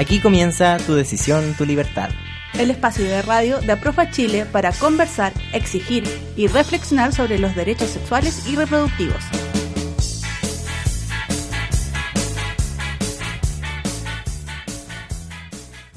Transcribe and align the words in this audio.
Aquí 0.00 0.18
comienza 0.18 0.78
Tu 0.78 0.94
Decisión, 0.94 1.54
Tu 1.58 1.66
Libertad. 1.66 2.08
El 2.54 2.70
espacio 2.70 3.04
de 3.04 3.20
radio 3.20 3.60
de 3.60 3.72
Aprofa 3.72 4.10
Chile 4.10 4.46
para 4.46 4.72
conversar, 4.72 5.34
exigir 5.52 6.04
y 6.36 6.46
reflexionar 6.46 7.12
sobre 7.12 7.38
los 7.38 7.54
derechos 7.54 7.90
sexuales 7.90 8.48
y 8.48 8.56
reproductivos. 8.56 9.22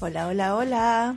Hola, 0.02 0.28
hola, 0.28 0.56
hola. 0.58 1.16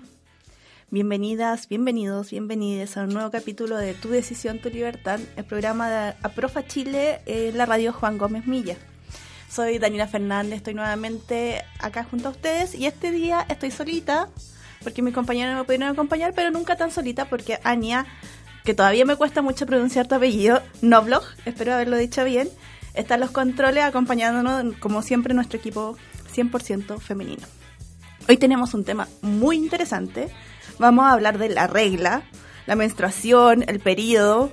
Bienvenidas, 0.92 1.68
bienvenidos, 1.68 2.30
bienvenidas 2.30 2.96
a 2.96 3.02
un 3.02 3.14
nuevo 3.14 3.32
capítulo 3.32 3.78
de 3.78 3.94
Tu 3.94 4.10
Decisión, 4.10 4.60
Tu 4.60 4.70
Libertad, 4.70 5.18
el 5.34 5.44
programa 5.44 5.90
de 5.90 6.14
Aprofa 6.22 6.64
Chile 6.64 7.18
en 7.26 7.58
la 7.58 7.66
radio 7.66 7.92
Juan 7.92 8.16
Gómez 8.16 8.46
Milla. 8.46 8.76
Soy 9.48 9.78
Daniela 9.78 10.06
Fernández, 10.06 10.56
estoy 10.56 10.74
nuevamente 10.74 11.64
acá 11.78 12.04
junto 12.04 12.28
a 12.28 12.30
ustedes 12.32 12.74
y 12.74 12.86
este 12.86 13.10
día 13.10 13.46
estoy 13.48 13.70
solita 13.70 14.28
porque 14.82 15.02
mis 15.02 15.14
compañeros 15.14 15.54
no 15.54 15.60
me 15.60 15.64
pudieron 15.64 15.88
acompañar, 15.88 16.32
pero 16.34 16.50
nunca 16.50 16.76
tan 16.76 16.90
solita 16.90 17.24
porque 17.24 17.58
Ania, 17.64 18.06
que 18.64 18.74
todavía 18.74 19.04
me 19.04 19.16
cuesta 19.16 19.42
mucho 19.42 19.66
pronunciar 19.66 20.06
tu 20.06 20.14
apellido, 20.14 20.62
Noblog, 20.82 21.24
espero 21.44 21.74
haberlo 21.74 21.96
dicho 21.96 22.24
bien, 22.24 22.48
está 22.94 23.14
en 23.14 23.20
los 23.20 23.30
controles 23.30 23.84
acompañándonos 23.84 24.76
como 24.78 25.02
siempre 25.02 25.34
nuestro 25.34 25.58
equipo 25.58 25.96
100% 26.34 27.00
femenino. 27.00 27.46
Hoy 28.28 28.36
tenemos 28.36 28.74
un 28.74 28.84
tema 28.84 29.08
muy 29.22 29.56
interesante. 29.56 30.28
Vamos 30.78 31.06
a 31.06 31.12
hablar 31.12 31.38
de 31.38 31.48
la 31.48 31.68
regla, 31.68 32.22
la 32.66 32.74
menstruación, 32.74 33.64
el 33.68 33.80
periodo, 33.80 34.52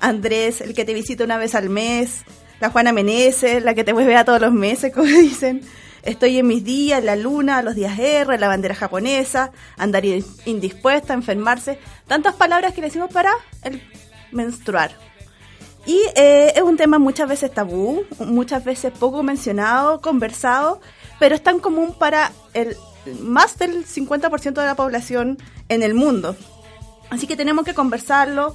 Andrés, 0.00 0.60
el 0.60 0.74
que 0.74 0.84
te 0.84 0.92
visita 0.92 1.24
una 1.24 1.38
vez 1.38 1.54
al 1.54 1.70
mes, 1.70 2.24
la 2.60 2.70
Juana 2.70 2.92
Meneses, 2.92 3.62
la 3.62 3.74
que 3.74 3.84
te 3.84 3.92
vuelve 3.92 4.16
a 4.16 4.24
todos 4.24 4.40
los 4.40 4.52
meses, 4.52 4.92
como 4.94 5.06
dicen. 5.06 5.62
Estoy 6.02 6.38
en 6.38 6.46
mis 6.46 6.62
días, 6.62 7.02
la 7.02 7.16
luna, 7.16 7.62
los 7.62 7.74
días 7.74 7.98
R, 7.98 8.36
la 8.36 8.48
bandera 8.48 8.74
japonesa, 8.74 9.52
andar 9.78 10.04
indispuesta, 10.04 11.14
enfermarse. 11.14 11.78
Tantas 12.06 12.34
palabras 12.34 12.74
que 12.74 12.82
le 12.82 12.88
decimos 12.88 13.10
para 13.10 13.32
el 13.62 13.82
menstruar. 14.30 14.90
Y 15.86 16.02
eh, 16.14 16.52
es 16.56 16.62
un 16.62 16.76
tema 16.76 16.98
muchas 16.98 17.26
veces 17.26 17.52
tabú, 17.52 18.04
muchas 18.18 18.64
veces 18.64 18.92
poco 18.92 19.22
mencionado, 19.22 20.02
conversado, 20.02 20.80
pero 21.18 21.34
es 21.34 21.42
tan 21.42 21.58
común 21.58 21.94
para 21.98 22.32
el 22.52 22.76
más 23.20 23.58
del 23.58 23.86
50% 23.86 24.54
de 24.54 24.66
la 24.66 24.74
población 24.74 25.38
en 25.68 25.82
el 25.82 25.94
mundo. 25.94 26.36
Así 27.10 27.26
que 27.26 27.36
tenemos 27.36 27.64
que 27.64 27.74
conversarlo, 27.74 28.54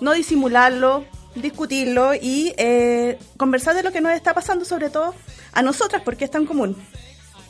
no 0.00 0.12
disimularlo, 0.12 1.04
discutirlo 1.42 2.14
y 2.14 2.54
eh, 2.56 3.18
conversar 3.36 3.74
de 3.74 3.82
lo 3.82 3.92
que 3.92 4.00
nos 4.00 4.12
está 4.12 4.34
pasando, 4.34 4.64
sobre 4.64 4.90
todo 4.90 5.14
a 5.52 5.62
nosotras, 5.62 6.02
porque 6.04 6.24
es 6.24 6.30
tan 6.30 6.46
común. 6.46 6.76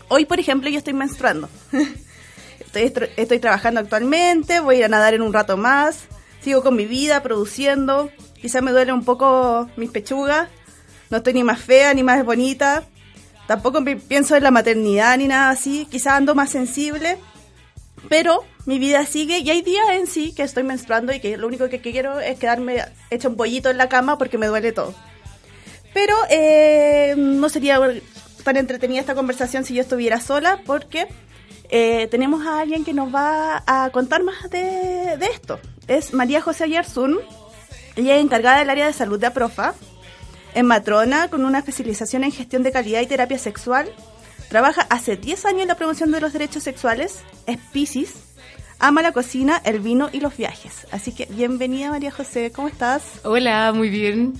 Hoy, 0.08 0.24
por 0.24 0.41
ejemplo, 0.41 0.69
yo 0.70 0.78
estoy 0.78 0.94
menstruando. 0.94 1.48
estoy, 2.61 2.92
estoy 3.16 3.38
trabajando 3.38 3.80
actualmente, 3.80 4.61
voy 4.61 4.83
a 4.83 4.88
nadar 4.88 5.14
en 5.14 5.22
un 5.22 5.33
rato 5.33 5.56
más, 5.56 6.05
sigo 6.40 6.62
con 6.62 6.77
mi 6.77 6.86
vida, 6.86 7.23
produciendo. 7.23 8.11
Quizás 8.40 8.62
me 8.62 8.70
duele 8.70 8.92
un 8.92 9.05
poco 9.05 9.68
mis 9.77 9.90
pechugas, 9.90 10.48
no 11.11 11.18
estoy 11.18 11.34
ni 11.34 11.45
más 11.45 11.61
fea 11.61 11.92
ni 11.95 12.02
más 12.02 12.24
bonita. 12.24 12.84
Tampoco 13.46 13.84
pienso 14.08 14.36
en 14.36 14.45
la 14.45 14.51
maternidad 14.51 15.18
ni 15.18 15.27
nada 15.27 15.51
así, 15.51 15.86
quizás 15.90 16.14
ando 16.14 16.34
más 16.34 16.51
sensible, 16.51 17.18
pero 18.08 18.45
mi 18.66 18.78
vida 18.78 19.04
sigue 19.06 19.38
y 19.38 19.50
hay 19.50 19.62
días 19.62 19.86
en 19.92 20.06
sí 20.06 20.32
que 20.32 20.42
estoy 20.42 20.62
menstruando 20.62 21.12
y 21.12 21.20
que 21.20 21.36
lo 21.36 21.46
único 21.46 21.68
que 21.68 21.80
quiero 21.80 22.20
es 22.20 22.38
quedarme 22.38 22.84
hecho 23.10 23.28
un 23.28 23.36
pollito 23.36 23.70
en 23.70 23.78
la 23.78 23.88
cama 23.88 24.18
porque 24.18 24.38
me 24.38 24.46
duele 24.46 24.72
todo. 24.72 24.94
Pero 25.92 26.14
eh, 26.28 27.14
no 27.16 27.48
sería 27.48 27.80
tan 28.44 28.56
entretenida 28.56 29.00
esta 29.00 29.14
conversación 29.14 29.64
si 29.64 29.74
yo 29.74 29.82
estuviera 29.82 30.20
sola 30.20 30.60
porque 30.64 31.08
eh, 31.70 32.08
tenemos 32.10 32.46
a 32.46 32.60
alguien 32.60 32.84
que 32.84 32.92
nos 32.92 33.14
va 33.14 33.62
a 33.66 33.90
contar 33.90 34.22
más 34.22 34.50
de, 34.50 35.14
esto. 35.32 35.58
Es 35.88 36.12
María 36.12 36.40
José 36.40 36.64
Ayarzún, 36.64 37.18
ella 37.96 38.16
es 38.16 38.22
encargada 38.22 38.58
del 38.58 38.70
área 38.70 38.86
de 38.86 38.92
salud 38.92 39.18
de 39.18 39.27
APROFA, 39.27 39.74
es 40.54 40.64
matrona 40.64 41.28
con 41.28 41.44
una 41.44 41.58
especialización 41.58 42.24
en 42.24 42.32
gestión 42.32 42.62
de 42.62 42.72
calidad 42.72 43.00
y 43.00 43.06
terapia 43.06 43.38
sexual. 43.38 43.88
Trabaja 44.48 44.82
hace 44.90 45.16
10 45.16 45.44
años 45.44 45.62
en 45.62 45.68
la 45.68 45.77
promoción 45.77 46.10
de 46.10 46.20
los 46.20 46.32
derechos 46.32 46.64
sexuales, 46.64 47.20
es 47.46 47.58
Piscis, 47.72 48.14
ama 48.80 49.02
la 49.02 49.13
cocina, 49.13 49.61
el 49.64 49.79
vino 49.79 50.08
y 50.11 50.20
los 50.20 50.36
viajes. 50.36 50.86
Así 50.91 51.13
que 51.13 51.27
bienvenida 51.27 51.91
María 51.91 52.11
José, 52.11 52.51
¿cómo 52.51 52.67
estás? 52.67 53.02
Hola, 53.24 53.73
muy 53.73 53.91
bien. 53.91 54.35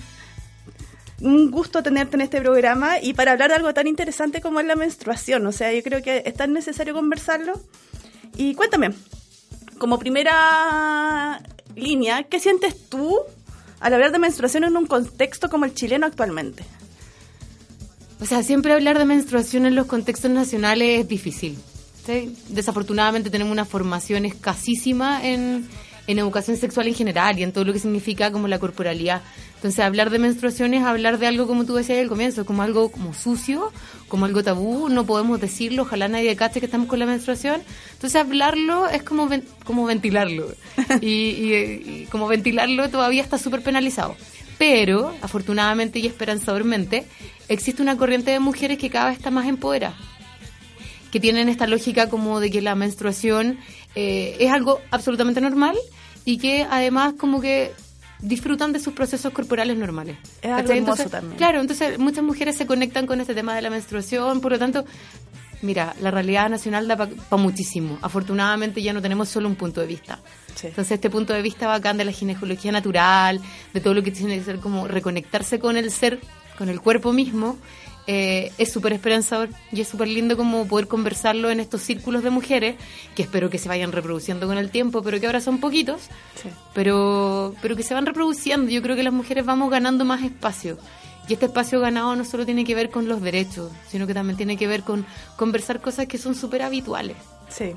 Un 1.21 1.51
gusto 1.51 1.83
tenerte 1.83 2.15
en 2.15 2.21
este 2.21 2.41
programa 2.41 2.99
y 2.99 3.13
para 3.13 3.33
hablar 3.33 3.49
de 3.49 3.57
algo 3.57 3.73
tan 3.73 3.85
interesante 3.85 4.41
como 4.41 4.59
es 4.59 4.65
la 4.65 4.75
menstruación. 4.75 5.45
O 5.45 5.51
sea, 5.51 5.71
yo 5.71 5.83
creo 5.83 6.01
que 6.01 6.23
es 6.25 6.33
tan 6.33 6.51
necesario 6.51 6.95
conversarlo. 6.95 7.53
Y 8.35 8.55
cuéntame, 8.55 8.89
como 9.77 9.99
primera 9.99 11.41
línea, 11.75 12.23
¿qué 12.23 12.39
sientes 12.39 12.89
tú 12.89 13.19
al 13.79 13.93
hablar 13.93 14.11
de 14.11 14.19
menstruación 14.19 14.63
en 14.63 14.75
un 14.75 14.87
contexto 14.87 15.49
como 15.49 15.65
el 15.65 15.75
chileno 15.75 16.07
actualmente? 16.07 16.63
O 18.19 18.25
sea, 18.25 18.41
siempre 18.41 18.73
hablar 18.73 18.97
de 18.97 19.05
menstruación 19.05 19.67
en 19.67 19.75
los 19.75 19.85
contextos 19.85 20.31
nacionales 20.31 21.01
es 21.01 21.07
difícil. 21.07 21.57
Desafortunadamente 22.49 23.29
tenemos 23.29 23.51
una 23.51 23.65
formación 23.65 24.25
escasísima 24.25 25.25
en, 25.25 25.67
en 26.07 26.19
educación 26.19 26.57
sexual 26.57 26.87
en 26.87 26.95
general 26.95 27.37
y 27.39 27.43
en 27.43 27.51
todo 27.51 27.63
lo 27.63 27.73
que 27.73 27.79
significa 27.79 28.31
como 28.31 28.47
la 28.47 28.59
corporalidad. 28.59 29.21
Entonces, 29.55 29.79
hablar 29.81 30.09
de 30.09 30.17
menstruación 30.17 30.73
es 30.73 30.83
hablar 30.83 31.19
de 31.19 31.27
algo, 31.27 31.45
como 31.45 31.65
tú 31.65 31.75
decías 31.75 31.99
al 31.99 32.07
comienzo, 32.07 32.45
como 32.45 32.63
algo 32.63 32.91
como 32.91 33.13
sucio, 33.13 33.71
como 34.07 34.25
algo 34.25 34.43
tabú, 34.43 34.89
no 34.89 35.05
podemos 35.05 35.39
decirlo, 35.39 35.83
ojalá 35.83 36.07
nadie 36.07 36.35
cache 36.35 36.59
que 36.59 36.65
estamos 36.65 36.87
con 36.87 36.97
la 36.97 37.05
menstruación. 37.05 37.61
Entonces, 37.93 38.19
hablarlo 38.19 38.89
es 38.89 39.03
como, 39.03 39.29
como 39.63 39.85
ventilarlo. 39.85 40.47
y, 41.01 41.07
y, 41.07 42.07
como 42.09 42.27
ventilarlo 42.27 42.89
todavía 42.89 43.21
está 43.21 43.37
súper 43.37 43.61
penalizado. 43.61 44.15
Pero, 44.57 45.15
afortunadamente 45.21 45.99
y 45.99 46.07
esperanzadormente, 46.07 47.05
existe 47.47 47.81
una 47.81 47.97
corriente 47.97 48.31
de 48.31 48.39
mujeres 48.39 48.79
que 48.79 48.89
cada 48.89 49.09
vez 49.09 49.17
está 49.17 49.29
más 49.29 49.47
empoderada 49.47 49.95
que 51.11 51.19
tienen 51.19 51.49
esta 51.49 51.67
lógica 51.67 52.09
como 52.09 52.39
de 52.39 52.49
que 52.49 52.61
la 52.61 52.75
menstruación 52.75 53.59
eh, 53.95 54.37
es 54.39 54.51
algo 54.51 54.79
absolutamente 54.91 55.41
normal 55.41 55.77
y 56.25 56.37
que 56.37 56.65
además 56.69 57.13
como 57.17 57.41
que 57.41 57.71
disfrutan 58.21 58.71
de 58.71 58.79
sus 58.79 58.93
procesos 58.93 59.33
corporales 59.33 59.77
normales. 59.77 60.17
Es 60.41 60.51
algo 60.51 60.95
también. 60.95 61.37
Claro, 61.37 61.59
entonces 61.59 61.97
muchas 61.99 62.23
mujeres 62.23 62.55
se 62.55 62.65
conectan 62.65 63.07
con 63.07 63.19
este 63.19 63.33
tema 63.33 63.55
de 63.55 63.61
la 63.61 63.69
menstruación, 63.69 64.41
por 64.41 64.51
lo 64.51 64.59
tanto, 64.59 64.85
mira, 65.61 65.95
la 65.99 66.11
realidad 66.11 66.49
nacional 66.49 66.87
da 66.87 66.95
para 66.95 67.41
muchísimo. 67.41 67.97
Afortunadamente 68.01 68.81
ya 68.81 68.93
no 68.93 69.01
tenemos 69.01 69.29
solo 69.29 69.47
un 69.47 69.55
punto 69.55 69.81
de 69.81 69.87
vista. 69.87 70.19
Entonces 70.63 70.91
este 70.91 71.09
punto 71.09 71.33
de 71.33 71.41
vista 71.41 71.67
bacán 71.67 71.97
de 71.97 72.05
la 72.05 72.11
ginecología 72.11 72.71
natural, 72.71 73.39
de 73.73 73.79
todo 73.79 73.93
lo 73.93 74.03
que 74.03 74.11
tiene 74.11 74.37
que 74.37 74.43
ser 74.43 74.59
como 74.59 74.87
reconectarse 74.87 75.59
con 75.59 75.77
el 75.77 75.91
ser, 75.91 76.19
con 76.57 76.69
el 76.69 76.79
cuerpo 76.79 77.13
mismo, 77.13 77.57
eh, 78.07 78.51
es 78.57 78.71
súper 78.71 78.93
esperanzador 78.93 79.49
y 79.71 79.81
es 79.81 79.87
súper 79.87 80.07
lindo 80.07 80.35
como 80.35 80.67
poder 80.67 80.87
conversarlo 80.87 81.49
en 81.51 81.59
estos 81.59 81.81
círculos 81.81 82.23
de 82.23 82.29
mujeres, 82.29 82.75
que 83.15 83.23
espero 83.23 83.49
que 83.49 83.57
se 83.57 83.69
vayan 83.69 83.91
reproduciendo 83.91 84.47
con 84.47 84.57
el 84.57 84.71
tiempo, 84.71 85.01
pero 85.03 85.19
que 85.19 85.27
ahora 85.27 85.41
son 85.41 85.59
poquitos, 85.59 86.03
pero, 86.73 87.53
pero 87.61 87.75
que 87.75 87.83
se 87.83 87.93
van 87.93 88.05
reproduciendo. 88.05 88.71
Yo 88.71 88.81
creo 88.81 88.95
que 88.95 89.03
las 89.03 89.13
mujeres 89.13 89.45
vamos 89.45 89.69
ganando 89.69 90.05
más 90.05 90.23
espacio. 90.23 90.77
Y 91.27 91.33
este 91.33 91.45
espacio 91.45 91.79
ganado 91.79 92.15
no 92.15 92.25
solo 92.25 92.45
tiene 92.45 92.65
que 92.65 92.75
ver 92.75 92.89
con 92.89 93.07
los 93.07 93.21
derechos, 93.21 93.71
sino 93.87 94.07
que 94.07 94.13
también 94.13 94.37
tiene 94.37 94.57
que 94.57 94.67
ver 94.67 94.81
con 94.81 95.05
conversar 95.35 95.79
cosas 95.79 96.07
que 96.07 96.17
son 96.17 96.35
súper 96.35 96.63
habituales. 96.63 97.15
Sí. 97.49 97.73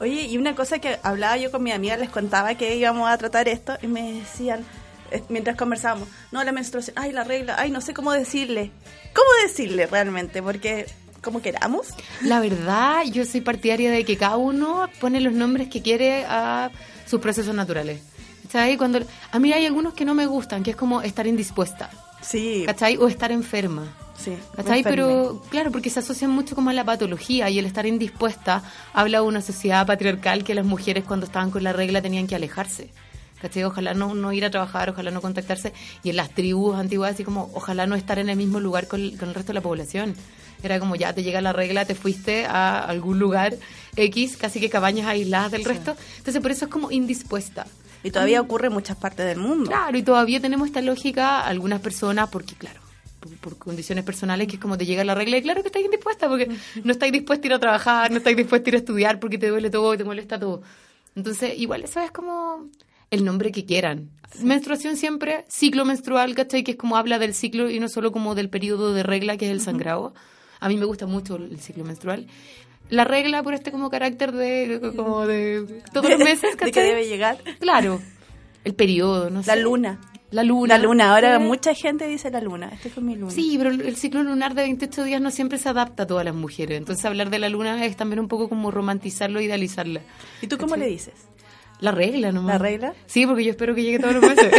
Oye, 0.00 0.22
y 0.26 0.38
una 0.38 0.54
cosa 0.54 0.78
que 0.78 0.98
hablaba 1.02 1.36
yo 1.36 1.50
con 1.50 1.62
mi 1.62 1.72
amiga, 1.72 1.96
les 1.96 2.10
contaba 2.10 2.54
que 2.54 2.76
íbamos 2.76 3.08
a 3.08 3.16
tratar 3.18 3.48
esto 3.48 3.76
y 3.82 3.86
me 3.86 4.12
decían, 4.12 4.64
mientras 5.28 5.56
conversábamos, 5.56 6.08
no, 6.32 6.42
la 6.44 6.52
menstruación, 6.52 6.96
ay, 6.98 7.12
la 7.12 7.24
regla, 7.24 7.56
ay, 7.58 7.70
no 7.70 7.80
sé 7.80 7.94
cómo 7.94 8.12
decirle. 8.12 8.70
¿Cómo 9.14 9.28
decirle 9.46 9.86
realmente? 9.86 10.42
Porque 10.42 10.86
como 11.22 11.42
queramos. 11.42 11.88
La 12.22 12.40
verdad, 12.40 13.02
yo 13.04 13.24
soy 13.24 13.40
partidaria 13.40 13.90
de 13.90 14.04
que 14.04 14.16
cada 14.16 14.36
uno 14.36 14.88
pone 15.00 15.20
los 15.20 15.32
nombres 15.32 15.68
que 15.68 15.82
quiere 15.82 16.24
a 16.24 16.70
sus 17.06 17.20
procesos 17.20 17.54
naturales. 17.54 18.00
¿Cachai? 18.44 18.76
Cuando, 18.76 19.00
a 19.32 19.38
mí 19.40 19.52
hay 19.52 19.66
algunos 19.66 19.94
que 19.94 20.04
no 20.04 20.14
me 20.14 20.26
gustan, 20.26 20.62
que 20.62 20.70
es 20.70 20.76
como 20.76 21.02
estar 21.02 21.26
indispuesta. 21.26 21.90
Sí. 22.22 22.62
¿Cachai? 22.64 22.96
O 22.96 23.08
estar 23.08 23.32
enferma. 23.32 23.92
Sí, 24.16 24.36
¿Cachai? 24.54 24.82
Pero 24.82 25.42
claro, 25.50 25.70
porque 25.70 25.90
se 25.90 25.98
asocia 25.98 26.28
mucho 26.28 26.54
como 26.54 26.70
a 26.70 26.72
la 26.72 26.84
patología 26.84 27.50
y 27.50 27.58
el 27.58 27.66
estar 27.66 27.86
indispuesta 27.86 28.62
habla 28.94 29.18
de 29.18 29.24
una 29.24 29.42
sociedad 29.42 29.86
patriarcal 29.86 30.42
que 30.42 30.54
las 30.54 30.64
mujeres 30.64 31.04
cuando 31.04 31.26
estaban 31.26 31.50
con 31.50 31.62
la 31.62 31.72
regla 31.72 32.00
tenían 32.00 32.26
que 32.26 32.34
alejarse. 32.34 32.90
¿Cachai? 33.40 33.64
Ojalá 33.64 33.94
no, 33.94 34.14
no 34.14 34.32
ir 34.32 34.44
a 34.44 34.50
trabajar, 34.50 34.90
ojalá 34.90 35.10
no 35.10 35.20
contactarse. 35.20 35.72
Y 36.02 36.10
en 36.10 36.16
las 36.16 36.30
tribus 36.30 36.76
antiguas, 36.76 37.14
así 37.14 37.24
como, 37.24 37.50
ojalá 37.54 37.86
no 37.86 37.94
estar 37.94 38.18
en 38.18 38.30
el 38.30 38.36
mismo 38.36 38.60
lugar 38.60 38.88
con, 38.88 39.10
con 39.16 39.28
el 39.28 39.34
resto 39.34 39.48
de 39.48 39.54
la 39.54 39.60
población. 39.60 40.14
Era 40.62 40.78
como, 40.78 40.96
ya 40.96 41.12
te 41.12 41.22
llega 41.22 41.40
la 41.40 41.52
regla, 41.52 41.84
te 41.84 41.94
fuiste 41.94 42.46
a 42.46 42.80
algún 42.80 43.18
lugar 43.18 43.54
X, 43.94 44.36
casi 44.36 44.60
que 44.60 44.70
cabañas 44.70 45.06
aisladas 45.06 45.52
del 45.52 45.64
resto. 45.64 45.96
Entonces, 46.18 46.40
por 46.40 46.50
eso 46.50 46.64
es 46.64 46.70
como 46.70 46.90
indispuesta. 46.90 47.66
Y 48.02 48.10
todavía 48.10 48.40
ocurre 48.40 48.68
en 48.68 48.72
muchas 48.72 48.96
partes 48.96 49.26
del 49.26 49.38
mundo. 49.38 49.68
Claro, 49.68 49.96
y 49.98 50.02
todavía 50.02 50.40
tenemos 50.40 50.68
esta 50.68 50.80
lógica, 50.80 51.40
algunas 51.40 51.80
personas, 51.80 52.28
porque 52.30 52.54
claro, 52.54 52.80
por, 53.20 53.36
por 53.36 53.58
condiciones 53.58 54.04
personales, 54.04 54.46
que 54.48 54.56
es 54.56 54.60
como 54.60 54.78
te 54.78 54.86
llega 54.86 55.04
la 55.04 55.14
regla, 55.14 55.38
y 55.38 55.42
claro 55.42 55.62
que 55.62 55.68
estáis 55.68 55.84
indispuesta, 55.84 56.28
porque 56.28 56.48
no 56.84 56.92
estáis 56.92 57.12
dispuesta 57.12 57.46
a 57.46 57.48
ir 57.48 57.54
a 57.54 57.58
trabajar, 57.58 58.10
no 58.10 58.18
estáis 58.18 58.36
dispuesta 58.36 58.68
a 58.68 58.70
ir 58.70 58.74
a 58.76 58.78
estudiar, 58.78 59.20
porque 59.20 59.38
te 59.38 59.48
duele 59.48 59.70
todo, 59.70 59.96
te 59.96 60.04
molesta 60.04 60.38
todo. 60.38 60.62
Entonces, 61.14 61.58
igual 61.58 61.82
eso 61.82 62.00
es 62.00 62.10
como 62.10 62.68
el 63.10 63.24
nombre 63.24 63.52
que 63.52 63.64
quieran. 63.64 64.10
Menstruación 64.40 64.96
siempre, 64.96 65.44
ciclo 65.48 65.84
menstrual, 65.84 66.34
¿cachai? 66.34 66.62
Que 66.64 66.72
es 66.72 66.76
como 66.76 66.96
habla 66.96 67.18
del 67.18 67.34
ciclo 67.34 67.70
y 67.70 67.78
no 67.80 67.88
solo 67.88 68.12
como 68.12 68.34
del 68.34 68.50
periodo 68.50 68.92
de 68.92 69.02
regla, 69.02 69.36
que 69.36 69.46
es 69.46 69.52
el 69.52 69.60
sangrado. 69.60 70.14
A 70.60 70.68
mí 70.68 70.76
me 70.76 70.84
gusta 70.84 71.06
mucho 71.06 71.36
el 71.36 71.58
ciclo 71.60 71.84
menstrual. 71.84 72.26
La 72.90 73.04
regla 73.04 73.42
por 73.42 73.54
este 73.54 73.72
como 73.72 73.90
carácter 73.90 74.32
de, 74.32 74.92
como 74.96 75.26
de 75.26 75.82
todos 75.92 76.10
los 76.10 76.18
meses, 76.24 76.52
de 76.52 76.56
que 76.58 76.66
¿cachai? 76.66 76.88
debe 76.88 77.06
llegar. 77.08 77.38
Claro, 77.60 78.00
el 78.64 78.74
periodo, 78.74 79.30
no 79.30 79.38
La 79.46 79.54
sé. 79.54 79.60
luna. 79.60 80.00
La 80.32 80.42
luna. 80.42 80.76
La 80.76 80.82
luna, 80.84 81.14
ahora 81.14 81.38
Sí. 81.38 81.44
mucha 81.44 81.72
gente 81.72 82.06
dice 82.08 82.30
la 82.30 82.40
luna. 82.40 82.68
Este 82.72 82.90
fue 82.90 83.02
mi 83.02 83.14
luna. 83.14 83.30
Sí, 83.30 83.54
pero 83.58 83.70
el 83.70 83.80
el 83.82 83.96
ciclo 83.96 84.22
lunar 84.24 84.54
de 84.54 84.62
28 84.62 85.04
días 85.04 85.20
no 85.20 85.30
siempre 85.30 85.56
se 85.58 85.68
adapta 85.68 86.02
a 86.02 86.06
todas 86.06 86.24
las 86.24 86.34
mujeres. 86.34 86.76
Entonces 86.78 87.04
hablar 87.04 87.30
de 87.30 87.38
la 87.38 87.48
luna 87.48 87.84
es 87.86 87.96
también 87.96 88.18
un 88.18 88.26
poco 88.28 88.48
como 88.48 88.72
romantizarlo, 88.72 89.40
idealizarla. 89.40 90.00
¿Y 90.42 90.48
tú 90.48 90.58
cómo 90.58 90.74
le 90.76 90.86
dices? 90.88 91.14
La 91.80 91.90
regla, 91.92 92.32
¿no? 92.32 92.42
¿La 92.42 92.58
regla? 92.58 92.94
Sí, 93.06 93.26
porque 93.26 93.44
yo 93.44 93.50
espero 93.50 93.74
que 93.74 93.82
llegue 93.82 93.98
todos 93.98 94.14
los 94.14 94.22
meses. 94.28 94.52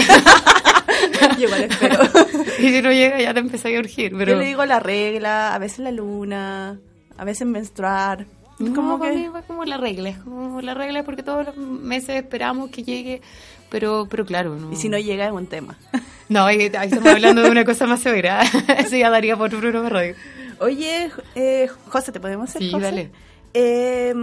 Yo 1.37 1.43
igual 1.45 1.63
espero. 1.63 1.99
y 2.59 2.69
si 2.69 2.81
no 2.81 2.91
llega, 2.91 3.19
ya 3.19 3.33
te 3.33 3.39
empecé 3.39 3.75
a 3.75 3.79
urgir. 3.79 4.13
Pero... 4.17 4.33
Yo 4.33 4.37
le 4.39 4.45
digo 4.45 4.65
la 4.65 4.79
regla, 4.79 5.53
a 5.53 5.59
veces 5.59 5.79
la 5.79 5.91
luna, 5.91 6.79
a 7.17 7.25
veces 7.25 7.47
menstruar. 7.47 8.25
No, 8.59 8.73
como 8.73 8.99
que... 8.99 9.11
mí 9.11 9.27
fue 9.31 9.43
como 9.43 9.65
la 9.65 9.77
regla. 9.77 10.09
Es 10.09 10.17
como 10.17 10.61
la 10.61 10.73
regla 10.73 11.03
porque 11.03 11.23
todos 11.23 11.45
los 11.45 11.57
meses 11.57 12.15
esperamos 12.15 12.69
que 12.71 12.83
llegue. 12.83 13.21
Pero, 13.69 14.07
pero 14.09 14.25
claro, 14.25 14.55
no. 14.55 14.71
Y 14.71 14.75
si 14.77 14.87
no 14.89 14.97
llega 14.97 15.25
es 15.25 15.31
un 15.31 15.47
tema. 15.47 15.77
No, 16.29 16.43
ahí, 16.43 16.59
ahí 16.77 16.89
estamos 16.89 17.07
hablando 17.07 17.41
de 17.41 17.49
una 17.49 17.63
cosa 17.63 17.87
más 17.87 18.01
severa. 18.01 18.41
Eso 18.79 18.97
ya 18.97 19.09
daría 19.09 19.37
por 19.37 19.53
un 19.55 19.61
programa 19.61 19.87
radio. 19.87 20.13
Oye, 20.59 21.09
eh, 21.35 21.69
José, 21.87 22.11
¿te 22.11 22.19
podemos 22.19 22.49
hacer 22.49 22.63
Sí, 22.63 22.69
José? 22.69 22.83
dale. 22.83 23.11
Eh, 23.53 24.13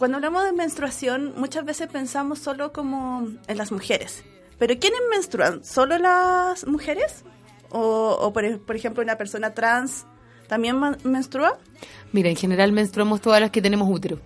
cuando 0.00 0.16
hablamos 0.16 0.44
de 0.44 0.54
menstruación, 0.54 1.34
muchas 1.36 1.66
veces 1.66 1.86
pensamos 1.88 2.38
solo 2.38 2.72
como 2.72 3.28
en 3.46 3.58
las 3.58 3.70
mujeres. 3.70 4.24
¿Pero 4.58 4.78
quiénes 4.78 4.98
menstruan? 5.10 5.62
¿Solo 5.62 5.98
las 5.98 6.66
mujeres? 6.66 7.22
¿O, 7.68 8.16
o 8.18 8.32
por, 8.32 8.60
por 8.60 8.76
ejemplo, 8.76 9.02
una 9.02 9.16
persona 9.18 9.52
trans 9.52 10.06
también 10.48 10.80
menstrua? 11.04 11.58
Mira, 12.12 12.30
en 12.30 12.36
general 12.36 12.72
menstruamos 12.72 13.20
todas 13.20 13.42
las 13.42 13.50
que 13.50 13.60
tenemos 13.60 13.90
útero. 13.90 14.18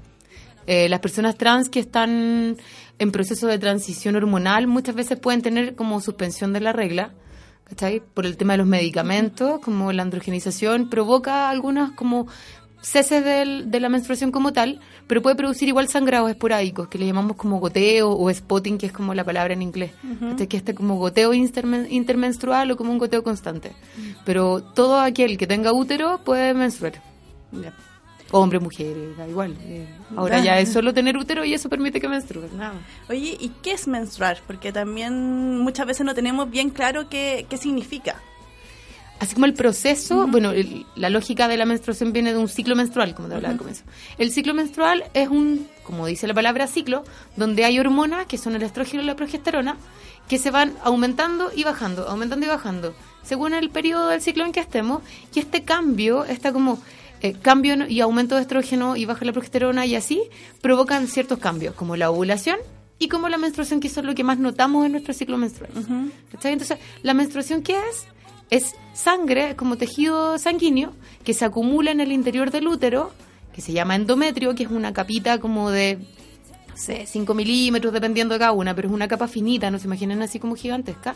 Eh, 0.69 0.88
las 0.88 1.00
personas 1.00 1.37
trans 1.37 1.69
que 1.69 1.81
están 1.81 2.56
en 3.00 3.11
proceso 3.11 3.49
de 3.49 3.59
transición 3.59 4.15
hormonal 4.15 4.69
muchas 4.69 4.94
veces 4.94 5.19
pueden 5.19 5.43
tener 5.43 5.75
como 5.75 6.00
suspensión 6.00 6.53
de 6.53 6.61
la 6.61 6.73
regla, 6.73 7.15
¿cachai? 7.65 7.99
Por 7.99 8.26
el 8.26 8.37
tema 8.37 8.53
de 8.53 8.59
los 8.59 8.69
medicamentos, 8.69 9.59
como 9.59 9.91
la 9.91 10.05
androgenización, 10.05 10.88
provoca 10.88 11.50
algunas 11.50 11.91
como 11.91 12.29
ceses 12.85 13.25
del- 13.25 13.71
de 13.71 13.81
la 13.81 13.89
menstruación 13.89 14.31
como 14.31 14.53
tal, 14.53 14.79
pero 15.07 15.23
puede 15.23 15.37
producir 15.37 15.69
igual 15.69 15.89
sangrados 15.89 16.29
esporádicos, 16.31 16.87
que 16.89 16.99
le 16.99 17.07
llamamos 17.07 17.37
como 17.37 17.59
goteo 17.59 18.11
o 18.11 18.31
spotting, 18.33 18.77
que 18.77 18.87
es 18.87 18.93
como 18.93 19.15
la 19.15 19.25
palabra 19.25 19.55
en 19.55 19.63
inglés. 19.63 19.93
¿cachai? 20.21 20.47
Que 20.47 20.57
este 20.59 20.75
como 20.75 20.97
goteo 20.97 21.33
intermen- 21.33 21.87
intermenstrual 21.91 22.71
o 22.71 22.77
como 22.77 22.93
un 22.93 22.99
goteo 22.99 23.23
constante. 23.25 23.73
Pero 24.27 24.63
todo 24.63 25.01
aquel 25.01 25.39
que 25.39 25.47
tenga 25.47 25.73
útero 25.73 26.21
puede 26.25 26.53
menstruar. 26.53 27.01
Hombre, 28.31 28.59
mujer, 28.59 28.97
da 29.17 29.29
igual. 29.29 29.55
eh, 29.63 29.87
ahora 30.17 30.41
ya 30.41 30.59
es 30.59 30.69
solo 30.73 30.93
tener 30.93 31.17
útero 31.17 31.45
y 31.45 31.55
eso 31.55 31.69
permite 31.69 32.01
que 32.01 32.09
menstruen. 32.09 32.57
Nada. 32.57 32.75
Oye, 33.09 33.37
¿y 33.39 33.51
qué 33.63 33.73
es 33.73 33.87
menstruar? 33.87 34.39
Porque 34.47 34.73
también 34.73 35.59
muchas 35.61 35.87
veces 35.87 36.05
no 36.05 36.15
tenemos 36.15 36.51
bien 36.51 36.71
claro 36.71 37.09
qué, 37.09 37.47
qué 37.49 37.57
significa. 37.57 38.21
Así 39.20 39.34
como 39.34 39.46
el 39.46 39.55
proceso, 39.55 40.26
bueno, 40.26 40.50
el- 40.50 40.84
la 40.96 41.08
lógica 41.08 41.49
de 41.49 41.56
la 41.56 41.64
menstruación 41.66 42.12
viene 42.12 42.32
de 42.32 42.38
un 42.38 42.49
ciclo 42.49 42.75
menstrual, 42.76 43.14
como 43.14 43.28
te 43.28 43.34
hablaba 43.37 43.52
al 43.52 43.58
comienzo. 43.58 43.84
El 44.19 44.31
ciclo 44.32 44.55
menstrual 44.55 45.05
es 45.14 45.28
un, 45.28 45.66
como 45.84 46.06
dice 46.06 46.26
la 46.26 46.34
palabra 46.34 46.66
ciclo, 46.66 47.05
donde 47.37 47.64
hay 47.64 47.78
hormonas, 47.78 48.26
que 48.26 48.38
son 48.38 48.55
el 48.56 48.62
estrógeno 48.62 49.02
y 49.02 49.06
la 49.06 49.16
progesterona, 49.16 49.76
que 50.28 50.38
se 50.38 50.50
van 50.50 50.75
aumentando 50.82 51.50
y 51.55 51.64
bajando, 51.64 52.08
aumentando 52.08 52.44
y 52.44 52.49
bajando, 52.49 52.94
según 53.22 53.55
el 53.55 53.70
periodo 53.70 54.08
del 54.08 54.20
ciclo 54.20 54.44
en 54.44 54.52
que 54.52 54.61
estemos. 54.61 55.02
Y 55.34 55.38
este 55.38 55.62
cambio, 55.62 56.25
está 56.25 56.52
como 56.52 56.82
eh, 57.22 57.34
cambio 57.40 57.87
y 57.88 58.00
aumento 58.00 58.34
de 58.34 58.43
estrógeno 58.43 58.96
y 58.96 59.06
baja 59.06 59.25
la 59.25 59.32
progesterona 59.32 59.87
y 59.87 59.94
así, 59.96 60.20
provocan 60.61 61.06
ciertos 61.08 61.38
cambios, 61.38 61.75
como 61.75 61.96
la 61.96 62.11
ovulación 62.11 62.58
y 62.99 63.08
como 63.08 63.28
la 63.31 63.38
menstruación, 63.38 63.81
que 63.81 63.87
eso 63.88 64.00
es 64.00 64.06
lo 64.06 64.14
que 64.14 64.25
más 64.25 64.38
notamos 64.38 64.84
en 64.84 64.93
nuestro 64.93 65.14
ciclo 65.14 65.38
menstrual. 65.38 65.70
¿Cachai? 66.32 66.52
Entonces, 66.52 66.78
¿la 67.02 67.14
menstruación 67.14 67.62
qué 67.62 67.75
es? 67.76 68.06
Es 68.50 68.75
sangre, 68.93 69.50
es 69.50 69.55
como 69.55 69.76
tejido 69.76 70.38
sanguíneo, 70.38 70.93
que 71.25 71.35
se 71.35 71.44
acumula 71.44 71.91
en 71.91 72.00
el 72.00 72.12
interior 72.12 72.50
del 72.50 72.69
útero, 72.69 73.11
que 73.55 73.61
se 73.61 73.73
llama 73.73 73.96
endometrio, 73.96 74.55
que 74.55 74.64
es 74.64 74.70
una 74.70 74.93
capita 74.93 75.38
como 75.38 75.70
de, 75.70 75.99
no 76.69 76.76
sé, 76.76 77.06
5 77.06 77.35
milímetros, 77.35 77.93
dependiendo 77.93 78.35
de 78.35 78.41
cada 78.41 78.52
una, 78.52 78.75
pero 78.75 78.88
es 78.88 78.94
una 78.94 79.08
capa 79.08 79.29
finita, 79.29 79.70
no 79.70 79.79
se 79.79 79.87
imaginen 79.87 80.23
así 80.23 80.38
como 80.38 80.56
gigantesca. 80.56 81.14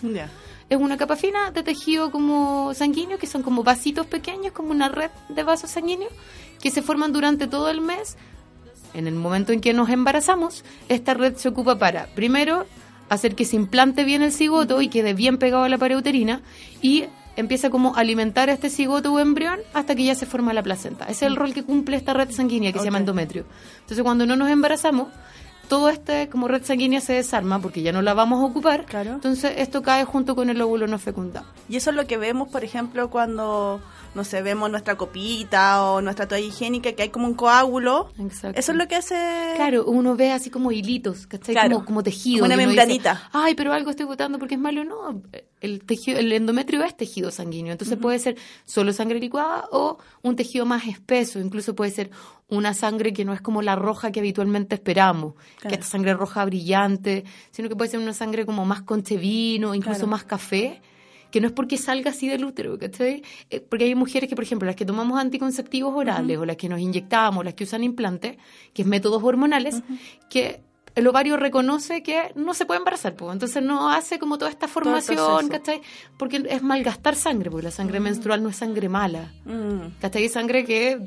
Es 0.71 0.79
una 0.79 0.97
capa 0.97 1.17
fina 1.17 1.51
de 1.51 1.63
tejido 1.63 2.11
como 2.11 2.73
sanguíneo, 2.75 3.19
que 3.19 3.27
son 3.27 3.43
como 3.43 3.63
vasitos 3.63 4.07
pequeños, 4.07 4.53
como 4.53 4.71
una 4.71 4.89
red 4.89 5.11
de 5.29 5.43
vasos 5.43 5.71
sanguíneos, 5.71 6.13
que 6.61 6.71
se 6.71 6.83
forman 6.83 7.13
durante 7.13 7.47
todo 7.47 7.69
el 7.71 7.81
mes. 7.81 8.17
En 8.95 9.07
el 9.07 9.15
momento 9.15 9.53
en 9.53 9.61
que 9.61 9.75
nos 9.75 9.91
embarazamos, 9.91 10.65
esta 10.89 11.15
red 11.15 11.37
se 11.37 11.49
ocupa 11.49 11.79
para, 11.79 12.07
primero, 12.15 12.67
hacer 13.09 13.35
que 13.35 13.45
se 13.45 13.57
implante 13.57 14.05
bien 14.05 14.23
el 14.23 14.33
cigoto 14.33 14.81
y 14.81 14.89
quede 14.89 15.15
bien 15.15 15.39
pegado 15.39 15.65
a 15.65 15.69
la 15.69 15.79
pared 15.79 15.97
uterina, 15.97 16.41
y 16.83 17.05
empieza 17.39 17.71
como 17.71 17.95
a 17.95 18.01
alimentar 18.01 18.51
a 18.51 18.53
este 18.53 18.69
cigoto 18.69 19.13
o 19.13 19.21
embrión 19.21 19.61
hasta 19.73 19.95
que 19.95 20.05
ya 20.05 20.15
se 20.17 20.27
forma 20.27 20.53
la 20.53 20.63
placenta. 20.63 21.05
Ese 21.05 21.25
es 21.25 21.31
el 21.31 21.37
rol 21.37 21.55
que 21.55 21.63
cumple 21.63 21.97
esta 21.97 22.13
red 22.13 22.31
sanguínea 22.33 22.73
que 22.73 22.81
se 22.81 22.85
llama 22.85 22.99
endometrio. 22.99 23.45
Entonces, 23.81 24.03
cuando 24.03 24.27
no 24.27 24.35
nos 24.35 24.51
embarazamos, 24.51 25.09
todo 25.69 25.89
este 25.89 26.29
como 26.29 26.49
red 26.49 26.65
sanguínea 26.65 27.01
se 27.01 27.13
desarma 27.13 27.61
porque 27.61 27.83
ya 27.83 27.93
no 27.93 28.03
la 28.03 28.13
vamos 28.13 28.41
a 28.41 28.45
ocupar. 28.45 28.87
Claro. 28.87 29.13
Entonces, 29.13 29.53
esto 29.59 29.83
cae 29.83 30.05
junto 30.05 30.35
con 30.35 30.51
el 30.51 30.61
óvulo 30.61 30.89
no 30.89 30.99
fecundado. 30.99 31.47
Y 31.69 31.77
eso 31.77 31.91
es 31.91 31.97
lo 31.97 32.09
que 32.09 32.17
vemos, 32.17 32.49
por 32.49 32.65
ejemplo, 32.65 33.09
cuando, 33.09 33.81
no 34.19 34.25
sé, 34.25 34.43
vemos 34.43 34.69
nuestra 34.69 34.97
copita 34.97 35.85
o 35.85 36.01
nuestra 36.03 36.27
toalla 36.27 36.45
higiénica, 36.45 36.93
que 36.93 37.05
hay 37.05 37.09
como 37.11 37.29
un 37.29 37.35
coágulo. 37.35 38.11
Exacto. 38.19 38.59
Eso 38.59 38.73
es 38.73 38.79
lo 38.79 38.89
que 38.89 38.97
hace... 38.97 39.15
Claro, 39.55 39.85
uno 39.87 40.17
ve 40.17 40.33
así 40.33 40.51
como 40.51 40.73
hilitos, 40.73 41.29
¿cachai? 41.29 41.55
Claro. 41.55 41.75
Como, 41.77 41.87
como 41.87 42.03
tejido. 42.03 42.41
Como 42.43 42.53
una 42.53 42.57
membranita. 42.57 43.13
dice, 43.15 43.25
Ay, 43.33 43.55
pero 43.55 43.73
algo 43.73 43.91
estoy 43.91 44.07
botando 44.07 44.41
porque 44.41 44.57
es 44.57 44.61
malo. 44.61 44.83
No, 44.83 45.23
el, 45.61 45.85
tejido, 45.85 46.19
el 46.19 46.33
endometrio 46.33 46.83
es 46.83 46.97
tejido 46.97 47.31
sanguíneo. 47.31 47.71
Entonces 47.71 47.97
puede 47.97 48.19
ser 48.19 48.37
solo 48.65 48.93
sangre 48.93 49.21
licuada 49.21 49.69
o 49.71 49.99
un 50.23 50.35
tejido 50.35 50.67
más 50.67 50.89
espeso. 50.89 51.39
Incluso 51.39 51.77
puede 51.77 51.93
ser 51.93 52.11
una 52.49 52.75
sangre 52.75 53.13
que 53.13 53.25
no 53.25 53.33
es 53.33 53.41
como 53.41 53.63
la 53.63 53.77
roja 53.77 54.11
que 54.11 54.19
habitualmente 54.19 54.75
esperamos, 54.75 55.35
Claro. 55.35 55.69
que 55.69 55.75
esta 55.75 55.87
sangre 55.87 56.15
roja 56.15 56.45
brillante, 56.45 57.23
sino 57.53 57.69
que 57.69 57.77
puede 57.77 57.93
ser 57.93 58.01
una 58.01 58.15
sangre 58.15 58.45
como 58.45 58.65
más 58.65 58.83
conchevino, 58.83 59.77
incluso 59.77 59.99
Claro. 60.01 60.11
más 60.11 60.25
café 60.25 60.83
que 61.31 61.41
no 61.41 61.47
es 61.49 61.53
porque 61.53 61.77
salga 61.77 62.11
así 62.11 62.29
del 62.29 62.45
útero, 62.45 62.79
¿cachai? 62.79 63.23
Eh, 63.51 63.61
Porque 63.61 63.85
hay 63.85 63.95
mujeres 63.95 64.29
que, 64.29 64.35
por 64.35 64.45
ejemplo, 64.45 64.67
las 64.67 64.77
que 64.77 64.85
tomamos 64.87 65.19
anticonceptivos 65.21 65.95
orales 65.95 66.39
o 66.39 66.45
las 66.47 66.57
que 66.57 66.69
nos 66.69 66.81
inyectamos, 66.81 67.45
las 67.45 67.55
que 67.55 67.65
usan 67.65 67.85
implantes, 67.85 68.37
que 68.73 68.83
es 68.83 68.89
métodos 68.89 69.23
hormonales, 69.23 69.83
que 70.31 70.63
el 70.95 71.07
ovario 71.07 71.37
reconoce 71.37 72.03
que 72.03 72.33
no 72.35 72.55
se 72.55 72.65
puede 72.67 72.79
embarazar, 72.79 73.15
pues. 73.15 73.33
entonces 73.33 73.63
no 73.63 73.91
hace 73.91 74.19
como 74.19 74.37
toda 74.39 74.51
esta 74.51 74.67
formación. 74.69 75.49
¿cachai? 75.49 75.81
Porque 76.19 76.45
es 76.49 76.63
malgastar 76.63 77.15
sangre, 77.15 77.51
porque 77.51 77.65
la 77.67 77.71
sangre 77.71 78.01
menstrual 78.01 78.43
no 78.43 78.49
es 78.49 78.57
sangre 78.57 78.89
mala, 78.89 79.33
Mm. 79.45 79.99
¿cachai? 80.01 80.25
Es 80.25 80.33
sangre 80.33 80.65
que, 80.65 80.99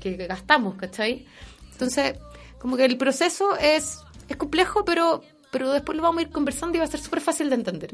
que 0.00 0.16
gastamos, 0.26 0.74
¿cachai? 0.76 1.26
Entonces, 1.72 2.14
como 2.58 2.76
que 2.76 2.84
el 2.86 2.96
proceso 2.96 3.56
es, 3.58 3.98
es 4.28 4.36
complejo, 4.36 4.84
pero, 4.84 5.20
pero 5.52 5.70
después 5.72 5.94
lo 5.96 6.02
vamos 6.02 6.20
a 6.20 6.22
ir 6.22 6.30
conversando 6.30 6.76
y 6.76 6.80
va 6.80 6.84
a 6.86 6.88
ser 6.88 7.00
súper 7.00 7.20
fácil 7.20 7.48
de 7.50 7.56
entender. 7.56 7.90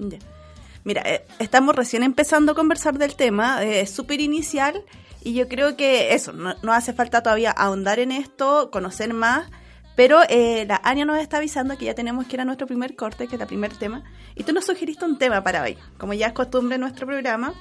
Mira, 0.85 1.03
eh, 1.05 1.25
estamos 1.39 1.77
recién 1.77 2.03
empezando 2.03 2.53
a 2.53 2.55
conversar 2.55 2.99
del 2.99 3.15
tema, 3.15 3.63
eh, 3.63 3.81
es 3.81 3.91
súper 3.91 4.21
inicial 4.21 4.83
y 5.23 5.35
yo 5.35 5.49
creo 5.49 5.77
que 5.77 6.15
eso, 6.15 6.33
no, 6.33 6.55
no 6.63 6.73
hace 6.73 6.93
falta 6.93 7.23
todavía 7.23 7.53
ahondar 7.53 8.01
en 8.01 8.11
esto, 8.11 8.71
conocer 8.73 9.15
más, 9.15 9.49
pero 9.95 10.21
eh, 10.29 10.65
la 10.67 10.81
Ania 10.83 11.05
nos 11.05 11.21
está 11.21 11.37
avisando 11.37 11.79
que 11.79 11.85
ya 11.85 11.95
tenemos 11.95 12.27
que 12.27 12.35
ir 12.35 12.41
a 12.41 12.45
nuestro 12.45 12.67
primer 12.67 12.97
corte, 12.97 13.29
que 13.29 13.37
es 13.37 13.41
el 13.41 13.47
primer 13.47 13.77
tema, 13.77 14.03
y 14.35 14.43
tú 14.43 14.53
nos 14.53 14.65
sugeriste 14.65 15.05
un 15.05 15.19
tema 15.19 15.45
para 15.45 15.63
hoy, 15.63 15.77
como 15.99 16.15
ya 16.15 16.29
es 16.29 16.33
costumbre 16.33 16.75
en 16.75 16.81
nuestro 16.81 17.07
programa, 17.07 17.55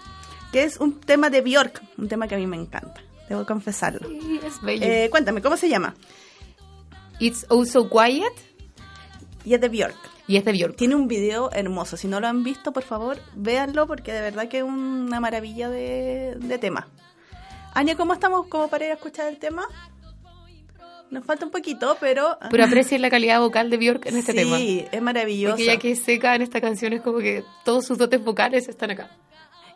que 0.51 0.63
es 0.63 0.77
un 0.77 0.99
tema 0.99 1.29
de 1.29 1.41
Bjork, 1.41 1.81
un 1.97 2.07
tema 2.07 2.27
que 2.27 2.35
a 2.35 2.37
mí 2.37 2.47
me 2.47 2.57
encanta, 2.57 3.01
debo 3.29 3.45
confesarlo. 3.45 4.07
Sí, 4.07 4.39
es 4.43 4.61
bello. 4.61 4.85
Eh, 4.85 5.09
cuéntame, 5.11 5.41
¿cómo 5.41 5.57
se 5.57 5.69
llama? 5.69 5.93
It's 7.19 7.45
Oh 7.49 7.65
So 7.65 7.87
Quiet 7.87 8.33
Y 9.43 9.53
es 9.53 9.61
de 9.61 9.69
Bjork. 9.69 9.95
y 10.27 10.37
es 10.37 10.45
de 10.45 10.51
Björk. 10.51 10.75
Tiene 10.75 10.95
un 10.95 11.07
video 11.07 11.51
hermoso. 11.51 11.97
Si 11.97 12.07
no 12.07 12.19
lo 12.19 12.27
han 12.27 12.43
visto, 12.43 12.71
por 12.71 12.83
favor, 12.83 13.19
véanlo 13.35 13.87
porque 13.87 14.13
de 14.13 14.21
verdad 14.21 14.47
que 14.47 14.59
es 14.59 14.63
una 14.63 15.19
maravilla 15.19 15.69
de, 15.69 16.35
de 16.39 16.57
tema. 16.57 16.87
Ania, 17.73 17.95
¿cómo 17.95 18.13
estamos 18.13 18.47
como 18.47 18.67
para 18.67 18.85
ir 18.85 18.91
a 18.91 18.95
escuchar 18.95 19.27
el 19.27 19.37
tema? 19.37 19.67
Nos 21.09 21.25
falta 21.25 21.45
un 21.45 21.51
poquito, 21.51 21.97
pero... 21.99 22.37
Pero 22.49 22.63
aprecien 22.65 23.01
la 23.01 23.09
calidad 23.09 23.39
vocal 23.41 23.69
de 23.69 23.77
Björk 23.77 24.05
en 24.05 24.17
este 24.17 24.31
sí, 24.31 24.37
tema. 24.37 24.57
es 24.59 25.01
maravilloso. 25.01 25.55
Porque 25.55 25.65
ya 25.65 25.77
que 25.77 25.91
es 25.91 26.01
seca 26.01 26.35
en 26.35 26.41
esta 26.41 26.61
canción 26.61 26.93
es 26.93 27.01
como 27.01 27.17
que 27.17 27.43
todos 27.65 27.85
sus 27.85 27.97
dotes 27.97 28.23
vocales 28.23 28.69
están 28.69 28.91
acá. 28.91 29.09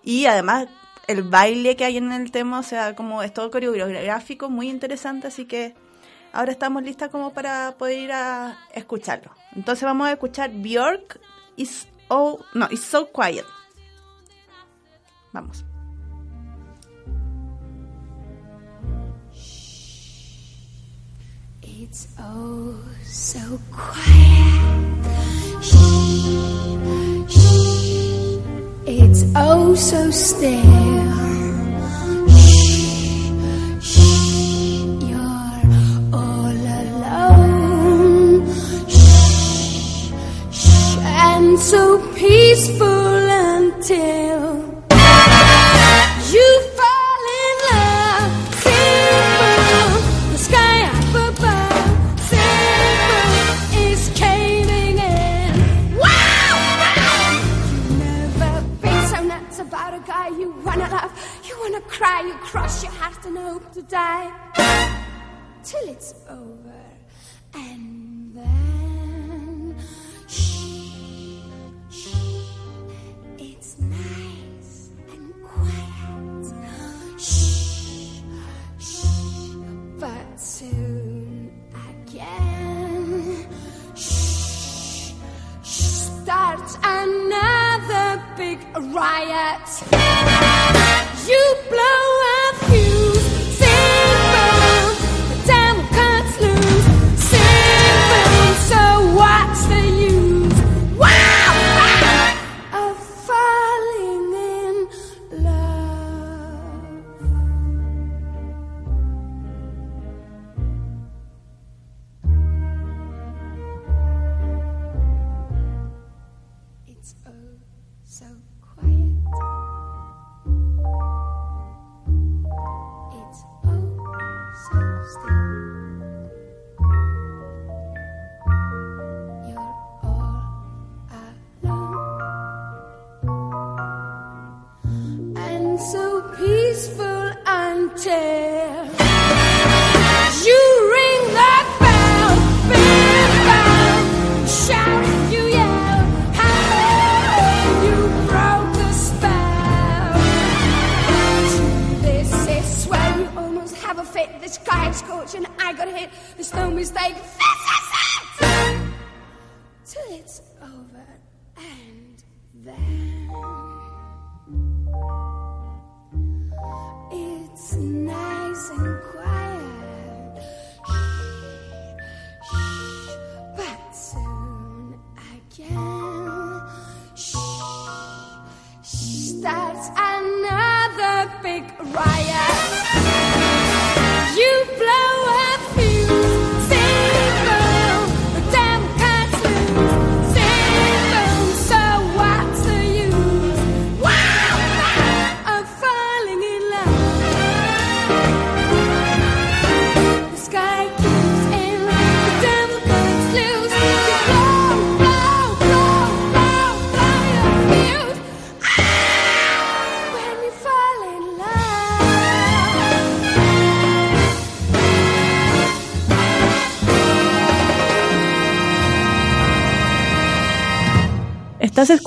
Y 0.04 0.28
además 0.28 0.68
el 1.08 1.24
baile 1.24 1.76
que 1.76 1.84
hay 1.86 1.98
en 1.98 2.12
el 2.12 2.32
tema, 2.32 2.60
o 2.60 2.64
sea, 2.64 2.96
como 2.96 3.22
es 3.22 3.34
todo 3.34 3.52
coreográfico, 3.52 4.50
muy 4.50 4.70
interesante, 4.70 5.28
así 5.28 5.46
que 5.46 5.74
ahora 6.36 6.52
estamos 6.52 6.84
listas 6.84 7.10
como 7.10 7.32
para 7.32 7.76
poder 7.78 8.00
ir 8.00 8.12
a 8.12 8.58
escucharlo. 8.74 9.32
Entonces 9.56 9.84
vamos 9.84 10.08
a 10.08 10.12
escuchar 10.12 10.52
Björk 10.52 11.20
is 11.56 11.88
oh 12.10 12.40
no, 12.54 12.68
it's 12.70 12.84
so 12.84 13.08
quiet. 13.08 13.46
Vamos. 15.32 15.64
It's 21.62 22.08
oh 22.20 22.76
so 23.04 23.60
quiet. 23.72 24.76
It's 28.88 29.26
oh 29.36 29.76
so 29.76 30.12
still. 30.12 31.35
So 41.58 41.98
peaceful 42.14 43.30
until 43.58 44.42
you 46.32 46.48
fall 46.78 47.24
in 47.44 47.56
love. 47.72 48.32
Simple, 48.62 49.92
the 50.32 50.38
sky 50.38 50.78
up 50.94 51.16
above. 51.34 52.20
Simple 52.30 53.40
is 53.82 54.02
caving 54.16 54.98
in. 55.00 55.98
Wow! 55.98 56.56
You 57.72 57.80
never 57.98 58.54
been 58.82 59.02
so 59.08 59.24
nuts 59.24 59.58
about 59.60 59.94
a 59.96 60.00
guy 60.06 60.28
you 60.28 60.54
wanna 60.64 60.88
love. 60.90 61.12
You 61.48 61.58
wanna 61.62 61.82
cry, 61.82 62.22
you 62.22 62.36
cross 62.36 62.84
your 62.84 62.92
heart 62.92 63.26
and 63.26 63.38
hope 63.38 63.72
to 63.74 63.82
die 63.82 64.32
till 65.64 65.88
it's 65.90 66.14
over, 66.30 66.84
and 67.56 68.05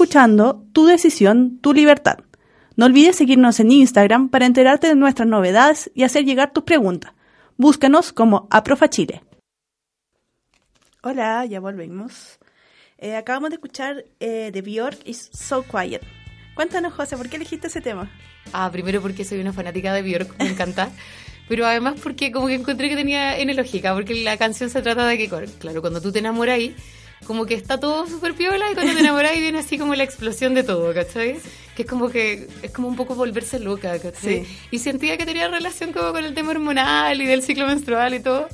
escuchando 0.08 0.64
Tu 0.72 0.86
decisión, 0.86 1.58
tu 1.60 1.74
libertad. 1.74 2.20
No 2.76 2.86
olvides 2.86 3.16
seguirnos 3.16 3.60
en 3.60 3.70
Instagram 3.70 4.30
para 4.30 4.46
enterarte 4.46 4.86
de 4.86 4.94
nuestras 4.94 5.28
novedades 5.28 5.90
y 5.94 6.02
hacer 6.02 6.24
llegar 6.24 6.50
tus 6.50 6.64
preguntas. 6.64 7.12
Búscanos 7.58 8.14
como 8.14 8.48
Aprofa 8.50 8.88
Chile. 8.88 9.22
Hola, 11.02 11.44
ya 11.44 11.60
volvemos. 11.60 12.38
Eh, 12.96 13.16
acabamos 13.16 13.50
de 13.50 13.56
escuchar 13.56 14.06
eh, 14.18 14.50
de 14.50 14.62
Bjork 14.62 14.98
is 15.04 15.28
So 15.34 15.62
Quiet. 15.62 16.00
Cuéntanos, 16.54 16.94
José, 16.94 17.18
¿por 17.18 17.28
qué 17.28 17.36
elegiste 17.36 17.66
ese 17.66 17.82
tema? 17.82 18.10
Ah, 18.54 18.70
primero 18.72 19.02
porque 19.02 19.26
soy 19.26 19.42
una 19.42 19.52
fanática 19.52 19.92
de 19.92 20.00
Björk, 20.00 20.38
me 20.38 20.48
encanta. 20.48 20.88
Pero 21.50 21.66
además 21.66 22.00
porque 22.02 22.32
como 22.32 22.46
que 22.46 22.54
encontré 22.54 22.88
que 22.88 22.96
tenía 22.96 23.38
N 23.38 23.52
lógica, 23.52 23.92
porque 23.92 24.14
la 24.14 24.38
canción 24.38 24.70
se 24.70 24.80
trata 24.80 25.06
de 25.06 25.18
que, 25.18 25.28
claro, 25.58 25.82
cuando 25.82 26.00
tú 26.00 26.12
te 26.12 26.20
enamoras 26.20 26.54
ahí, 26.54 26.74
como 27.25 27.46
que 27.46 27.54
está 27.54 27.78
todo 27.78 28.06
súper 28.06 28.34
piola 28.34 28.70
y 28.70 28.75
cuando 28.75 28.94
te 28.94 29.00
enamoras 29.00 29.32
ahí 29.32 29.40
viene 29.40 29.58
así 29.58 29.78
como 29.78 29.94
la 29.94 30.04
explosión 30.04 30.54
de 30.54 30.62
todo, 30.62 30.92
¿cachai? 30.94 31.38
Que 31.76 31.82
es 31.82 31.88
como 31.88 32.08
que, 32.08 32.48
es 32.62 32.70
como 32.70 32.88
un 32.88 32.96
poco 32.96 33.14
volverse 33.14 33.58
loca, 33.58 33.98
¿cachai? 33.98 34.44
Sí. 34.44 34.58
Y 34.70 34.78
sentía 34.78 35.16
que 35.16 35.26
tenía 35.26 35.48
relación 35.48 35.92
como 35.92 36.12
con 36.12 36.25
el 36.25 36.34
tema 36.34 36.50
hormonal 36.50 37.20
y 37.20 37.26
del 37.26 37.42
ciclo 37.42 37.66
menstrual 37.66 38.14
y 38.14 38.20
todo. 38.20 38.48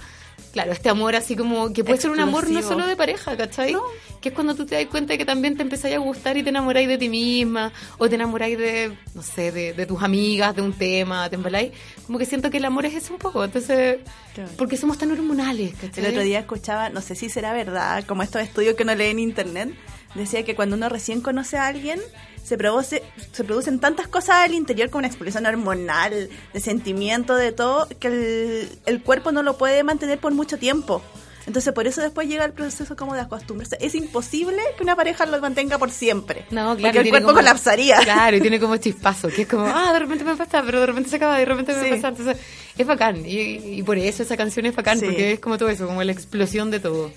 Claro, 0.52 0.70
este 0.70 0.88
amor 0.88 1.16
así 1.16 1.34
como 1.34 1.72
que 1.72 1.82
puede 1.82 2.00
ser 2.00 2.10
un 2.10 2.20
amor 2.20 2.44
no 2.44 2.58
Explosivo. 2.60 2.68
solo 2.74 2.86
de 2.86 2.94
pareja, 2.94 3.36
¿cachai? 3.36 3.74
Que 4.20 4.28
es 4.28 4.34
cuando 4.36 4.54
tú 4.54 4.64
te 4.64 4.76
das 4.76 4.86
cuenta 4.86 5.12
de 5.12 5.18
que 5.18 5.24
también 5.24 5.56
te 5.56 5.62
empezáis 5.62 5.96
a 5.96 5.98
gustar 5.98 6.36
y 6.36 6.44
te 6.44 6.50
enamoráis 6.50 6.86
de 6.86 6.96
ti 6.96 7.08
misma, 7.08 7.72
o 7.98 8.08
te 8.08 8.14
enamoráis 8.14 8.56
de, 8.56 8.96
no 9.14 9.22
sé, 9.22 9.50
de, 9.50 9.72
de 9.72 9.84
tus 9.86 10.00
amigas, 10.00 10.54
de 10.54 10.62
un 10.62 10.72
tema, 10.72 11.28
te 11.28 11.34
embaláis. 11.34 11.72
Como 12.06 12.18
que 12.18 12.26
siento 12.26 12.50
que 12.50 12.58
el 12.58 12.64
amor 12.66 12.84
es 12.86 12.94
eso 12.94 13.14
un 13.14 13.18
poco, 13.18 13.44
entonces, 13.44 13.98
Claro. 14.34 14.50
porque 14.58 14.76
somos 14.76 14.98
tan 14.98 15.10
hormonales, 15.12 15.74
¿cachai? 15.74 16.04
El 16.04 16.10
otro 16.10 16.22
día 16.22 16.40
escuchaba, 16.40 16.90
no 16.90 17.00
sé 17.00 17.14
si 17.14 17.30
será 17.30 17.52
verdad, 17.52 18.04
como 18.06 18.22
estos 18.22 18.42
estudios 18.42 18.74
que 18.74 18.82
uno 18.82 18.94
lee 18.94 19.06
en 19.06 19.18
internet, 19.20 19.74
decía 20.14 20.44
que 20.44 20.54
cuando 20.54 20.76
uno 20.76 20.88
recién 20.88 21.20
conoce 21.22 21.56
a 21.56 21.66
alguien, 21.66 21.98
se, 22.44 22.58
produce, 22.58 23.02
se 23.32 23.42
producen 23.42 23.80
tantas 23.80 24.06
cosas 24.06 24.36
al 24.44 24.52
interior 24.54 24.90
como 24.90 24.98
una 25.00 25.08
explosión 25.08 25.46
hormonal, 25.46 26.28
de 26.52 26.60
sentimiento, 26.60 27.36
de 27.36 27.52
todo, 27.52 27.88
que 27.98 28.08
el, 28.08 28.68
el 28.84 29.02
cuerpo 29.02 29.32
no 29.32 29.42
lo 29.42 29.56
puede 29.56 29.82
mantener 29.82 30.18
por 30.18 30.34
mucho 30.34 30.58
tiempo. 30.58 31.02
Entonces 31.46 31.72
por 31.74 31.86
eso 31.86 32.00
después 32.00 32.26
llega 32.28 32.44
el 32.44 32.52
proceso 32.52 32.96
como 32.96 33.14
de 33.14 33.20
acostumbrarse. 33.20 33.76
Es 33.80 33.94
imposible 33.94 34.58
que 34.76 34.82
una 34.82 34.96
pareja 34.96 35.26
lo 35.26 35.38
mantenga 35.40 35.76
por 35.78 35.90
siempre. 35.90 36.46
No, 36.50 36.74
claro. 36.76 36.80
Porque 36.80 36.98
el 37.00 37.08
cuerpo 37.10 37.28
como- 37.28 37.38
colapsaría. 37.40 37.98
Claro, 37.98 38.36
y 38.36 38.40
tiene 38.40 38.58
como 38.58 38.76
chispazo, 38.78 39.28
que 39.28 39.42
es 39.42 39.48
como, 39.48 39.66
ah, 39.66 39.92
de 39.92 39.98
repente 39.98 40.24
me 40.24 40.36
pasa, 40.36 40.62
pero 40.64 40.80
de 40.80 40.86
repente 40.86 41.10
se 41.10 41.16
acaba, 41.16 41.38
de 41.38 41.44
repente 41.44 41.74
me 41.74 41.84
Sí. 41.84 41.90
pasa. 41.90 42.08
Entonces, 42.08 42.36
es 42.78 42.86
bacán. 42.86 43.24
Y, 43.26 43.78
y 43.78 43.82
por 43.82 43.98
eso 43.98 44.22
esa 44.22 44.36
canción 44.36 44.66
es 44.66 44.74
bacán, 44.74 44.98
Sí. 44.98 45.04
porque 45.06 45.32
es 45.32 45.40
como 45.40 45.58
todo 45.58 45.68
eso, 45.68 45.86
como 45.86 46.02
la 46.02 46.12
explosión 46.12 46.70
de 46.70 46.80
todo. 46.80 47.10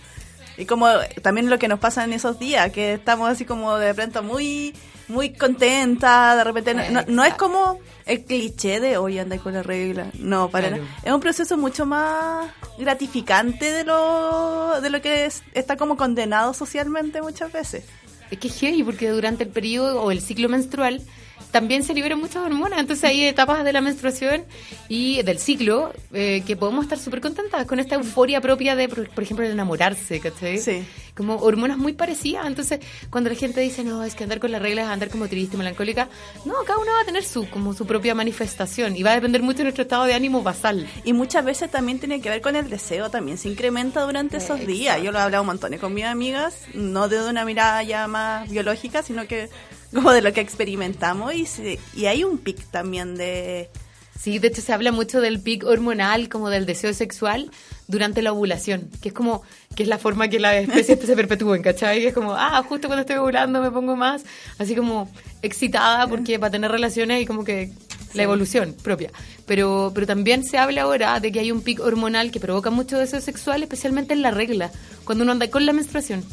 Y 0.57 0.65
como 0.65 0.87
también 1.21 1.49
lo 1.49 1.59
que 1.59 1.67
nos 1.67 1.79
pasa 1.79 2.03
en 2.03 2.13
esos 2.13 2.39
días, 2.39 2.71
que 2.71 2.93
estamos 2.93 3.29
así 3.29 3.45
como 3.45 3.77
de 3.77 3.93
pronto 3.93 4.23
muy 4.23 4.73
muy 5.09 5.29
contenta, 5.29 6.35
de 6.35 6.43
repente 6.43 6.73
no, 6.73 7.01
no- 7.07 7.23
es 7.23 7.33
como 7.35 7.79
el 8.05 8.25
cliché 8.25 8.81
de 8.81 8.97
hoy 8.97 9.17
anda 9.19 9.37
con 9.37 9.53
la 9.53 9.63
regla, 9.63 10.07
no, 10.15 10.49
para 10.49 10.67
Claro. 10.67 10.83
nada. 10.83 10.97
Es 11.03 11.13
un 11.13 11.21
proceso 11.21 11.55
mucho 11.55 11.85
más 11.85 12.51
gratificante 12.77 13.71
de 13.71 13.83
lo 13.85 14.81
de 14.81 14.89
lo 14.89 15.01
que 15.01 15.25
es- 15.25 15.43
está 15.53 15.77
como 15.77 15.95
condenado 15.95 16.53
socialmente 16.53 17.21
muchas 17.21 17.51
veces. 17.53 17.85
Es 18.31 18.39
que 18.39 18.49
es 18.49 18.59
heavy, 18.59 18.83
porque 18.83 19.09
durante 19.09 19.43
el 19.43 19.49
periodo 19.49 20.01
o 20.01 20.11
el 20.11 20.19
ciclo 20.21 20.49
menstrual 20.49 21.01
también 21.51 21.83
se 21.83 21.93
liberan 21.93 22.19
muchas 22.19 22.43
hormonas. 22.43 22.79
Entonces 22.79 23.03
hay 23.05 23.25
etapas 23.25 23.63
de 23.63 23.73
la 23.73 23.81
menstruación 23.81 24.43
y 24.89 25.21
del 25.23 25.39
ciclo 25.39 25.93
eh, 26.13 26.43
que 26.45 26.55
podemos 26.55 26.85
estar 26.85 26.99
súper 26.99 27.21
contentas 27.21 27.65
con 27.65 27.79
esta 27.79 27.95
euforia 27.95 28.41
propia 28.41 28.75
de, 28.75 28.89
por, 28.89 29.09
por 29.09 29.23
ejemplo, 29.23 29.45
de 29.45 29.51
enamorarse, 29.51 30.19
¿cachai? 30.19 30.57
Sí. 30.59 30.85
Como 31.15 31.37
hormonas 31.37 31.77
muy 31.77 31.93
parecidas. 31.93 32.45
Entonces, 32.45 32.79
cuando 33.09 33.29
la 33.29 33.35
gente 33.35 33.61
dice, 33.61 33.83
no, 33.83 34.03
es 34.03 34.13
que 34.15 34.23
andar 34.23 34.39
con 34.39 34.51
la 34.51 34.59
regla 34.59 34.83
es 34.83 34.87
andar 34.87 35.09
como 35.09 35.27
triste, 35.27 35.57
melancólica, 35.57 36.09
no, 36.45 36.53
cada 36.65 36.79
uno 36.79 36.91
va 36.91 37.01
a 37.01 37.05
tener 37.05 37.23
su, 37.23 37.49
como 37.49 37.73
su 37.73 37.85
propia 37.87 38.13
manifestación 38.13 38.95
y 38.95 39.03
va 39.03 39.11
a 39.11 39.15
depender 39.15 39.41
mucho 39.41 39.59
de 39.59 39.63
nuestro 39.65 39.83
estado 39.83 40.05
de 40.05 40.13
ánimo 40.13 40.43
basal. 40.43 40.87
Y 41.03 41.13
muchas 41.13 41.43
veces 41.43 41.71
también 41.71 41.99
tiene 41.99 42.21
que 42.21 42.29
ver 42.29 42.41
con 42.41 42.55
el 42.55 42.69
deseo, 42.69 43.09
también 43.09 43.37
se 43.37 43.49
incrementa 43.49 44.01
durante 44.03 44.37
esos 44.37 44.59
Exacto. 44.59 44.71
días. 44.71 45.01
Yo 45.01 45.11
lo 45.11 45.19
he 45.19 45.21
hablado 45.21 45.43
un 45.43 45.47
montón 45.47 45.75
con 45.77 45.93
mis 45.93 46.05
amigas, 46.05 46.55
no 46.73 47.07
de 47.07 47.21
una 47.21 47.45
mirada 47.45 47.83
ya 47.83 48.07
más 48.07 48.49
biológica, 48.49 49.03
sino 49.03 49.27
que 49.27 49.49
como 49.93 50.11
de 50.11 50.21
lo 50.21 50.33
que 50.33 50.41
experimentamos 50.41 51.33
y, 51.33 51.45
se- 51.45 51.79
y 51.95 52.05
hay 52.05 52.23
un 52.23 52.37
pic 52.37 52.63
también 52.71 53.15
de... 53.15 53.69
Sí, 54.19 54.39
de 54.39 54.47
hecho 54.47 54.61
se 54.63 54.73
habla 54.73 54.91
mucho 54.91 55.21
del 55.21 55.39
pic 55.39 55.63
hormonal, 55.63 56.27
como 56.27 56.49
del 56.49 56.65
deseo 56.65 56.91
sexual 56.91 57.51
durante 57.87 58.23
la 58.23 58.31
ovulación, 58.33 58.89
que 58.99 59.09
es 59.09 59.13
como, 59.13 59.43
que 59.75 59.83
es 59.83 59.89
la 59.89 59.99
forma 59.99 60.27
que 60.27 60.39
las 60.39 60.55
especies 60.55 60.99
se 61.05 61.15
perpetúen, 61.15 61.61
¿cachai? 61.61 62.01
Que 62.01 62.07
es 62.07 62.13
como, 62.15 62.33
ah, 62.33 62.63
justo 62.67 62.87
cuando 62.87 63.01
estoy 63.01 63.17
ovulando 63.17 63.61
me 63.61 63.69
pongo 63.69 63.95
más, 63.95 64.23
así 64.57 64.75
como 64.75 65.07
excitada 65.43 66.07
porque 66.07 66.39
para 66.39 66.49
tener 66.49 66.71
relaciones 66.71 67.21
y 67.21 67.25
como 67.27 67.43
que 67.43 67.71
la 68.15 68.23
evolución 68.23 68.75
propia. 68.81 69.11
Pero, 69.45 69.91
pero 69.93 70.07
también 70.07 70.43
se 70.43 70.57
habla 70.57 70.81
ahora 70.81 71.19
de 71.19 71.31
que 71.31 71.39
hay 71.39 71.51
un 71.51 71.61
pic 71.61 71.79
hormonal 71.79 72.31
que 72.31 72.39
provoca 72.39 72.71
mucho 72.71 72.97
deseo 72.97 73.21
sexual, 73.21 73.61
especialmente 73.61 74.15
en 74.15 74.23
la 74.23 74.31
regla, 74.31 74.71
cuando 75.03 75.23
uno 75.23 75.33
anda 75.33 75.47
con 75.51 75.67
la 75.67 75.73
menstruación. 75.73 76.25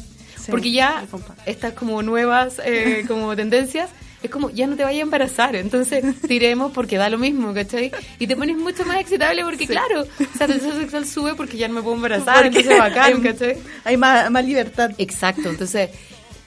Sí, 0.45 0.51
porque 0.51 0.71
ya 0.71 1.03
estas 1.45 1.73
como 1.73 2.01
nuevas 2.03 2.61
eh, 2.63 3.03
como 3.07 3.35
tendencias 3.35 3.89
es 4.23 4.31
como 4.31 4.49
ya 4.49 4.65
no 4.65 4.75
te 4.75 4.83
vayas 4.83 5.01
a 5.01 5.03
embarazar, 5.03 5.55
entonces 5.55 6.03
tiremos 6.27 6.71
porque 6.71 6.97
da 6.97 7.09
lo 7.09 7.17
mismo, 7.19 7.53
¿cachai? 7.53 7.91
Y 8.17 8.25
te 8.25 8.35
pones 8.35 8.57
mucho 8.57 8.83
más 8.85 8.99
excitable 8.99 9.43
porque 9.43 9.67
claro, 9.67 10.01
o 10.33 10.37
sea, 10.37 10.47
deseo 10.47 10.75
sexual 10.77 11.05
sube 11.05 11.35
porque 11.35 11.57
ya 11.57 11.67
no 11.67 11.75
me 11.75 11.81
puedo 11.83 11.95
embarazar, 11.95 12.43
Porque 12.43 12.59
entonces 12.59 12.77
bacán, 12.79 13.13
hay- 13.17 13.21
¿cachai? 13.21 13.57
Hay 13.83 13.97
más, 13.97 14.31
más 14.31 14.43
libertad. 14.45 14.91
Exacto, 14.97 15.49
entonces 15.49 15.89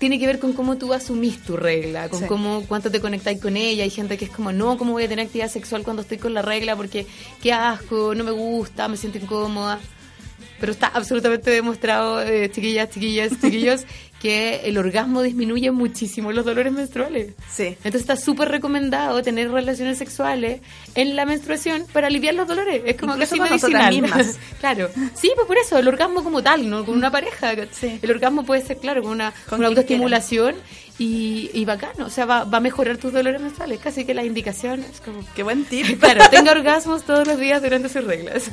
tiene 0.01 0.19
que 0.19 0.27
ver 0.27 0.39
con 0.41 0.53
cómo 0.55 0.77
tú 0.77 0.93
asumís 0.93 1.41
tu 1.43 1.57
regla, 1.57 2.09
con 2.09 2.21
Sí. 2.21 2.27
cómo 2.27 2.65
cuánto 2.67 2.91
te 2.91 3.01
conectáis 3.01 3.41
con 3.41 3.57
ella. 3.57 3.83
Hay 3.85 3.91
gente 3.91 4.17
que 4.17 4.25
es 4.27 4.31
como, 4.31 4.51
no, 4.53 4.77
¿cómo 4.79 4.93
voy 4.93 5.05
a 5.05 5.09
tener 5.09 5.27
actividad 5.27 5.49
sexual 5.51 5.83
cuando 5.83 6.03
estoy 6.03 6.19
con 6.19 6.35
la 6.35 6.43
regla? 6.43 6.75
Porque 6.77 7.07
qué 7.43 7.53
asco, 7.53 8.13
no 8.15 8.23
me 8.25 8.31
gusta, 8.33 8.87
me 8.89 8.97
siento 8.97 9.19
incómoda. 9.19 9.79
Pero 10.61 10.73
está 10.73 10.89
absolutamente 10.89 11.51
demostrado, 11.51 12.23
eh, 12.23 12.51
chiquillas, 12.51 12.91
chiquillas, 12.91 13.33
chiquillos, 13.41 13.85
que 14.21 14.63
el 14.65 14.79
orgasmo 14.79 15.23
disminuye 15.23 15.71
muchísimo 15.71 16.33
los 16.33 16.45
dolores 16.45 16.73
menstruales. 16.73 17.35
Sí. 17.49 17.67
Entonces 17.69 18.01
está 18.01 18.17
súper 18.17 18.49
recomendado 18.49 19.23
tener 19.23 19.51
relaciones 19.51 19.99
sexuales 19.99 20.61
en 20.95 21.15
la 21.15 21.25
menstruación 21.25 21.87
para 21.93 22.09
aliviar 22.09 22.35
los 22.35 22.49
dolores. 22.49 22.83
Es 22.85 22.97
como 22.97 23.13
Incluso 23.15 23.37
casi 23.37 23.51
medicinal. 23.51 24.01
mismas. 24.01 24.39
claro. 24.61 24.89
Sí, 25.15 25.31
pues 25.35 25.47
por 25.47 25.57
eso, 25.59 25.79
el 25.79 25.87
orgasmo 25.87 26.25
como 26.25 26.43
tal, 26.43 26.69
¿no? 26.69 26.85
Con 26.85 26.97
una 26.97 27.11
pareja. 27.11 27.53
Sí. 27.71 27.99
El 28.03 28.11
orgasmo 28.11 28.45
puede 28.45 28.63
ser, 28.63 28.79
claro, 28.79 29.03
con 29.03 29.13
una, 29.13 29.33
Con 29.49 29.61
una 29.61 29.69
autoestimulación 29.69 30.57
y, 30.99 31.51
y 31.55 31.65
bacano. 31.65 32.07
O 32.07 32.11
sea, 32.11 32.27
va, 32.27 32.43
va 32.43 32.59
a 32.59 32.61
mejorar 32.61 32.97
tus 32.97 33.13
dolores 33.13 33.41
menstruales. 33.41 33.79
Casi 33.79 34.05
que 34.05 34.15
la 34.15 34.25
indicación 34.25 34.81
es 34.91 35.01
como... 35.01 35.21
Qué 35.37 35.45
buen 35.45 35.65
tip. 35.65 35.87
Claro, 36.01 36.25
tenga 36.31 36.53
orgasmos 36.53 37.05
todos 37.05 37.27
los 37.27 37.39
días 37.39 37.63
durante 37.63 37.89
sus 37.89 38.03
reglas. 38.03 38.51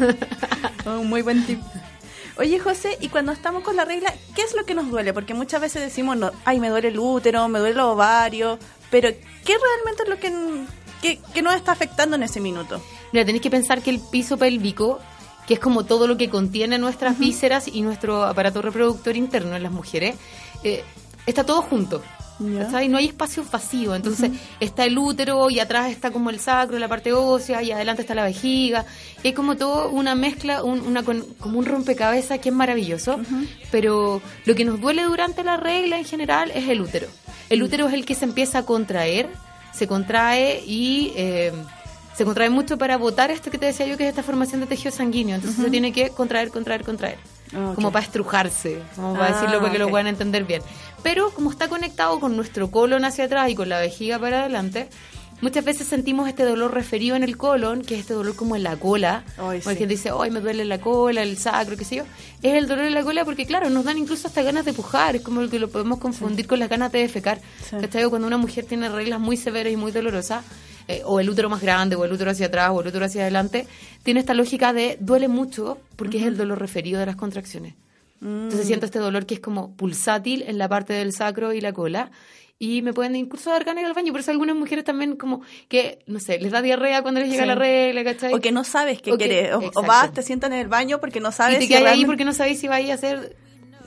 Un 0.85 1.07
muy 1.07 1.21
buen 1.23 1.43
tip. 1.45 1.59
Oye, 2.37 2.59
José, 2.59 2.97
y 2.99 3.07
cuando 3.07 3.31
estamos 3.31 3.63
con 3.63 3.77
la 3.77 3.85
regla, 3.85 4.13
¿qué 4.35 4.41
es 4.41 4.53
lo 4.55 4.65
que 4.65 4.75
nos 4.75 4.89
duele? 4.89 5.13
Porque 5.13 5.33
muchas 5.33 5.61
veces 5.61 5.81
decimos, 5.81 6.17
no, 6.17 6.31
ay, 6.43 6.59
me 6.59 6.69
duele 6.69 6.89
el 6.89 6.99
útero, 6.99 7.47
me 7.47 7.59
duele 7.59 7.75
los 7.75 7.93
ovarios, 7.93 8.59
pero 8.91 9.09
¿qué 9.09 9.53
realmente 9.57 10.03
es 10.03 10.09
lo 10.09 10.19
que, 10.19 10.65
que, 11.01 11.21
que 11.33 11.41
nos 11.41 11.55
está 11.55 11.71
afectando 11.71 12.17
en 12.17 12.23
ese 12.23 12.41
minuto? 12.41 12.81
Mira, 13.13 13.25
tenéis 13.25 13.41
que 13.41 13.49
pensar 13.49 13.81
que 13.81 13.89
el 13.89 13.99
piso 13.99 14.37
pélvico, 14.37 14.99
que 15.47 15.53
es 15.53 15.59
como 15.61 15.85
todo 15.85 16.07
lo 16.07 16.17
que 16.17 16.29
contiene 16.29 16.77
nuestras 16.77 17.17
vísceras 17.17 17.69
y 17.69 17.81
nuestro 17.81 18.23
aparato 18.23 18.61
reproductor 18.61 19.15
interno 19.15 19.55
en 19.55 19.63
las 19.63 19.71
mujeres, 19.71 20.17
eh, 20.63 20.83
está 21.25 21.45
todo 21.45 21.61
junto. 21.61 22.03
¿Cachai? 22.57 22.89
No 22.89 22.97
hay 22.97 23.05
espacio 23.05 23.45
vacío, 23.51 23.95
entonces 23.95 24.31
está 24.59 24.85
el 24.85 24.97
útero 24.97 25.49
y 25.49 25.59
atrás 25.59 25.89
está 25.91 26.11
como 26.11 26.29
el 26.29 26.39
sacro, 26.39 26.77
la 26.79 26.87
parte 26.87 27.13
ósea 27.13 27.61
y 27.63 27.71
adelante 27.71 28.01
está 28.01 28.13
la 28.15 28.23
vejiga. 28.23 28.85
Y 29.23 29.27
hay 29.27 29.33
como 29.33 29.55
todo 29.55 29.89
una 29.89 30.15
mezcla, 30.15 30.63
un- 30.63 30.81
una 30.81 31.03
con- 31.03 31.25
como 31.39 31.59
un 31.59 31.65
rompecabezas 31.65 32.39
que 32.39 32.49
es 32.49 32.55
maravilloso, 32.55 33.19
pero 33.71 34.21
lo 34.45 34.55
que 34.55 34.65
nos 34.65 34.79
duele 34.81 35.03
durante 35.03 35.43
la 35.43 35.57
regla 35.57 35.97
en 35.97 36.05
general 36.05 36.51
es 36.53 36.67
el 36.67 36.81
útero. 36.81 37.07
El 37.49 37.63
útero 37.63 37.87
es 37.87 37.93
el 37.93 38.05
que 38.05 38.15
se 38.15 38.25
empieza 38.25 38.59
a 38.59 38.65
contraer, 38.65 39.29
se 39.73 39.87
contrae 39.87 40.63
y 40.65 41.11
eh, 41.15 41.51
se 42.15 42.23
contrae 42.25 42.49
mucho 42.49 42.77
para 42.77 42.97
botar 42.97 43.29
esto 43.31 43.51
que 43.51 43.57
te 43.57 43.65
decía 43.67 43.85
yo, 43.85 43.97
que 43.97 44.03
es 44.05 44.09
esta 44.09 44.23
formación 44.23 44.61
de 44.61 44.67
tejido 44.67 44.91
sanguíneo. 44.91 45.35
Entonces 45.35 45.61
se 45.63 45.69
tiene 45.69 45.91
que 45.91 46.09
contraer, 46.11 46.49
contraer, 46.49 46.83
contraer. 46.83 47.17
Ah. 47.53 47.73
Como 47.75 47.91
para 47.91 48.03
estrujarse, 48.05 48.79
como 48.95 49.13
para 49.13 49.27
Ah, 49.27 49.33
decirlo 49.33 49.59
para 49.59 49.71
que 49.71 49.79
lo 49.79 49.89
puedan 49.89 50.07
entender 50.07 50.45
bien. 50.45 50.61
Pero 51.05 51.29
como 51.29 51.51
está 51.51 51.67
conectado 51.67 52.19
con 52.19 52.35
nuestro 52.35 52.71
colon 52.71 53.05
hacia 53.05 53.25
atrás 53.25 53.51
y 53.51 53.53
con 53.53 53.69
la 53.69 53.79
vejiga 53.79 54.17
para 54.17 54.39
adelante, 54.39 54.89
muchas 55.39 55.63
veces 55.63 55.85
sentimos 55.85 56.27
este 56.27 56.43
dolor 56.43 56.73
referido 56.73 57.15
en 57.15 57.21
el 57.21 57.37
colon, 57.37 57.83
que 57.83 57.93
es 57.93 57.99
este 57.99 58.15
dolor 58.15 58.35
como 58.35 58.55
en 58.55 58.63
la 58.63 58.75
cola. 58.75 59.23
Ay, 59.37 59.61
sí. 59.61 59.85
dice, 59.85 60.09
ay, 60.19 60.31
me 60.31 60.39
duele 60.39 60.65
la 60.65 60.81
cola, 60.81 61.21
el 61.21 61.37
sacro, 61.37 61.77
qué 61.77 61.85
sé 61.85 61.97
yo. 61.97 62.05
Es 62.41 62.55
el 62.55 62.67
dolor 62.67 62.85
en 62.85 62.95
la 62.95 63.03
cola 63.03 63.23
porque, 63.23 63.45
claro, 63.45 63.69
nos 63.69 63.85
dan 63.85 63.99
incluso 63.99 64.27
hasta 64.27 64.41
ganas 64.41 64.65
de 64.65 64.73
pujar. 64.73 65.15
Es 65.15 65.21
como 65.21 65.41
el 65.41 65.51
que 65.51 65.59
lo 65.59 65.69
podemos 65.69 65.99
confundir 65.99 66.47
con 66.47 66.57
las 66.57 66.69
ganas 66.69 66.91
de 66.91 67.01
defecar. 67.01 67.39
Sí. 67.69 67.75
Cuando 68.09 68.25
una 68.25 68.37
mujer 68.37 68.65
tiene 68.65 68.89
reglas 68.89 69.19
muy 69.19 69.37
severas 69.37 69.71
y 69.71 69.77
muy 69.77 69.91
dolorosas, 69.91 70.43
eh, 70.87 71.03
o 71.05 71.19
el 71.19 71.29
útero 71.29 71.51
más 71.51 71.61
grande, 71.61 71.95
o 71.95 72.03
el 72.03 72.13
útero 72.13 72.31
hacia 72.31 72.47
atrás, 72.47 72.71
o 72.73 72.81
el 72.81 72.87
útero 72.87 73.05
hacia 73.05 73.21
adelante, 73.21 73.67
tiene 74.01 74.21
esta 74.21 74.33
lógica 74.33 74.73
de 74.73 74.97
duele 74.99 75.27
mucho 75.27 75.77
porque 75.97 76.17
es 76.17 76.23
el 76.23 76.35
dolor 76.35 76.57
referido 76.57 76.99
de 76.99 77.05
las 77.05 77.15
contracciones. 77.15 77.75
Entonces 78.21 78.65
siento 78.67 78.85
este 78.85 78.99
dolor 78.99 79.25
que 79.25 79.35
es 79.35 79.39
como 79.39 79.75
pulsátil 79.75 80.43
en 80.47 80.57
la 80.57 80.67
parte 80.69 80.93
del 80.93 81.11
sacro 81.13 81.53
y 81.53 81.61
la 81.61 81.73
cola. 81.73 82.11
Y 82.57 82.81
me 82.81 82.93
pueden 82.93 83.15
incluso 83.17 83.49
dar 83.49 83.65
ganas 83.65 83.75
de 83.75 83.81
ir 83.81 83.87
al 83.87 83.93
baño. 83.93 84.13
Por 84.13 84.21
eso 84.21 84.31
algunas 84.31 84.55
mujeres 84.55 84.85
también 84.85 85.17
como 85.17 85.41
que, 85.67 85.99
no 86.07 86.19
sé, 86.21 86.39
les 86.39 86.51
da 86.53 86.61
diarrea 86.61 87.01
cuando 87.01 87.19
les 87.19 87.29
llega 87.29 87.43
Sí. 87.43 87.47
la 87.49 87.55
regla, 87.55 88.03
¿cachai? 88.05 88.33
O 88.33 88.39
que 88.39 88.53
no 88.53 88.63
sabes 88.63 89.01
qué 89.01 89.11
O 89.11 89.17
que- 89.17 89.27
quieres. 89.27 89.53
O, 89.53 89.81
vas, 89.83 90.13
te 90.13 90.23
sientas 90.23 90.49
en 90.51 90.57
el 90.59 90.67
baño 90.69 90.99
porque 91.01 91.19
no 91.19 91.33
sabes 91.33 91.55
y 91.55 91.59
te 91.59 91.61
si 91.63 91.67
quedas 91.67 91.81
ahí 91.81 91.85
realmente- 91.87 92.07
porque 92.07 92.23
no 92.25 92.31
sabéis 92.33 92.59
si 92.59 92.67
vais 92.69 92.89
a 92.89 92.93
hacer 92.93 93.35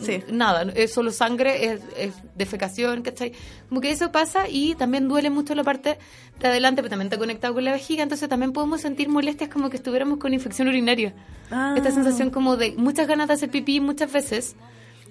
Sí. 0.01 0.23
nada, 0.31 0.71
es 0.75 0.93
solo 0.93 1.11
sangre, 1.11 1.73
es, 1.73 1.81
es 1.97 2.15
defecación, 2.37 3.03
¿cachai? 3.03 3.33
Como 3.69 3.81
que 3.81 3.91
eso 3.91 4.13
pasa 4.13 4.49
y 4.49 4.75
también 4.75 5.09
duele 5.09 5.31
mucho 5.31 5.55
la 5.55 5.65
parte 5.65 5.99
de 6.41 6.47
adelante, 6.47 6.83
pero 6.83 6.91
también 6.91 7.07
está 7.07 7.19
conectado 7.19 7.55
con 7.55 7.65
la 7.65 7.73
vejiga, 7.73 8.03
entonces 8.03 8.29
también 8.29 8.53
podemos 8.53 8.81
sentir 8.81 9.09
molestias 9.09 9.51
como 9.51 9.71
que 9.71 9.77
estuviéramos 9.77 10.19
con 10.19 10.33
infección 10.35 10.69
urinaria. 10.69 11.15
Ah. 11.51 11.75
Esta 11.77 11.91
sensación 11.91 12.31
como 12.31 12.57
de 12.57 12.73
muchas 12.77 13.07
ganas 13.09 13.29
de 13.29 13.35
hacer 13.35 13.51
pipí 13.51 13.81
muchas 13.81 14.13
veces, 14.13 14.57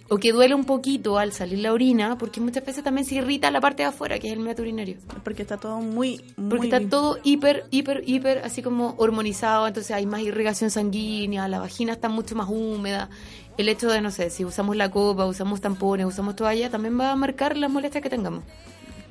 o 0.10 0.18
que 0.18 0.32
duele 0.32 0.56
un 0.56 0.64
poquito 0.64 1.18
al 1.18 1.34
salir 1.34 1.60
la 1.60 1.74
orina, 1.74 2.18
porque 2.18 2.40
muchas 2.40 2.66
veces 2.66 2.84
también 2.84 3.06
se 3.06 3.16
irrita 3.16 3.52
la 3.52 3.60
parte 3.60 3.84
de 3.84 3.90
afuera, 3.90 4.20
que 4.20 4.28
es 4.28 4.34
el 4.34 4.40
meato 4.40 4.62
urinario. 4.62 4.98
Porque 5.24 5.42
está 5.42 5.58
todo 5.58 5.80
muy, 5.80 6.22
muy 6.38 6.50
Porque 6.50 6.68
está 6.68 6.80
todo 6.88 7.20
hiper, 7.24 7.66
hiper, 7.72 8.04
hiper, 8.06 8.40
así 8.40 8.62
como 8.62 8.96
hormonizado, 8.98 9.68
entonces 9.68 9.92
hay 9.92 10.06
más 10.06 10.22
irrigación 10.22 10.72
sanguínea, 10.72 11.48
la 11.48 11.60
vagina 11.60 11.94
está 11.94 12.08
mucho 12.10 12.36
más 12.36 12.48
húmeda. 12.50 13.10
El 13.58 13.70
hecho 13.70 13.90
de, 13.90 14.02
no 14.02 14.12
sé, 14.12 14.30
si 14.30 14.46
usamos 14.46 14.76
la 14.76 14.92
copa, 14.92 15.26
usamos 15.26 15.62
tampones, 15.62 16.06
usamos 16.06 16.36
toalla, 16.36 16.70
también 16.70 17.00
va 17.00 17.12
a 17.12 17.16
marcar 17.16 17.58
las 17.58 17.70
molestias 17.72 18.02
que 18.04 18.10
tengamos. 18.10 18.44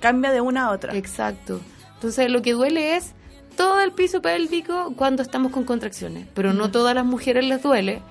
cambia 0.01 0.31
de 0.31 0.41
una 0.41 0.67
a 0.67 0.71
otra. 0.71 0.95
Exacto. 0.97 1.61
Entonces 1.95 2.31
lo 2.31 2.43
que 2.43 2.53
duele 2.53 2.97
es 2.97 3.13
todo 3.57 3.81
el 3.81 3.93
piso 3.93 4.21
pélvico 4.23 4.93
cuando 4.97 5.23
estamos 5.23 5.51
con 5.51 5.65
contracciones, 5.65 6.27
pero 6.35 6.53
no 6.53 6.71
todas 6.71 6.95
las 6.95 7.05
mujeres 7.07 7.45
les 7.47 7.63
duele, 7.63 8.03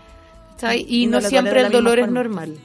¿sabes? 0.57 0.81
Y, 0.87 1.03
Y 1.03 1.07
no 1.07 1.21
siempre 1.21 1.61
el 1.61 1.71
dolor 1.71 1.99
es 1.99 2.05
forma. 2.05 2.19
normal. 2.23 2.55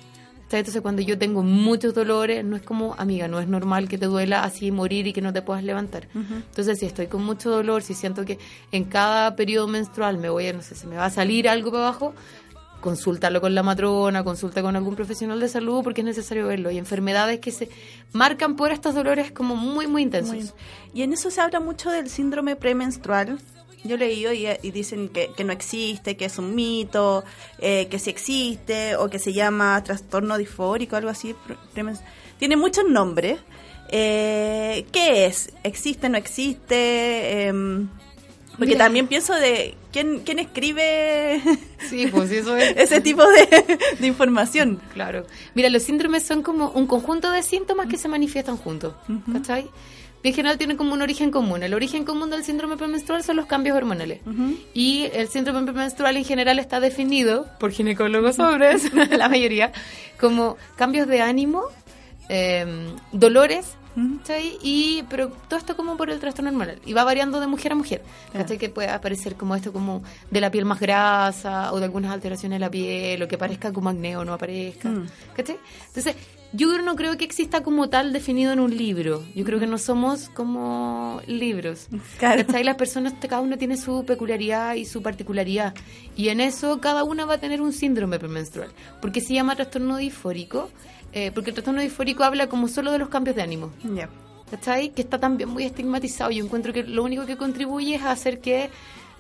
¿sabes? 0.48 0.62
Entonces 0.62 0.82
cuando 0.82 1.00
yo 1.02 1.16
tengo 1.16 1.42
muchos 1.44 1.94
dolores, 1.94 2.44
no 2.44 2.56
es 2.56 2.62
como, 2.62 2.94
amiga, 2.98 3.28
no 3.28 3.38
es 3.38 3.46
normal 3.46 3.88
que 3.88 3.98
te 3.98 4.06
duela 4.06 4.42
así 4.42 4.72
morir 4.72 5.06
y 5.06 5.12
que 5.12 5.20
no 5.20 5.32
te 5.32 5.42
puedas 5.42 5.62
levantar. 5.62 6.08
Entonces 6.14 6.78
si 6.80 6.86
estoy 6.86 7.06
con 7.06 7.22
mucho 7.22 7.50
dolor, 7.50 7.82
si 7.82 7.94
siento 7.94 8.24
que 8.24 8.38
en 8.72 8.84
cada 8.84 9.36
periodo 9.36 9.68
menstrual 9.68 10.16
me 10.18 10.28
voy 10.28 10.48
a, 10.48 10.52
no 10.52 10.62
sé, 10.62 10.74
se 10.74 10.88
me 10.88 10.96
va 10.96 11.04
a 11.04 11.10
salir 11.10 11.48
algo 11.48 11.70
para 11.70 11.84
abajo, 11.88 12.14
consúltalo 12.80 13.40
con 13.40 13.54
la 13.54 13.62
matrona, 13.62 14.24
consulta 14.24 14.62
con 14.62 14.76
algún 14.76 14.96
profesional 14.96 15.40
de 15.40 15.48
salud 15.48 15.82
porque 15.82 16.00
es 16.00 16.04
necesario 16.04 16.46
verlo. 16.46 16.68
Hay 16.68 16.78
enfermedades 16.78 17.40
que 17.40 17.50
se 17.50 17.68
marcan 18.12 18.56
por 18.56 18.72
estos 18.72 18.94
dolores 18.94 19.30
como 19.32 19.56
muy, 19.56 19.86
muy 19.86 20.02
intensos. 20.02 20.54
Y 20.94 21.02
en 21.02 21.12
eso 21.12 21.30
se 21.30 21.40
habla 21.40 21.60
mucho 21.60 21.90
del 21.90 22.08
síndrome 22.08 22.56
premenstrual. 22.56 23.38
Yo 23.84 23.94
he 23.94 23.98
leído 23.98 24.32
y, 24.32 24.46
y 24.62 24.70
dicen 24.72 25.08
que, 25.08 25.30
que 25.36 25.44
no 25.44 25.52
existe, 25.52 26.16
que 26.16 26.26
es 26.26 26.38
un 26.38 26.54
mito, 26.54 27.24
eh, 27.58 27.88
que 27.90 27.98
sí 27.98 28.10
existe, 28.10 28.96
o 28.96 29.08
que 29.08 29.18
se 29.18 29.32
llama 29.32 29.82
trastorno 29.82 30.36
disfórico, 30.36 30.96
algo 30.96 31.10
así. 31.10 31.34
Tiene 32.38 32.56
muchos 32.56 32.84
nombres. 32.88 33.40
Eh, 33.88 34.86
¿Qué 34.92 35.26
es? 35.26 35.52
¿Existe, 35.64 36.08
no 36.08 36.16
existe? 36.16 37.46
Em, 37.46 37.88
porque 38.60 38.74
Mira. 38.74 38.84
también 38.84 39.06
pienso 39.06 39.34
de 39.34 39.74
quién, 39.90 40.20
quién 40.20 40.38
escribe 40.38 41.40
Sí, 41.88 42.06
pues 42.08 42.30
eso 42.30 42.56
es. 42.58 42.76
ese 42.76 43.00
tipo 43.00 43.22
de, 43.26 43.78
de 43.98 44.06
información. 44.06 44.78
Claro. 44.92 45.24
Mira, 45.54 45.70
los 45.70 45.82
síndromes 45.82 46.24
son 46.24 46.42
como 46.42 46.68
un 46.72 46.86
conjunto 46.86 47.30
de 47.30 47.42
síntomas 47.42 47.86
que 47.86 47.96
se 47.96 48.06
manifiestan 48.06 48.58
juntos. 48.58 48.92
¿Cachai? 49.32 49.66
Y 50.22 50.28
en 50.28 50.34
general 50.34 50.58
tienen 50.58 50.76
como 50.76 50.92
un 50.92 51.00
origen 51.00 51.30
común. 51.30 51.62
El 51.62 51.72
origen 51.72 52.04
común 52.04 52.28
del 52.28 52.44
síndrome 52.44 52.76
premenstrual 52.76 53.24
son 53.24 53.36
los 53.36 53.46
cambios 53.46 53.74
hormonales. 53.78 54.20
Y 54.74 55.08
el 55.14 55.28
síndrome 55.28 55.62
premenstrual 55.62 56.18
en 56.18 56.26
general 56.26 56.58
está 56.58 56.80
definido 56.80 57.46
por 57.58 57.70
ginecólogos 57.72 58.38
hombres, 58.38 58.92
la 59.10 59.30
mayoría, 59.30 59.72
como 60.20 60.58
cambios 60.76 61.06
de 61.08 61.22
ánimo, 61.22 61.62
em, 62.28 62.94
dolores, 63.12 63.76
¿cachai? 64.18 64.58
Y, 64.62 65.04
pero 65.08 65.28
todo 65.48 65.58
esto 65.58 65.76
como 65.76 65.96
por 65.96 66.10
el 66.10 66.20
trastorno 66.20 66.50
hormonal. 66.50 66.80
Y 66.84 66.92
va 66.92 67.04
variando 67.04 67.40
de 67.40 67.46
mujer 67.46 67.72
a 67.72 67.74
mujer. 67.74 68.02
¿Cachai? 68.32 68.58
Que 68.58 68.68
puede 68.68 68.88
aparecer 68.88 69.36
como 69.36 69.54
esto 69.54 69.72
como 69.72 70.02
de 70.30 70.40
la 70.40 70.50
piel 70.50 70.64
más 70.64 70.80
grasa 70.80 71.72
o 71.72 71.78
de 71.78 71.84
algunas 71.84 72.12
alteraciones 72.12 72.56
de 72.56 72.60
la 72.60 72.70
piel 72.70 73.22
o 73.22 73.28
que 73.28 73.38
parezca 73.38 73.72
como 73.72 73.90
acné 73.90 74.16
o 74.16 74.24
no 74.24 74.32
aparezca. 74.32 74.90
¿Cachai? 75.36 75.58
Entonces, 75.88 76.16
yo 76.52 76.82
no 76.82 76.96
creo 76.96 77.16
que 77.16 77.24
exista 77.24 77.62
como 77.62 77.88
tal 77.88 78.12
definido 78.12 78.52
en 78.52 78.58
un 78.58 78.76
libro. 78.76 79.22
Yo 79.36 79.44
creo 79.44 79.60
que 79.60 79.66
no 79.66 79.78
somos 79.78 80.28
como 80.30 81.20
libros. 81.26 81.88
Claro. 82.18 82.44
¿Cachai? 82.44 82.64
Las 82.64 82.76
personas, 82.76 83.14
cada 83.20 83.40
uno 83.40 83.56
tiene 83.56 83.76
su 83.76 84.04
peculiaridad 84.04 84.74
y 84.74 84.84
su 84.84 85.00
particularidad. 85.00 85.74
Y 86.16 86.28
en 86.28 86.40
eso 86.40 86.80
cada 86.80 87.04
una 87.04 87.24
va 87.24 87.34
a 87.34 87.38
tener 87.38 87.60
un 87.60 87.72
síndrome 87.72 88.18
premenstrual. 88.18 88.70
¿Por 89.00 89.12
qué 89.12 89.20
se 89.20 89.34
llama 89.34 89.54
trastorno 89.54 89.96
disfórico? 89.96 90.70
Eh, 91.12 91.32
porque 91.34 91.50
el 91.50 91.54
trastorno 91.54 91.80
disfórico 91.80 92.24
habla 92.24 92.48
como 92.48 92.68
solo 92.68 92.92
de 92.92 92.98
los 92.98 93.08
cambios 93.08 93.36
de 93.36 93.42
ánimo. 93.42 93.72
Ya. 93.94 94.08
¿Cachai? 94.50 94.90
Que 94.90 95.02
está 95.02 95.18
también 95.18 95.48
muy 95.48 95.64
estigmatizado. 95.64 96.30
Yo 96.30 96.44
encuentro 96.44 96.72
que 96.72 96.82
lo 96.82 97.04
único 97.04 97.26
que 97.26 97.36
contribuye 97.36 97.96
es 97.96 98.02
a 98.02 98.10
hacer 98.12 98.40
que 98.40 98.70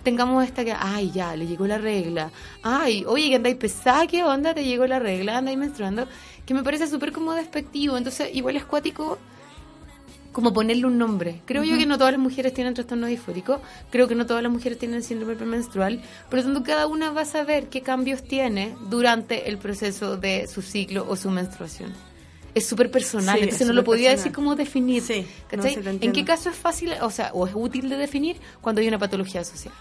tengamos 0.02 0.44
esta 0.44 0.64
que, 0.64 0.72
ay, 0.72 1.10
ya, 1.12 1.36
le 1.36 1.46
llegó 1.46 1.66
la 1.66 1.78
regla. 1.78 2.30
Ay, 2.62 3.04
oye, 3.06 3.28
que 3.28 3.36
andáis 3.36 3.56
pesada, 3.56 4.06
¿qué 4.06 4.24
onda? 4.24 4.54
Te 4.54 4.64
llegó 4.64 4.86
la 4.86 4.98
regla, 4.98 5.38
andáis 5.38 5.58
menstruando. 5.58 6.06
Que 6.46 6.54
me 6.54 6.62
parece 6.62 6.86
súper 6.86 7.12
como 7.12 7.32
despectivo. 7.32 7.96
Entonces, 7.96 8.30
igual 8.32 8.56
es 8.56 8.64
cuático 8.64 9.18
como 10.32 10.52
ponerle 10.52 10.86
un 10.86 10.98
nombre. 10.98 11.40
Creo 11.44 11.64
yo 11.64 11.76
que 11.76 11.86
no 11.86 11.98
todas 11.98 12.12
las 12.12 12.20
mujeres 12.20 12.54
tienen 12.54 12.74
trastorno 12.74 13.06
disfórico, 13.06 13.60
creo 13.90 14.06
que 14.08 14.14
no 14.14 14.26
todas 14.26 14.42
las 14.42 14.52
mujeres 14.52 14.78
tienen 14.78 15.02
síndrome 15.02 15.34
premenstrual, 15.34 16.00
por 16.28 16.38
lo 16.38 16.44
tanto 16.44 16.62
cada 16.62 16.86
una 16.86 17.10
va 17.10 17.22
a 17.22 17.24
saber 17.24 17.68
qué 17.68 17.80
cambios 17.82 18.22
tiene 18.22 18.74
durante 18.88 19.48
el 19.48 19.58
proceso 19.58 20.16
de 20.16 20.46
su 20.46 20.62
ciclo 20.62 21.06
o 21.08 21.16
su 21.16 21.30
menstruación. 21.30 21.92
Es 22.54 22.66
súper 22.66 22.90
personal, 22.90 23.36
Sí, 23.36 23.42
entonces 23.44 23.60
es 23.62 23.66
no 23.68 23.72
lo 23.74 23.84
podía 23.84 24.10
personal. 24.10 24.16
decir 24.18 24.32
cómo 24.32 24.56
definir. 24.56 25.02
¿En 26.00 26.12
qué 26.12 26.24
caso 26.24 26.50
es 26.50 26.56
fácil, 26.56 26.92
o 27.00 27.10
sea, 27.10 27.30
o 27.32 27.46
es 27.46 27.52
útil 27.54 27.88
de 27.88 27.96
definir 27.96 28.36
cuando 28.60 28.80
hay 28.80 28.88
una 28.88 28.98
patología 28.98 29.44
social? 29.44 29.72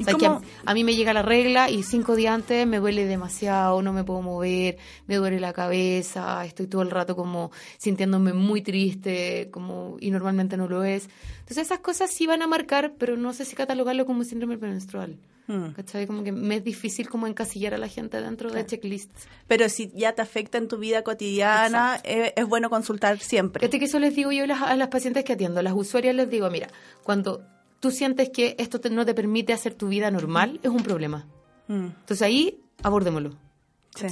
¿Y 0.00 0.02
O 0.02 0.06
sea, 0.06 0.14
que 0.14 0.26
a, 0.26 0.40
a 0.64 0.74
mí 0.74 0.82
me 0.82 0.96
llega 0.96 1.12
la 1.12 1.20
regla 1.20 1.68
y 1.68 1.82
cinco 1.82 2.16
días 2.16 2.34
antes 2.34 2.66
me 2.66 2.78
duele 2.78 3.04
demasiado, 3.04 3.82
no 3.82 3.92
me 3.92 4.02
puedo 4.02 4.22
mover, 4.22 4.78
me 5.06 5.16
duele 5.16 5.38
la 5.38 5.52
cabeza, 5.52 6.42
estoy 6.46 6.66
todo 6.66 6.80
el 6.80 6.90
rato 6.90 7.14
como 7.14 7.50
sintiéndome 7.76 8.32
muy 8.32 8.62
triste, 8.62 9.50
como 9.50 9.98
y 10.00 10.10
normalmente 10.10 10.56
no 10.56 10.68
lo 10.68 10.84
es. 10.84 11.10
Entonces 11.40 11.66
esas 11.66 11.80
cosas 11.80 12.10
sí 12.10 12.26
van 12.26 12.40
a 12.40 12.46
marcar, 12.46 12.94
pero 12.98 13.18
no 13.18 13.34
sé 13.34 13.44
si 13.44 13.54
catalogarlo 13.54 14.06
como 14.06 14.24
síndrome 14.24 14.56
premenstrual. 14.56 15.18
Hmm. 15.46 15.72
¿Cachai? 15.72 16.06
Como 16.06 16.22
que 16.22 16.32
me 16.32 16.56
es 16.56 16.64
difícil 16.64 17.08
como 17.08 17.26
encasillar 17.26 17.74
a 17.74 17.78
la 17.78 17.88
gente 17.88 18.22
dentro 18.22 18.50
de 18.50 18.64
checklists. 18.64 19.26
Pero 19.48 19.68
si 19.68 19.90
ya 19.94 20.12
te 20.12 20.22
afecta 20.22 20.58
en 20.58 20.68
tu 20.68 20.78
vida 20.78 21.02
cotidiana, 21.02 22.00
eh, 22.04 22.32
es, 22.36 22.46
bueno 22.46 22.70
consultar 22.70 23.18
siempre. 23.18 23.60
Fíjate 23.60 23.80
que 23.80 23.86
eso 23.86 23.98
les 23.98 24.14
digo 24.14 24.30
yo 24.30 24.44
a 24.44 24.46
las, 24.46 24.62
a 24.62 24.76
las 24.76 24.88
pacientes 24.88 25.24
que 25.24 25.32
atiendo, 25.32 25.60
a 25.60 25.62
las 25.64 25.74
usuarias 25.74 26.14
les 26.14 26.30
digo, 26.30 26.48
mira, 26.50 26.68
cuando 27.02 27.44
tú 27.80 27.90
sientes 27.90 28.30
que 28.30 28.54
esto 28.58 28.80
te- 28.80 28.90
no 28.90 29.04
te 29.04 29.14
permite 29.14 29.52
hacer 29.52 29.74
tu 29.74 29.88
vida 29.88 30.10
normal, 30.10 30.60
es 30.62 30.70
un 30.70 30.82
problema. 30.82 31.26
Mm, 31.68 31.86
Entonces 31.86 32.22
ahí 32.22 32.60
abordémoslo. 32.82 33.30
sí. 33.94 34.06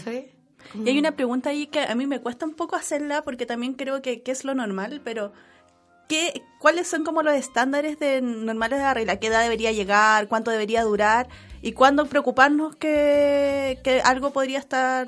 Y 0.85 0.89
hay 0.91 0.99
una 0.99 1.13
pregunta 1.13 1.51
ahí 1.51 1.67
que 1.69 1.81
a 1.81 1.95
mí 1.95 2.07
me 2.07 2.21
cuesta 2.21 2.45
un 2.45 2.55
poco 2.55 2.75
hacerla 2.77 3.23
porque 3.23 3.47
también 3.47 3.75
creo 3.75 4.03
que, 4.03 4.23
que 4.23 4.33
es 4.33 4.45
lo 4.45 4.55
normal, 4.55 5.01
pero 5.05 5.33
¿qué, 6.09 6.43
¿cuáles 6.59 6.89
son 6.89 7.05
como 7.05 7.23
los 7.23 7.35
estándares 7.35 7.99
de 7.99 8.21
normales 8.21 8.79
de 8.79 8.85
la 8.85 8.93
regla? 8.95 9.17
¿Qué 9.21 9.29
edad 9.29 9.43
debería 9.43 9.73
llegar? 9.73 10.29
¿Cuánto 10.29 10.51
debería 10.51 10.83
durar? 10.83 11.29
¿Y 11.63 11.73
cuándo 11.73 12.07
preocuparnos 12.07 12.75
que, 12.77 13.79
que 13.85 14.01
algo 14.03 14.33
podría 14.33 14.59
estar 14.59 15.07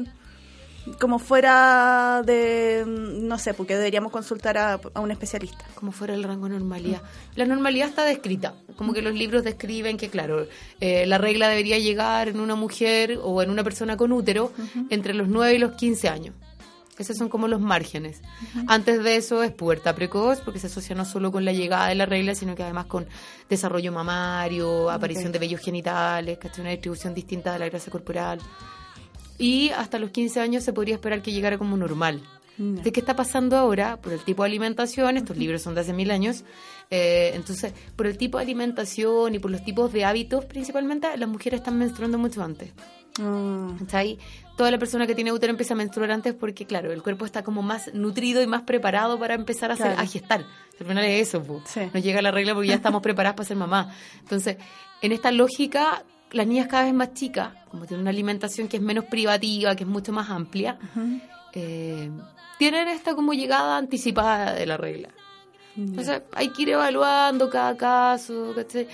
como 0.99 1.19
fuera 1.19 2.23
de, 2.25 2.85
mm, 2.87 3.27
no 3.27 3.39
sé, 3.39 3.55
porque 3.55 3.77
deberíamos 3.77 4.13
consultar 4.13 4.59
a, 4.59 4.81
a 4.95 5.01
un 5.01 5.11
especialista? 5.11 5.65
como 5.81 5.93
fuera 5.93 6.15
el 6.15 6.23
rango 6.23 6.47
de 6.47 6.59
normalidad. 6.59 7.01
La 7.37 7.47
normalidad 7.47 7.89
está 7.89 8.05
descrita, 8.05 8.55
como 8.77 8.93
que 8.93 9.01
los 9.01 9.15
libros 9.15 9.43
describen 9.43 9.97
que, 9.97 10.11
claro, 10.11 10.47
eh, 10.81 11.07
la 11.07 11.17
regla 11.17 11.49
debería 11.49 11.79
llegar 11.79 12.29
en 12.29 12.39
una 12.39 12.55
mujer 12.55 13.19
o 13.23 13.43
en 13.43 13.51
una 13.51 13.65
persona 13.65 13.97
con 13.97 14.13
útero 14.13 14.53
entre 14.91 15.15
los 15.15 15.29
9 15.29 15.55
y 15.55 15.59
los 15.59 15.73
15 15.73 16.09
años. 16.09 16.35
Esos 16.99 17.17
son 17.17 17.31
como 17.31 17.49
los 17.49 17.63
márgenes. 17.63 18.21
Antes 18.67 19.03
de 19.03 19.17
eso 19.17 19.43
es 19.43 19.53
pubertad 19.53 19.95
precoz, 19.95 20.41
porque 20.43 20.59
se 20.59 20.67
asocia 20.67 20.95
no 20.95 21.07
solo 21.07 21.33
con 21.33 21.47
la 21.47 21.53
llegada 21.53 21.89
de 21.89 21.95
la 21.95 22.05
regla, 22.05 22.35
sino 22.35 22.55
que 22.55 22.63
además 22.63 22.85
con 22.87 23.07
desarrollo 23.49 23.91
mamario, 23.91 24.91
aparición 24.91 25.33
de 25.33 25.39
vellos 25.39 25.63
genitales, 25.63 26.37
¿cachai? 26.37 26.61
una 26.61 26.71
distribución 26.73 27.15
distinta 27.15 27.55
de 27.55 27.59
la 27.59 27.71
grasa 27.71 27.91
corporal. 27.91 28.39
Y 29.41 29.71
hasta 29.71 29.99
los 29.99 30.11
15 30.11 30.39
años 30.41 30.63
se 30.63 30.73
podría 30.73 30.95
esperar 30.95 31.23
que 31.23 31.33
llegara 31.33 31.57
como 31.57 31.77
normal. 31.77 32.21
Ya. 32.59 32.83
¿De 32.83 32.93
qué 32.93 33.01
está 33.01 33.17
pasando 33.17 33.57
ahora? 33.57 33.97
Por 33.97 34.13
el 34.13 34.21
tipo 34.21 34.43
de 34.43 34.51
alimentación, 34.51 35.17
estos 35.17 35.39
libros 35.39 35.63
son 35.63 35.75
de 35.75 35.81
hace 35.81 35.95
mil 35.95 36.11
años, 36.11 36.45
eh, 36.91 37.33
entonces, 37.35 37.73
por 37.97 38.07
el 38.07 38.19
tipo 38.19 38.37
de 38.37 38.45
alimentación 38.45 39.35
y 39.35 39.39
por 39.39 39.51
los 39.51 39.65
tipos 39.65 39.91
de 39.95 40.05
hábitos, 40.05 40.45
principalmente, 40.45 41.17
las 41.17 41.29
mujeres 41.29 41.61
están 41.61 41.79
menstruando 41.79 42.19
mucho 42.19 42.43
antes. 42.43 42.71
Mm, 43.19 43.79
¿Cachai? 43.79 44.19
Toda 44.59 44.71
la 44.71 44.79
persona 44.79 45.07
que 45.07 45.15
tiene 45.15 45.33
útero 45.33 45.53
empieza 45.53 45.73
a 45.73 45.77
menstruar 45.77 46.11
antes 46.11 46.35
porque, 46.35 46.67
claro, 46.67 46.93
el 46.93 47.03
cuerpo 47.03 47.25
está 47.25 47.43
como 47.43 47.63
más 47.63 47.95
nutrido 47.95 48.43
y 48.43 48.47
más 48.47 48.63
preparado 48.63 49.19
para 49.19 49.35
empezar 49.35 49.71
a, 49.71 49.75
hacer, 49.75 49.99
a 49.99 50.05
gestar. 50.05 50.45
Al 50.79 50.87
final 50.87 51.05
es 51.05 51.29
eso. 51.29 51.63
Sí. 51.65 51.81
nos 51.95 52.03
llega 52.03 52.21
la 52.21 52.31
regla 52.31 52.53
porque 52.53 52.69
ya 52.69 52.75
estamos 52.75 53.01
preparadas 53.03 53.37
para 53.37 53.49
ser 53.49 53.57
mamá. 53.57 53.95
Entonces, 54.21 54.59
en 55.01 55.13
esta 55.13 55.31
lógica, 55.33 56.05
las 56.33 56.47
niñas 56.47 56.69
cada 56.69 56.85
vez 56.85 56.95
más 56.95 57.15
chicas, 57.15 57.51
como 57.71 57.87
tienen 57.87 58.03
una 58.03 58.11
alimentación 58.11 58.69
que 58.69 58.77
es 58.79 58.83
menos 58.83 59.05
privativa, 59.07 59.75
que 59.77 59.85
es 59.85 59.89
mucho 59.89 60.13
más 60.13 60.31
amplia, 60.31 60.79
eh, 61.53 62.11
tienen 62.59 62.89
esta 62.89 63.15
como 63.15 63.33
llegada 63.33 63.77
anticipada 63.77 64.53
de 64.55 64.67
la 64.67 64.77
regla. 64.77 65.09
Entonces 65.77 66.23
hay 66.33 66.51
que 66.51 66.63
ir 66.63 66.71
evaluando 66.71 67.49
cada 67.49 67.77
caso. 67.77 68.53
¿cachai? 68.55 68.87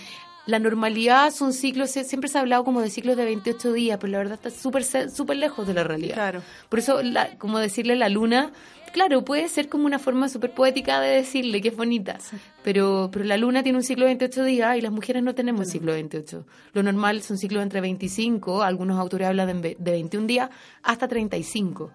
La 0.47 0.59
normalidad 0.61 1.33
son 1.33 1.53
ciclos, 1.53 1.91
siempre 1.91 2.29
se 2.29 2.39
ha 2.39 2.43
hablado 2.43 2.63
como 2.65 2.81
de 2.81 2.91
ciclos 2.91 3.17
de 3.17 3.25
28 3.25 3.73
días, 3.73 3.99
pero 4.01 4.13
la 4.13 4.19
verdad 4.19 4.35
está 4.35 4.51
súper 4.51 4.85
súper 5.11 5.39
lejos 5.39 5.67
de 5.67 5.75
la 5.75 5.83
realidad. 5.83 6.15
Claro. 6.15 6.43
Por 6.69 6.79
eso, 6.79 7.03
la- 7.03 7.37
como 7.39 7.59
decirle 7.59 7.97
la 7.97 8.09
luna, 8.09 8.53
claro, 8.97 9.23
puede 9.27 9.47
ser 9.51 9.69
como 9.69 9.85
una 9.85 9.99
forma 9.99 10.29
súper 10.31 10.53
poética 10.53 11.01
de 11.03 11.17
decirle 11.17 11.61
que 11.61 11.69
es 11.69 11.77
bonita, 11.77 12.17
pero, 12.65 13.11
pero 13.13 13.27
la 13.27 13.37
luna 13.37 13.63
tiene 13.63 13.77
un 13.77 13.85
ciclo 13.85 14.05
de 14.07 14.13
28 14.17 14.45
días 14.45 14.77
y 14.79 14.81
las 14.81 14.91
mujeres 14.91 15.23
no 15.23 15.35
tenemos 15.35 15.69
ciclo 15.69 15.93
de 15.93 15.99
28. 15.99 16.47
Lo 16.73 16.83
normal 16.83 17.21
son 17.23 17.37
ciclos 17.37 17.63
entre 17.63 17.83
25, 17.83 18.63
algunos 18.63 18.99
autores 18.99 19.29
hablan 19.29 19.61
de, 19.61 19.77
de 19.79 19.91
21 19.91 20.27
días, 20.27 20.49
hasta 20.83 21.07
35. 21.09 21.91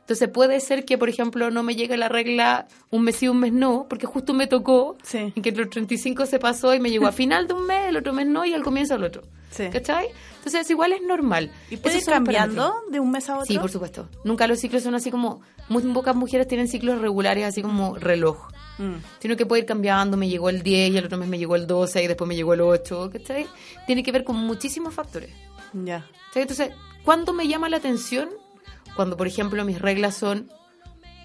Entonces 0.00 0.28
puede 0.28 0.60
ser 0.60 0.84
que, 0.84 0.98
por 0.98 1.08
ejemplo, 1.08 1.50
no 1.50 1.62
me 1.62 1.74
llegue 1.74 1.96
la 1.96 2.08
regla 2.10 2.66
un 2.90 3.02
mes 3.04 3.22
y 3.22 3.28
un 3.28 3.38
mes 3.38 3.52
no, 3.52 3.86
porque 3.88 4.04
justo 4.06 4.34
me 4.34 4.46
tocó 4.46 4.98
Sí. 5.02 5.32
en 5.34 5.42
que 5.42 5.52
los 5.52 5.70
35 5.70 6.26
se 6.26 6.38
pasó 6.38 6.74
y 6.74 6.80
me 6.80 6.90
llegó 6.90 7.06
a 7.06 7.12
final 7.12 7.46
de 7.46 7.54
un 7.54 7.66
mes, 7.66 7.88
el 7.88 7.96
otro 7.96 8.12
mes 8.12 8.26
no 8.26 8.44
y 8.44 8.52
al 8.52 8.62
comienzo 8.62 8.94
del 8.94 9.04
otro. 9.04 9.22
Sí. 9.52 9.68
¿Cachai? 9.70 10.08
Entonces 10.38 10.68
igual 10.70 10.92
es 10.92 11.02
normal. 11.02 11.52
¿Y 11.70 11.76
puede 11.76 11.98
ir 11.98 12.04
cambiando 12.04 12.74
de 12.90 12.98
un 13.00 13.10
mes 13.10 13.28
a 13.28 13.34
otro? 13.34 13.46
Sí, 13.46 13.58
por 13.58 13.70
supuesto. 13.70 14.08
Nunca 14.24 14.46
los 14.46 14.58
ciclos 14.58 14.82
son 14.82 14.94
así 14.94 15.10
como... 15.10 15.40
Muy 15.68 15.82
pocas 15.92 16.16
mujeres 16.16 16.48
tienen 16.48 16.68
ciclos 16.68 17.00
regulares 17.00 17.46
así 17.46 17.62
como 17.62 17.94
reloj. 17.96 18.48
Mm. 18.78 18.94
Sino 19.20 19.36
que 19.36 19.46
puede 19.46 19.62
ir 19.62 19.66
cambiando, 19.66 20.16
me 20.16 20.28
llegó 20.28 20.48
el 20.50 20.62
10 20.62 20.90
y 20.92 20.96
el 20.98 21.04
otro 21.06 21.18
mes 21.18 21.28
me 21.28 21.38
llegó 21.38 21.54
el 21.56 21.66
12 21.66 22.02
y 22.02 22.06
después 22.08 22.26
me 22.26 22.34
llegó 22.34 22.54
el 22.54 22.62
8, 22.62 23.10
¿cachai? 23.12 23.46
Tiene 23.86 24.02
que 24.02 24.10
ver 24.12 24.24
con 24.24 24.36
muchísimos 24.36 24.92
factores. 24.94 25.30
Ya. 25.72 26.04
¿cachai? 26.28 26.42
Entonces, 26.42 26.70
¿cuándo 27.04 27.32
me 27.32 27.46
llama 27.46 27.68
la 27.68 27.76
atención? 27.76 28.30
Cuando, 28.96 29.16
por 29.16 29.26
ejemplo, 29.26 29.64
mis 29.64 29.80
reglas 29.80 30.16
son... 30.16 30.50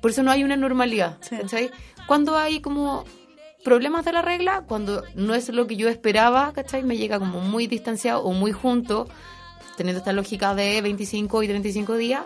Por 0.01 0.11
eso 0.11 0.21
no 0.21 0.31
hay 0.31 0.43
una 0.43 0.55
normalidad, 0.55 1.17
Sí. 1.21 1.35
¿cachai? 1.37 1.71
Cuando 2.07 2.37
hay 2.37 2.61
como 2.61 3.03
problemas 3.67 4.05
de 4.05 4.13
la 4.13 4.21
regla, 4.21 4.63
cuando 4.65 5.03
no 5.15 5.35
es 5.35 5.49
lo 5.49 5.67
que 5.67 5.75
yo 5.75 5.89
esperaba, 5.89 6.53
¿cachai? 6.53 6.83
Me 6.83 6.95
llega 6.95 7.19
como 7.19 7.41
muy 7.41 7.67
distanciado 7.67 8.21
o 8.23 8.31
muy 8.31 8.53
junto, 8.53 9.09
teniendo 9.75 9.99
esta 9.99 10.13
lógica 10.13 10.55
de 10.55 10.81
25 10.81 11.43
y 11.43 11.47
35 11.49 11.97
días, 11.97 12.21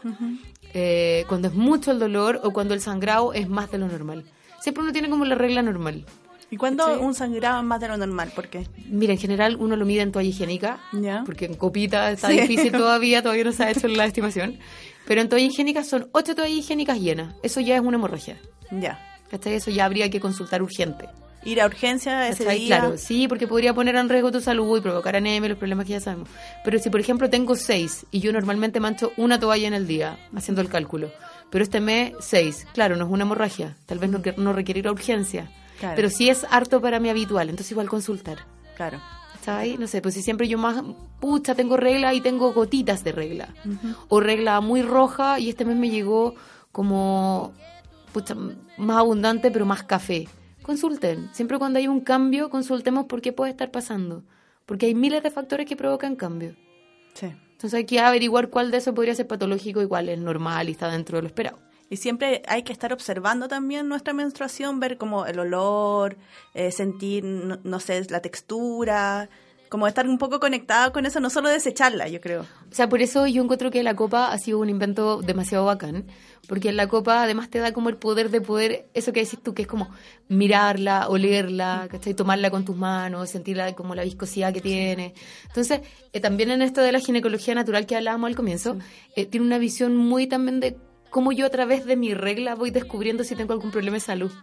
eh, 0.75 1.25
cuando 1.27 1.47
es 1.47 1.55
mucho 1.55 1.89
el 1.91 1.97
dolor 1.97 2.39
o 2.43 2.51
cuando 2.51 2.75
el 2.75 2.79
sangrado 2.81 3.33
es 3.33 3.49
más 3.49 3.71
de 3.71 3.79
lo 3.79 3.87
normal. 3.87 4.23
Siempre 4.59 4.83
uno 4.83 4.91
tiene 4.93 5.09
como 5.09 5.25
la 5.25 5.33
regla 5.33 5.63
normal. 5.63 6.05
¿Y 6.51 6.57
cuándo 6.57 6.99
un 6.99 7.15
sangrado 7.15 7.59
es 7.59 7.65
más 7.65 7.79
de 7.79 7.87
lo 7.87 7.97
normal? 7.97 8.31
¿Por 8.35 8.47
qué? 8.49 8.67
Mira, 8.87 9.13
en 9.13 9.19
general 9.19 9.55
uno 9.59 9.75
lo 9.75 9.85
mide 9.85 10.01
en 10.01 10.11
toalla 10.11 10.29
higiénica, 10.29 10.79
Ya. 10.93 11.23
porque 11.25 11.45
en 11.45 11.55
copita 11.55 12.11
está 12.11 12.27
Sí. 12.27 12.39
difícil 12.39 12.71
todavía, 12.83 13.23
todavía 13.23 13.45
no 13.45 13.51
se 13.51 13.63
ha 13.63 13.71
hecho 13.71 13.87
la 13.87 14.05
estimación. 14.05 14.59
Pero 15.07 15.21
en 15.21 15.27
toalla 15.29 15.45
higiénica 15.47 15.83
son 15.83 16.07
8 16.11 16.35
toallas 16.35 16.55
higiénicas 16.59 16.99
llenas. 16.99 17.33
Eso 17.41 17.61
ya 17.61 17.75
es 17.75 17.81
una 17.81 17.97
hemorragia. 17.97 18.37
Ya. 18.69 18.99
¿Cachai? 19.31 19.53
Eso 19.53 19.71
ya 19.71 19.85
habría 19.85 20.09
que 20.09 20.19
consultar 20.19 20.61
urgente. 20.61 21.05
Ir 21.43 21.59
a 21.61 21.65
urgencia 21.65 22.27
ese 22.27 22.43
¿Cachai? 22.43 22.59
día. 22.59 22.79
Claro, 22.79 22.97
sí, 22.97 23.27
porque 23.27 23.47
podría 23.47 23.73
poner 23.73 23.95
en 23.95 24.09
riesgo 24.09 24.31
tu 24.31 24.41
salud 24.41 24.77
y 24.77 24.81
provocar 24.81 25.15
anemia, 25.15 25.49
los 25.49 25.57
problemas 25.57 25.85
que 25.87 25.93
ya 25.93 25.99
sabemos. 25.99 26.29
Pero 26.63 26.77
si, 26.77 26.89
por 26.91 26.99
ejemplo, 26.99 27.29
tengo 27.29 27.55
6 27.55 28.05
y 28.11 28.19
yo 28.19 28.31
normalmente 28.31 28.79
mancho 28.79 29.11
una 29.17 29.39
toalla 29.39 29.67
en 29.67 29.73
el 29.73 29.87
día, 29.87 30.19
haciendo 30.35 30.61
el 30.61 30.69
cálculo, 30.69 31.11
pero 31.49 31.63
este 31.63 31.79
mes 31.81 32.13
6, 32.19 32.67
claro, 32.73 32.95
no 32.95 33.05
es 33.05 33.11
una 33.11 33.23
hemorragia, 33.23 33.75
tal 33.87 33.97
vez 33.99 34.09
no, 34.11 34.21
no 34.37 34.53
requerirá 34.53 34.91
urgencia, 34.91 35.49
Claro. 35.79 35.95
pero 35.95 36.09
sí 36.11 36.29
es 36.29 36.45
harto 36.51 36.79
para 36.79 36.99
mi 36.99 37.09
habitual, 37.09 37.49
entonces 37.49 37.71
igual 37.71 37.89
consultar. 37.89 38.37
Claro. 38.75 38.99
¿Sabes? 39.43 39.79
No 39.79 39.87
sé, 39.87 39.99
pues 40.03 40.13
si 40.13 40.21
siempre 40.21 40.47
yo 40.47 40.59
más, 40.59 40.83
pucha, 41.19 41.55
tengo 41.55 41.75
regla 41.75 42.13
y 42.13 42.21
tengo 42.21 42.53
gotitas 42.53 43.03
de 43.03 43.11
regla. 43.11 43.49
O 44.09 44.19
regla 44.19 44.61
muy 44.61 44.83
roja 44.83 45.39
y 45.39 45.49
este 45.49 45.65
mes 45.65 45.75
me 45.75 45.89
llegó 45.89 46.35
como, 46.71 47.51
pucha, 48.13 48.35
más 48.77 48.97
abundante 48.97 49.49
pero 49.49 49.65
más 49.65 49.81
café. 49.81 50.27
Consulten. 50.61 51.29
Siempre 51.33 51.57
cuando 51.57 51.79
hay 51.79 51.87
un 51.87 52.01
cambio, 52.01 52.49
consultemos 52.49 53.05
por 53.05 53.21
qué 53.21 53.33
puede 53.33 53.51
estar 53.51 53.71
pasando. 53.71 54.23
Porque 54.65 54.85
hay 54.85 54.95
miles 54.95 55.23
de 55.23 55.31
factores 55.31 55.65
que 55.65 55.75
provocan 55.75 56.15
cambio. 56.15 56.55
Sí. 57.13 57.27
Entonces 57.61 57.77
hay 57.77 57.85
que 57.85 57.99
averiguar 57.99 58.49
cuál 58.49 58.71
de 58.71 58.77
esos 58.77 58.95
podría 58.95 59.13
ser 59.15 59.27
patológico 59.27 59.81
y 59.81 59.87
cuál 59.87 60.09
es 60.09 60.19
normal 60.19 60.69
y 60.69 60.71
está 60.71 60.89
dentro 60.89 61.17
de 61.17 61.23
lo 61.23 61.27
esperado. 61.27 61.59
Y 61.89 61.97
siempre 61.97 62.41
hay 62.47 62.63
que 62.63 62.71
estar 62.71 62.93
observando 62.93 63.47
también 63.47 63.89
nuestra 63.89 64.13
menstruación, 64.13 64.79
ver 64.79 64.97
como 64.97 65.25
el 65.25 65.37
olor, 65.39 66.17
eh, 66.53 66.71
sentir, 66.71 67.23
no, 67.23 67.59
no 67.63 67.79
sé, 67.79 68.03
la 68.09 68.21
textura, 68.21 69.29
como 69.71 69.87
estar 69.87 70.05
un 70.05 70.17
poco 70.17 70.41
conectada 70.41 70.91
con 70.91 71.05
eso, 71.05 71.21
no 71.21 71.29
solo 71.29 71.47
desecharla, 71.47 72.09
yo 72.09 72.19
creo. 72.19 72.41
O 72.41 72.75
sea, 72.75 72.89
por 72.89 73.01
eso 73.01 73.25
yo 73.25 73.41
encuentro 73.41 73.71
que 73.71 73.83
la 73.83 73.95
copa 73.95 74.29
ha 74.33 74.37
sido 74.37 74.59
un 74.59 74.69
invento 74.69 75.21
demasiado 75.21 75.63
bacán, 75.63 76.07
porque 76.49 76.67
en 76.67 76.75
la 76.75 76.87
copa 76.87 77.23
además 77.23 77.49
te 77.49 77.59
da 77.59 77.71
como 77.71 77.87
el 77.87 77.95
poder 77.95 78.31
de 78.31 78.41
poder, 78.41 78.89
eso 78.93 79.13
que 79.13 79.23
decís 79.23 79.39
tú, 79.41 79.53
que 79.53 79.61
es 79.61 79.69
como 79.69 79.89
mirarla, 80.27 81.07
olerla, 81.07 81.87
¿cachai? 81.89 82.13
Tomarla 82.13 82.51
con 82.51 82.65
tus 82.65 82.75
manos, 82.75 83.29
sentirla 83.29 83.71
como 83.71 83.95
la 83.95 84.03
viscosidad 84.03 84.51
que 84.51 84.59
tiene. 84.59 85.13
Entonces, 85.47 85.79
eh, 86.11 86.19
también 86.19 86.51
en 86.51 86.61
esto 86.61 86.81
de 86.81 86.91
la 86.91 86.99
ginecología 86.99 87.55
natural 87.55 87.85
que 87.85 87.95
hablábamos 87.95 88.27
al 88.27 88.35
comienzo, 88.35 88.75
eh, 89.15 89.25
tiene 89.25 89.45
una 89.45 89.57
visión 89.57 89.95
muy 89.95 90.27
también 90.27 90.59
de 90.59 90.75
cómo 91.09 91.31
yo 91.31 91.45
a 91.45 91.49
través 91.49 91.85
de 91.85 91.95
mi 91.95 92.13
regla 92.13 92.55
voy 92.55 92.71
descubriendo 92.71 93.23
si 93.23 93.37
tengo 93.37 93.53
algún 93.53 93.71
problema 93.71 93.95
de 93.95 94.01
salud. 94.01 94.33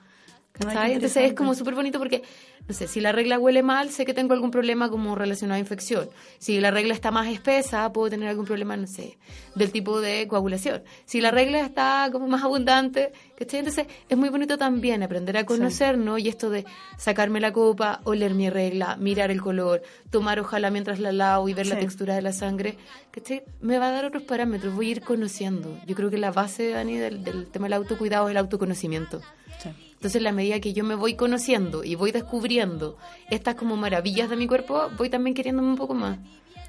Entonces 0.60 1.16
es 1.16 1.34
como 1.34 1.54
súper 1.54 1.74
bonito 1.74 1.98
porque, 1.98 2.22
no 2.66 2.74
sé, 2.74 2.88
si 2.88 3.00
la 3.00 3.12
regla 3.12 3.38
huele 3.38 3.62
mal, 3.62 3.90
sé 3.90 4.04
que 4.04 4.12
tengo 4.14 4.34
algún 4.34 4.50
problema 4.50 4.90
como 4.90 5.14
relacionado 5.14 5.56
a 5.56 5.60
infección. 5.60 6.08
Si 6.38 6.60
la 6.60 6.70
regla 6.70 6.94
está 6.94 7.10
más 7.10 7.28
espesa, 7.28 7.92
puedo 7.92 8.10
tener 8.10 8.28
algún 8.28 8.44
problema, 8.44 8.76
no 8.76 8.86
sé, 8.86 9.18
del 9.54 9.70
tipo 9.70 10.00
de 10.00 10.26
coagulación. 10.26 10.82
Si 11.04 11.20
la 11.20 11.30
regla 11.30 11.60
está 11.60 12.08
como 12.10 12.26
más 12.26 12.42
abundante, 12.42 13.12
¿cachai? 13.36 13.60
Entonces 13.60 13.86
es 14.08 14.18
muy 14.18 14.28
bonito 14.30 14.58
también 14.58 15.02
aprender 15.02 15.36
a 15.36 15.44
conocernos 15.46 16.18
y 16.20 16.28
esto 16.28 16.50
de 16.50 16.64
sacarme 16.96 17.40
la 17.40 17.52
copa, 17.52 18.00
oler 18.04 18.34
mi 18.34 18.50
regla, 18.50 18.96
mirar 18.96 19.30
el 19.30 19.40
color, 19.40 19.82
tomar 20.10 20.40
ojalá 20.40 20.70
mientras 20.70 20.98
la 20.98 21.12
lavo 21.12 21.48
y 21.48 21.54
ver 21.54 21.66
la 21.66 21.76
Sí. 21.76 21.82
textura 21.82 22.14
de 22.16 22.22
la 22.22 22.32
sangre, 22.32 22.76
¿cachai? 23.12 23.44
Me 23.60 23.78
va 23.78 23.88
a 23.88 23.92
dar 23.92 24.04
otros 24.06 24.24
parámetros, 24.24 24.74
voy 24.74 24.88
a 24.88 24.90
ir 24.90 25.00
conociendo. 25.02 25.78
Yo 25.86 25.94
creo 25.94 26.10
que 26.10 26.18
la 26.18 26.32
base, 26.32 26.70
Dani, 26.70 26.96
del, 26.96 27.22
del 27.22 27.46
tema 27.46 27.66
del 27.66 27.74
autocuidado 27.74 28.26
es 28.28 28.32
el 28.32 28.36
autoconocimiento. 28.38 29.20
Sí. 29.62 29.70
Entonces, 29.98 30.16
en 30.16 30.24
la 30.24 30.32
medida 30.32 30.60
que 30.60 30.72
yo 30.72 30.84
me 30.84 30.94
voy 30.94 31.14
conociendo 31.14 31.82
y 31.82 31.96
voy 31.96 32.12
descubriendo 32.12 32.96
estas 33.30 33.56
como 33.56 33.76
maravillas 33.76 34.30
de 34.30 34.36
mi 34.36 34.46
cuerpo, 34.46 34.88
voy 34.96 35.10
también 35.10 35.34
queriéndome 35.34 35.68
un 35.68 35.76
poco 35.76 35.92
más. 35.94 36.18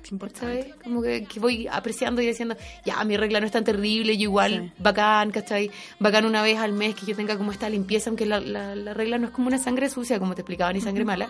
Es 0.03 0.11
importante. 0.11 0.63
¿Sabes? 0.63 0.75
Como 0.83 1.01
que, 1.03 1.25
que 1.25 1.39
voy 1.39 1.67
apreciando 1.67 2.21
y 2.21 2.25
diciendo, 2.25 2.55
ya, 2.85 3.03
mi 3.03 3.17
regla 3.17 3.39
no 3.39 3.45
es 3.45 3.51
tan 3.51 3.63
terrible, 3.63 4.17
yo 4.17 4.23
igual, 4.23 4.73
bacán, 4.79 5.29
¿cachai? 5.29 5.69
Bacán 5.99 6.25
una 6.25 6.41
vez 6.41 6.57
al 6.57 6.73
mes 6.73 6.95
que 6.95 7.05
yo 7.05 7.15
tenga 7.15 7.37
como 7.37 7.51
esta 7.51 7.69
limpieza, 7.69 8.09
aunque 8.09 8.25
la, 8.25 8.39
la, 8.39 8.75
la 8.75 8.93
regla 8.95 9.19
no 9.19 9.27
es 9.27 9.33
como 9.33 9.47
una 9.47 9.59
sangre 9.59 9.89
sucia, 9.89 10.17
como 10.17 10.33
te 10.33 10.41
explicaba, 10.41 10.73
ni 10.73 10.81
sangre 10.81 11.05
mala. 11.05 11.29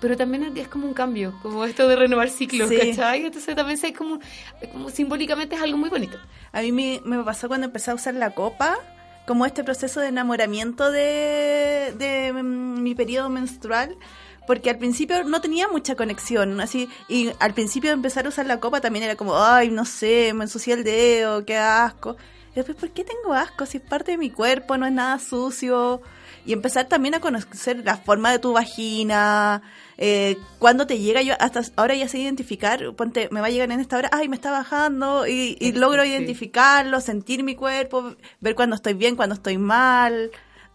Pero 0.00 0.16
también 0.16 0.56
es 0.56 0.66
como 0.66 0.86
un 0.88 0.94
cambio, 0.94 1.34
como 1.42 1.64
esto 1.64 1.86
de 1.86 1.94
renovar 1.94 2.30
ciclos, 2.30 2.70
Sí. 2.70 2.76
¿cachai? 2.76 3.26
Entonces 3.26 3.54
también 3.54 3.78
es 3.80 3.96
como, 3.96 4.18
como 4.72 4.88
simbólicamente 4.90 5.54
es 5.54 5.62
algo 5.62 5.76
muy 5.76 5.90
bonito. 5.90 6.18
A 6.52 6.62
mí 6.62 6.72
me, 6.72 7.00
me 7.04 7.22
pasó 7.22 7.46
cuando 7.48 7.66
empecé 7.66 7.90
a 7.90 7.94
usar 7.94 8.14
la 8.14 8.30
copa, 8.30 8.78
como 9.30 9.46
este 9.46 9.62
proceso 9.62 10.00
de 10.00 10.08
enamoramiento 10.08 10.90
de, 10.90 11.94
de 11.96 12.32
mm, 12.32 12.82
mi 12.82 12.96
periodo 12.96 13.28
menstrual, 13.28 13.96
porque 14.44 14.70
al 14.70 14.78
principio 14.78 15.22
no 15.22 15.40
tenía 15.40 15.68
mucha 15.68 15.94
conexión, 15.94 16.60
así, 16.60 16.88
y 17.06 17.30
al 17.38 17.54
principio 17.54 17.90
de 17.90 17.94
empezar 17.94 18.26
a 18.26 18.30
usar 18.30 18.46
la 18.46 18.58
copa 18.58 18.80
también 18.80 19.04
era 19.04 19.14
como, 19.14 19.40
ay, 19.40 19.70
no 19.70 19.84
sé, 19.84 20.34
me 20.34 20.46
ensucié 20.46 20.74
el 20.74 20.82
dedo, 20.82 21.44
qué 21.44 21.56
asco. 21.56 22.16
Y 22.50 22.54
después, 22.56 22.76
¿por 22.76 22.90
qué 22.90 23.04
tengo 23.04 23.32
asco? 23.32 23.66
Si 23.66 23.76
es 23.76 23.84
parte 23.84 24.10
de 24.10 24.18
mi 24.18 24.30
cuerpo, 24.30 24.76
no 24.76 24.84
es 24.84 24.92
nada 24.92 25.20
sucio. 25.20 26.02
Y 26.44 26.52
empezar 26.52 26.88
también 26.88 27.14
a 27.14 27.20
conocer 27.20 27.84
la 27.84 27.98
forma 27.98 28.32
de 28.32 28.40
tu 28.40 28.52
vagina, 28.52 29.62
eh, 30.02 30.38
cuándo 30.58 30.86
te 30.86 30.98
llega, 30.98 31.20
yo 31.20 31.34
hasta 31.38 31.60
ahora 31.76 31.94
ya 31.94 32.08
sé 32.08 32.18
identificar, 32.18 32.94
ponte, 32.94 33.28
me 33.30 33.40
va 33.42 33.48
a 33.48 33.50
llegar 33.50 33.70
en 33.70 33.80
esta 33.80 33.98
hora, 33.98 34.08
ay, 34.12 34.28
me 34.28 34.34
está 34.36 34.50
bajando, 34.50 35.26
y, 35.26 35.58
y 35.60 35.72
logro 35.84 36.02
Sí. 36.02 36.08
identificarlo, 36.08 37.00
sentir 37.00 37.44
mi 37.44 37.54
cuerpo, 37.54 38.16
ver 38.40 38.54
cuando 38.54 38.76
estoy 38.76 38.94
bien, 38.94 39.14
cuando 39.14 39.34
estoy 39.34 39.58
mal, 39.58 40.30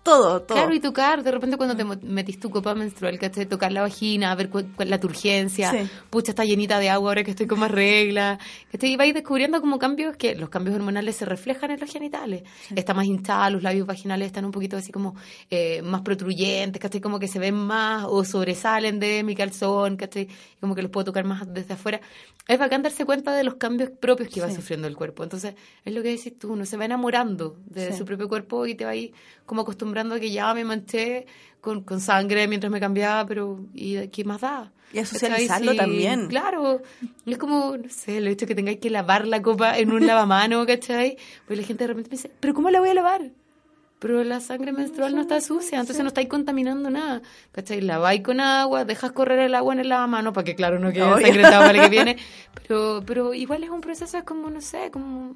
todo, 0.05 0.43
todo. 0.43 0.55
Claro, 0.59 0.73
y 0.75 0.79
tocar, 0.79 1.23
de 1.23 1.31
repente 1.31 1.57
cuando 1.57 1.75
te 1.75 1.83
metís 2.05 2.39
tu 2.39 2.51
copa 2.51 2.75
menstrual, 2.75 3.17
que 3.17 3.27
te 3.31 3.45
tocar 3.47 3.71
la 3.71 3.81
vagina, 3.81 4.33
ver 4.35 4.49
la 4.85 4.99
turgencia, 4.99 5.71
Sí. 5.71 5.89
pucha, 6.11 6.31
está 6.31 6.45
llenita 6.45 6.77
de 6.77 6.91
agua 6.91 7.09
ahora 7.09 7.23
que 7.23 7.31
estoy 7.31 7.47
con 7.47 7.57
más 7.59 7.71
regla, 7.71 8.37
que 8.69 8.77
te 8.77 8.95
vais 8.97 9.15
descubriendo 9.15 9.59
como 9.61 9.79
cambios 9.79 10.15
que 10.15 10.35
los 10.35 10.49
cambios 10.49 10.75
hormonales 10.75 11.15
se 11.15 11.25
reflejan 11.25 11.71
en 11.71 11.79
los 11.79 11.91
genitales. 11.91 12.43
Está 12.75 12.93
más 12.93 13.05
hinchada, 13.07 13.49
los 13.49 13.63
labios 13.63 13.87
vaginales 13.87 14.27
están 14.27 14.45
un 14.45 14.51
poquito 14.51 14.77
así 14.77 14.91
como 14.91 15.15
eh, 15.49 15.81
más 15.81 16.01
protruyentes, 16.01 16.79
¿cachai? 16.79 17.01
Como 17.01 17.17
que 17.17 17.27
se 17.27 17.39
ven 17.39 17.55
más 17.55 18.05
o 18.07 18.23
sobresalen 18.23 18.99
de 18.99 19.23
mi 19.23 19.33
calzón, 19.35 19.97
¿cachai? 19.97 20.27
Como 20.61 20.75
que 20.75 20.83
los 20.83 20.91
puedo 20.91 21.05
tocar 21.05 21.25
más 21.25 21.51
desde 21.51 21.73
afuera. 21.73 21.99
Es 22.47 22.59
bacán 22.59 22.83
darse 22.83 23.05
cuenta 23.05 23.33
de 23.35 23.43
los 23.43 23.55
cambios 23.55 23.89
propios 23.89 24.29
que 24.29 24.39
va 24.39 24.49
Sí. 24.49 24.55
sufriendo 24.57 24.87
el 24.87 24.95
cuerpo. 24.95 25.23
Entonces, 25.23 25.55
es 25.83 25.93
lo 25.95 26.03
que 26.03 26.09
decís 26.09 26.37
tú, 26.37 26.53
uno 26.53 26.63
se 26.67 26.77
va 26.77 26.85
enamorando 26.85 27.57
de 27.65 27.91
Sí. 27.91 27.97
su 27.97 28.05
propio 28.05 28.29
cuerpo 28.29 28.67
y 28.67 28.75
te 28.75 28.85
va 28.85 28.91
ahí 28.91 29.11
como 29.47 29.61
acostumbrando 29.63 29.94
a 29.97 30.19
que 30.19 30.31
ya 30.31 30.53
me 30.53 30.63
manché 30.63 31.25
con, 31.61 31.83
con 31.83 31.99
sangre 31.99 32.47
mientras 32.47 32.71
me 32.71 32.79
cambiaba, 32.79 33.25
pero 33.25 33.59
¿y 33.73 34.07
qué 34.09 34.23
más 34.23 34.41
da? 34.41 34.71
Y 34.93 34.99
a 34.99 35.05
socializarlo 35.05 35.71
Sí, 35.71 35.77
también. 35.77 36.27
Claro, 36.27 36.81
es 37.25 37.37
como, 37.37 37.75
no 37.75 37.89
sé, 37.89 38.21
lo 38.21 38.29
hecho 38.29 38.45
que 38.47 38.55
tengáis 38.55 38.79
que 38.79 38.89
lavar 38.89 39.27
la 39.27 39.41
copa 39.41 39.77
en 39.77 39.91
un 39.91 40.05
lavamano, 40.07 40.65
¿cachai? 40.65 41.17
Pues 41.47 41.59
la 41.59 41.65
gente 41.65 41.83
de 41.83 41.87
repente 41.87 42.09
me 42.09 42.15
dice, 42.17 42.31
¿pero 42.39 42.53
cómo 42.53 42.69
la 42.69 42.79
voy 42.79 42.89
a 42.89 42.93
lavar? 42.93 43.31
Pero 43.99 44.23
la 44.23 44.39
sangre 44.41 44.71
menstrual 44.73 45.15
no 45.15 45.21
está 45.21 45.41
sucia, 45.41 45.79
entonces 45.79 46.03
no 46.03 46.09
estáis 46.09 46.27
contaminando 46.27 46.89
nada. 46.89 47.21
¿Cachai? 47.51 47.81
Laváis 47.81 48.21
con 48.21 48.39
agua, 48.39 48.85
dejas 48.85 49.13
correr 49.13 49.39
el 49.39 49.55
agua 49.55 49.73
en 49.73 49.79
el 49.79 49.89
lavamano 49.89 50.31
para 50.33 50.43
que, 50.45 50.53
claro, 50.53 50.77
no 50.79 50.91
quede 50.91 51.03
Obvio. 51.03 51.17
ensangrentada 51.17 51.65
para 51.65 51.81
que 51.81 51.89
viene. 51.89 52.17
Pero, 52.67 53.01
pero 53.05 53.33
igual 53.33 53.63
es 53.63 53.69
un 53.69 53.81
proceso, 53.81 54.17
es 54.17 54.23
como, 54.23 54.49
no 54.49 54.61
sé, 54.61 54.91
como... 54.91 55.35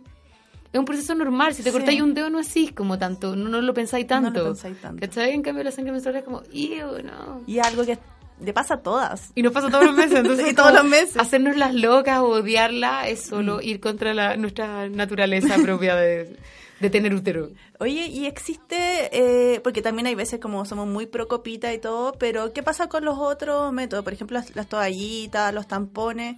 Es 0.72 0.80
un 0.80 0.86
proceso 0.86 1.16
normal. 1.16 1.54
Si 1.56 1.64
te 1.64 1.72
Sí. 1.72 1.78
cortáis 1.78 2.02
un 2.02 2.14
dedo 2.14 2.30
no 2.30 2.40
así 2.40 2.70
como 2.70 3.00
tanto, 3.00 3.36
no, 3.36 3.50
no 3.50 3.62
lo 3.62 3.74
pensáis 3.74 4.08
No 4.10 4.18
lo 4.22 4.24
tanto. 4.32 4.44
pensáis 4.46 4.80
tanto. 4.80 5.02
¿Cachai? 5.02 5.32
En 5.32 5.42
cambio 5.42 5.64
la 5.64 5.72
sangre 5.72 5.92
menstrual 5.92 6.18
es 6.18 6.24
como, 6.24 6.44
¡ew, 6.54 7.02
no! 7.04 7.42
Y 7.48 7.60
algo 7.60 7.86
que 7.86 7.98
le 8.42 8.54
pasa 8.54 8.76
a 8.76 8.82
todas. 8.82 9.32
Y 9.36 9.42
nos 9.42 9.52
pasa 9.52 9.70
todos 9.70 9.86
los 9.86 9.96
meses, 9.96 10.20
entonces 10.20 10.48
Y 10.52 10.54
todos 10.54 10.74
los 10.74 10.86
meses. 10.86 11.18
Hacernos 11.18 11.58
las 11.58 11.74
locas 11.74 12.20
o 12.20 12.28
odiarla 12.30 13.08
es 13.10 13.22
solo 13.24 13.62
ir 13.62 13.80
contra 13.80 14.14
la, 14.14 14.38
nuestra 14.38 14.88
naturaleza 14.90 15.56
propia 15.62 15.96
de, 15.96 16.38
de 16.80 16.90
tener 16.92 17.14
útero. 17.16 17.50
Oye, 17.80 18.06
y 18.08 18.28
existe, 18.28 19.10
eh, 19.12 19.60
porque 19.62 19.82
también 19.82 20.06
hay 20.08 20.16
veces 20.16 20.40
como 20.40 20.64
somos 20.66 20.88
muy 20.88 21.06
pro 21.08 21.28
copita 21.28 21.74
y 21.74 21.80
todo, 21.80 22.14
pero 22.14 22.54
¿qué 22.54 22.62
pasa 22.64 22.88
con 22.88 23.04
los 23.04 23.18
otros 23.18 23.74
métodos? 23.74 24.04
Por 24.04 24.14
ejemplo, 24.14 24.38
las, 24.38 24.56
las 24.56 24.68
toallitas, 24.68 25.54
los 25.54 25.68
tampones. 25.68 26.38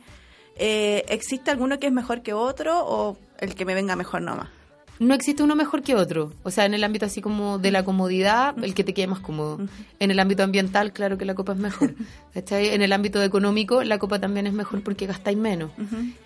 Eh, 0.55 1.03
¿Existe 1.07 1.49
alguno 1.51 1.79
que 1.79 1.87
es 1.87 1.93
mejor 1.93 2.21
que 2.23 2.33
otro 2.33 2.79
o 2.85 3.17
el 3.41 3.55
que 3.55 3.65
me 3.65 3.73
venga 3.73 3.95
mejor 3.95 4.21
nomás? 4.21 4.47
No 5.01 5.15
existe 5.15 5.41
uno 5.41 5.55
mejor 5.55 5.81
que 5.81 5.95
otro. 5.95 6.31
O 6.43 6.51
sea, 6.51 6.65
en 6.65 6.75
el 6.75 6.83
ámbito 6.83 7.07
así 7.07 7.21
como 7.21 7.57
de 7.57 7.71
la 7.71 7.83
comodidad, 7.83 8.53
el 8.63 8.75
que 8.75 8.83
te 8.83 8.93
quede 8.93 9.07
más 9.07 9.19
cómodo. 9.19 9.59
En 9.99 10.11
el 10.11 10.19
ámbito 10.19 10.43
ambiental, 10.43 10.93
claro 10.93 11.17
que 11.17 11.25
la 11.25 11.33
copa 11.33 11.53
es 11.53 11.57
mejor. 11.57 11.95
¿Cachai? 12.35 12.67
En 12.67 12.83
el 12.83 12.93
ámbito 12.93 13.23
económico, 13.23 13.83
la 13.83 13.97
copa 13.97 14.19
también 14.19 14.45
es 14.45 14.53
mejor 14.53 14.83
porque 14.83 15.07
gastáis 15.07 15.39
menos. 15.39 15.71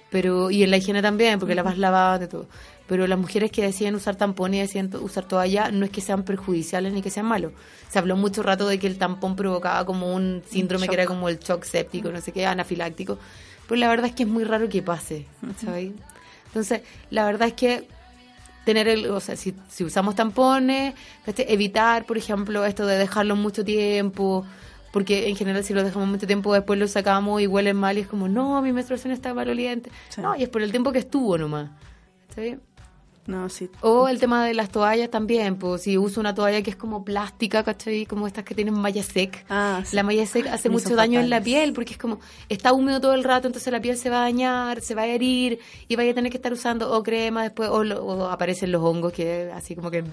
Pero, 0.10 0.52
y 0.52 0.64
en 0.64 0.72
la 0.72 0.78
higiene 0.78 1.02
también, 1.02 1.40
porque 1.40 1.56
la 1.56 1.64
vas 1.64 1.78
lavada 1.78 2.20
de 2.20 2.28
todo. 2.28 2.50
Pero 2.86 3.08
las 3.08 3.18
mujeres 3.18 3.50
que 3.50 3.62
deciden 3.62 3.96
usar 3.96 4.18
tampón 4.18 4.54
y 4.54 4.60
deciden 4.60 4.92
usar 5.00 5.26
toalla, 5.26 5.72
no 5.72 5.86
es 5.86 5.92
que 5.92 6.02
sean 6.02 6.24
perjudiciales 6.24 6.92
ni 6.92 7.02
que 7.02 7.10
sean 7.10 7.28
malos. 7.28 7.54
Se 7.88 7.98
habló 7.98 8.18
mucho 8.18 8.44
rato 8.44 8.68
de 8.68 8.78
que 8.78 8.88
el 8.88 8.98
tampón 8.98 9.38
provocaba 9.38 9.86
como 9.86 10.14
un 10.14 10.44
síndrome 10.50 10.90
que 10.90 10.96
era 10.96 11.06
como 11.06 11.30
el 11.30 11.40
shock 11.40 11.64
séptico, 11.64 12.12
no 12.12 12.20
sé 12.20 12.34
qué, 12.34 12.46
anafiláctico. 12.46 13.18
Pero 13.70 13.80
la 13.80 13.88
verdad 13.88 14.08
es 14.08 14.16
que 14.16 14.24
es 14.24 14.30
muy 14.30 14.44
raro 14.44 14.68
que 14.68 14.82
pase, 14.82 15.28
¿sabes? 15.64 15.94
Entonces, 16.56 16.84
la 17.10 17.26
verdad 17.26 17.50
es 17.50 17.54
que 17.54 17.86
tener 18.64 18.88
el, 18.88 19.08
o 19.12 19.20
sea, 19.20 19.36
si, 19.36 19.54
si 19.68 19.84
usamos 19.84 20.16
tampones, 20.16 20.94
evitar, 21.26 22.06
por 22.06 22.18
ejemplo, 22.18 22.66
esto 22.66 22.86
de 22.86 22.98
dejarlo 22.98 23.36
mucho 23.36 23.66
tiempo, 23.66 24.46
porque 24.94 25.28
en 25.28 25.36
general 25.36 25.66
si 25.66 25.74
lo 25.74 25.84
dejamos 25.84 26.08
mucho 26.08 26.26
tiempo 26.26 26.54
después 26.54 26.80
lo 26.80 26.88
sacamos 26.88 27.42
y 27.42 27.48
huelen 27.48 27.76
mal 27.76 27.98
y 27.98 28.02
es 28.02 28.08
como, 28.08 28.30
no, 28.30 28.62
mi 28.62 28.72
menstruación 28.72 29.12
está 29.12 29.34
maloliente. 29.34 29.92
Sí. 30.08 30.22
No, 30.22 30.34
y 30.34 30.44
es 30.44 30.50
por 30.50 30.62
el 30.62 30.72
tiempo 30.72 30.94
que 30.94 31.00
estuvo 31.00 31.38
nomás. 31.38 31.72
¿cachai? 32.30 32.58
No, 33.28 33.50
sí. 33.50 33.72
O 33.82 34.08
el 34.08 34.20
tema 34.20 34.46
de 34.46 34.54
las 34.54 34.70
toallas 34.70 35.10
también, 35.10 35.56
pues 35.56 35.82
si 35.82 35.98
uso 35.98 36.20
una 36.20 36.36
toalla 36.36 36.62
que 36.62 36.70
es 36.70 36.76
como 36.76 37.04
plástica, 37.04 37.64
¿cachai? 37.64 38.06
Como 38.06 38.28
estas 38.28 38.44
que 38.44 38.54
tienen 38.54 38.76
malla 38.76 39.02
sec. 39.02 39.44
Ah, 39.50 39.82
sí. 39.84 39.96
La 39.96 40.04
malla 40.04 40.28
sec 40.28 40.46
hace 40.46 40.70
mucho 40.70 40.96
daño 40.96 41.20
en 41.20 41.32
la 41.32 41.42
piel 41.42 41.74
porque 41.74 41.94
es 41.94 41.98
como, 41.98 42.20
está 42.50 42.72
húmedo 42.72 43.02
todo 43.02 43.16
el 43.16 43.24
rato, 43.24 43.48
entonces 43.48 43.74
la 43.74 43.82
piel 43.82 43.98
se 43.98 44.12
va 44.12 44.18
a 44.18 44.22
dañar, 44.22 44.80
se 44.82 44.94
va 44.94 45.02
a 45.02 45.08
herir 45.08 45.58
y 45.88 45.96
vaya 45.96 46.12
a 46.12 46.14
tener 46.14 46.32
que 46.32 46.38
estar 46.38 46.54
usando 46.54 46.92
o 46.92 47.02
crema 47.02 47.42
después 47.42 47.68
o, 47.70 47.84
lo- 47.84 48.06
o 48.06 48.30
aparecen 48.30 48.72
los 48.72 48.84
hongos 48.84 49.12
que 49.12 49.50
así 49.56 49.76
como 49.76 49.90
que 49.90 50.04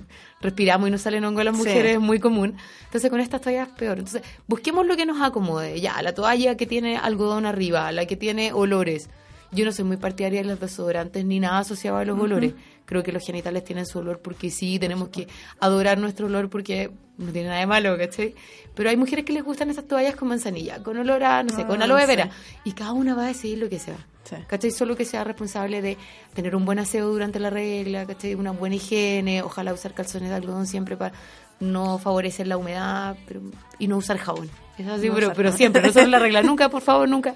respiramos 0.40 0.88
y 0.88 0.92
nos 0.92 1.02
salen 1.02 1.22
hongos 1.26 1.42
a 1.42 1.44
las 1.44 1.56
Sí. 1.56 1.64
mujeres, 1.64 1.94
es 1.96 2.00
muy 2.00 2.18
común. 2.18 2.56
Entonces 2.86 3.10
con 3.10 3.20
estas 3.20 3.42
toallas 3.42 3.68
es 3.68 3.74
peor. 3.74 3.98
Entonces 3.98 4.22
busquemos 4.46 4.86
lo 4.86 4.96
que 4.96 5.04
nos 5.04 5.20
acomode. 5.20 5.78
Ya, 5.82 6.00
la 6.00 6.14
toalla 6.14 6.56
que 6.56 6.66
tiene 6.66 6.96
algodón 6.96 7.44
arriba, 7.44 7.92
la 7.92 8.06
que 8.06 8.16
tiene 8.16 8.54
olores. 8.54 9.10
Yo 9.54 9.66
no 9.66 9.72
soy 9.72 9.84
muy 9.84 9.98
partidaria 9.98 10.40
de 10.40 10.48
los 10.48 10.58
desodorantes 10.60 11.26
ni 11.26 11.38
nada 11.38 11.58
asociado 11.58 11.98
a 11.98 12.06
los 12.06 12.18
olores. 12.18 12.54
Creo 12.84 13.02
que 13.02 13.12
los 13.12 13.24
genitales 13.24 13.64
tienen 13.64 13.86
su 13.86 13.98
olor 14.00 14.20
porque 14.20 14.50
sí, 14.50 14.78
tenemos 14.78 15.08
que 15.08 15.28
adorar 15.60 15.98
nuestro 15.98 16.26
olor 16.26 16.50
porque 16.50 16.90
no 17.18 17.30
tiene 17.32 17.48
nada 17.48 17.60
de 17.60 17.66
malo, 17.66 17.96
¿cachai? 17.96 18.34
Pero 18.74 18.90
hay 18.90 18.96
mujeres 18.96 19.24
que 19.24 19.32
les 19.32 19.44
gustan 19.44 19.70
esas 19.70 19.86
toallas 19.86 20.16
con 20.16 20.28
manzanilla, 20.28 20.82
con 20.82 20.96
olor 20.98 21.22
a, 21.24 21.42
no 21.42 21.54
sé, 21.54 21.64
con 21.64 21.80
Ah, 21.80 21.84
aloe 21.84 22.00
sí. 22.00 22.06
vera. 22.06 22.30
Y 22.64 22.72
cada 22.72 22.92
una 22.92 23.14
va 23.14 23.24
a 23.24 23.28
decidir 23.28 23.58
lo 23.58 23.68
que 23.68 23.78
sea. 23.78 23.96
Sí. 24.24 24.36
¿Cachai? 24.46 24.70
Solo 24.70 24.96
que 24.96 25.04
sea 25.04 25.24
responsable 25.24 25.82
de 25.82 25.96
tener 26.34 26.54
un 26.56 26.64
buen 26.64 26.78
aseo 26.78 27.08
durante 27.08 27.38
la 27.38 27.50
regla, 27.50 28.06
¿cachai? 28.06 28.34
Una 28.34 28.50
buena 28.52 28.76
higiene, 28.76 29.42
ojalá 29.42 29.72
usar 29.72 29.94
calzones 29.94 30.28
de 30.30 30.34
algodón 30.36 30.66
siempre 30.66 30.96
para 30.96 31.12
no 31.60 31.98
favorecer 31.98 32.46
la 32.48 32.56
humedad 32.56 33.16
pero, 33.26 33.40
y 33.78 33.86
no 33.86 33.96
usar 33.98 34.18
jabón. 34.18 34.50
Es 34.78 34.86
así, 34.88 35.08
No 35.08 35.14
pero, 35.14 35.32
pero 35.34 35.52
siempre, 35.52 35.82
no 35.82 35.92
solo 35.92 36.06
la 36.06 36.18
regla. 36.18 36.42
Nunca, 36.42 36.68
por 36.68 36.82
favor, 36.82 37.08
nunca. 37.08 37.34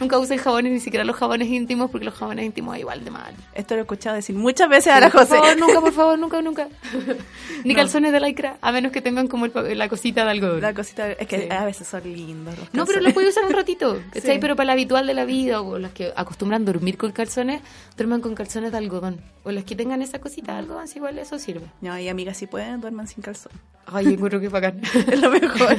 Nunca 0.00 0.18
usen 0.18 0.36
jabones, 0.38 0.72
ni 0.72 0.80
siquiera 0.80 1.04
los 1.04 1.16
jabones 1.16 1.48
íntimos, 1.48 1.90
porque 1.90 2.04
los 2.04 2.14
jabones 2.14 2.44
íntimos 2.44 2.74
es 2.74 2.80
igual 2.80 3.02
de 3.04 3.10
mal. 3.10 3.34
Esto 3.54 3.74
lo 3.74 3.80
he 3.80 3.82
escuchado 3.82 4.14
decir 4.16 4.34
muchas 4.36 4.68
veces 4.68 4.92
a 4.92 5.00
la 5.00 5.08
por 5.10 5.20
José. 5.22 5.36
favor, 5.36 5.56
nunca, 5.58 5.80
por 5.80 5.92
favor, 5.92 6.18
nunca, 6.18 6.42
nunca. 6.42 6.68
Ni 7.64 7.74
calzones 7.74 8.12
de 8.12 8.20
lycra, 8.20 8.58
a 8.60 8.72
menos 8.72 8.92
que 8.92 9.00
tengan 9.00 9.26
como 9.26 9.46
el 9.46 9.78
la 9.78 9.88
cosita 9.88 10.24
de 10.24 10.30
algodón. 10.32 10.60
La 10.60 10.74
cosita, 10.74 11.12
es 11.12 11.26
que 11.26 11.42
Sí. 11.42 11.48
a 11.50 11.64
veces 11.64 11.86
son 11.88 12.02
lindos. 12.02 12.58
los 12.58 12.66
No, 12.74 12.84
pero 12.84 12.86
calzones. 12.86 13.04
lo 13.04 13.14
puedes 13.14 13.30
usar 13.30 13.44
un 13.46 13.52
ratito, 13.52 14.02
¿cachai? 14.12 14.34
Sí. 14.34 14.38
Pero 14.40 14.54
para 14.56 14.66
la 14.66 14.72
habitual 14.72 15.06
de 15.06 15.14
la 15.14 15.24
vida, 15.24 15.60
o 15.62 15.78
los 15.78 15.92
que 15.92 16.12
acostumbran 16.14 16.64
dormir 16.64 16.98
con 16.98 17.12
calzones, 17.12 17.62
duerman 17.96 18.20
con 18.20 18.34
calzones 18.34 18.72
de 18.72 18.78
algodón. 18.78 19.20
O 19.44 19.52
los 19.52 19.64
que 19.64 19.76
tengan 19.76 20.02
esa 20.02 20.18
cosita 20.18 20.52
de 20.52 20.58
algodón, 20.58 20.88
si 20.88 20.98
igual 20.98 21.18
eso 21.18 21.38
sirve. 21.38 21.66
No, 21.80 21.98
y 21.98 22.08
amigas, 22.08 22.36
si 22.36 22.46
pueden, 22.46 22.80
duerman 22.80 23.06
sin 23.08 23.22
calzón. 23.22 23.52
Ay, 23.86 24.08
encuentro 24.14 24.40
que 24.40 24.48
bacán. 24.48 24.80
es 24.94 25.20
lo 25.20 25.30
mejor. 25.30 25.76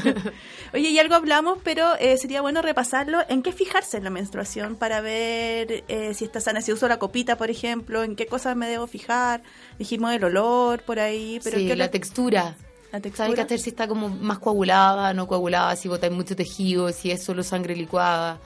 Oye, 0.74 0.94
algo 1.00 1.16
hablamos, 1.16 1.60
pero 1.64 1.96
eh, 2.00 2.18
sería 2.18 2.42
bueno 2.42 2.62
repasarlo. 2.62 3.20
¿En 3.30 3.42
qué 3.42 3.52
fijarse 3.52 3.98
en 3.98 4.04
la 4.04 4.10
menstruación 4.10 4.76
para 4.76 5.02
ver 5.02 5.84
eh, 5.88 6.14
si 6.14 6.26
está 6.26 6.40
sana? 6.40 6.62
Si 6.62 6.72
uso 6.72 6.88
la 6.88 7.00
copita, 7.00 7.38
por 7.38 7.50
ejemplo, 7.50 8.04
¿en 8.04 8.16
qué 8.16 8.28
cosas 8.28 8.56
me 8.56 8.68
debo 8.68 8.88
fijar? 8.88 9.42
Dijimos 9.80 10.14
el 10.14 10.24
olor 10.24 10.82
por 10.84 11.00
ahí, 11.00 11.40
pero 11.44 11.58
sí, 11.58 11.68
¿qué 11.68 11.76
la 11.76 11.90
textura. 11.90 12.56
la 12.92 13.00
textura. 13.00 13.26
¿Sabes 13.26 13.36
que 13.36 13.42
hacer 13.42 13.60
si 13.60 13.70
está 13.70 13.88
como 13.88 14.10
más 14.10 14.40
coagulada, 14.40 15.14
no 15.14 15.28
coagulada, 15.28 15.76
si 15.76 15.88
botáis 15.88 16.14
mucho 16.14 16.36
tejido, 16.36 16.92
si 16.92 17.12
es 17.12 17.24
solo 17.24 17.44
sangre 17.44 17.76
licuada? 17.76 18.40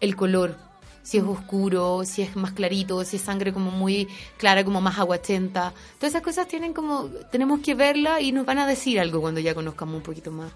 El 0.00 0.16
color, 0.16 0.56
si 1.02 1.18
es 1.18 1.24
oscuro, 1.24 2.02
si 2.04 2.22
es 2.22 2.36
más 2.36 2.52
clarito, 2.52 3.04
si 3.04 3.16
es 3.16 3.22
sangre 3.22 3.52
como 3.52 3.70
muy 3.70 4.08
clara, 4.36 4.64
como 4.64 4.80
más 4.80 4.98
aguachenta. 4.98 5.72
Todas 5.98 6.12
esas 6.12 6.22
cosas 6.22 6.46
tienen 6.48 6.72
como, 6.72 7.08
tenemos 7.30 7.60
que 7.60 7.74
verla 7.74 8.20
y 8.20 8.32
nos 8.32 8.46
van 8.46 8.58
a 8.58 8.66
decir 8.66 9.00
algo 9.00 9.20
cuando 9.20 9.40
ya 9.40 9.54
conozcamos 9.54 9.96
un 9.96 10.02
poquito 10.02 10.30
más. 10.30 10.52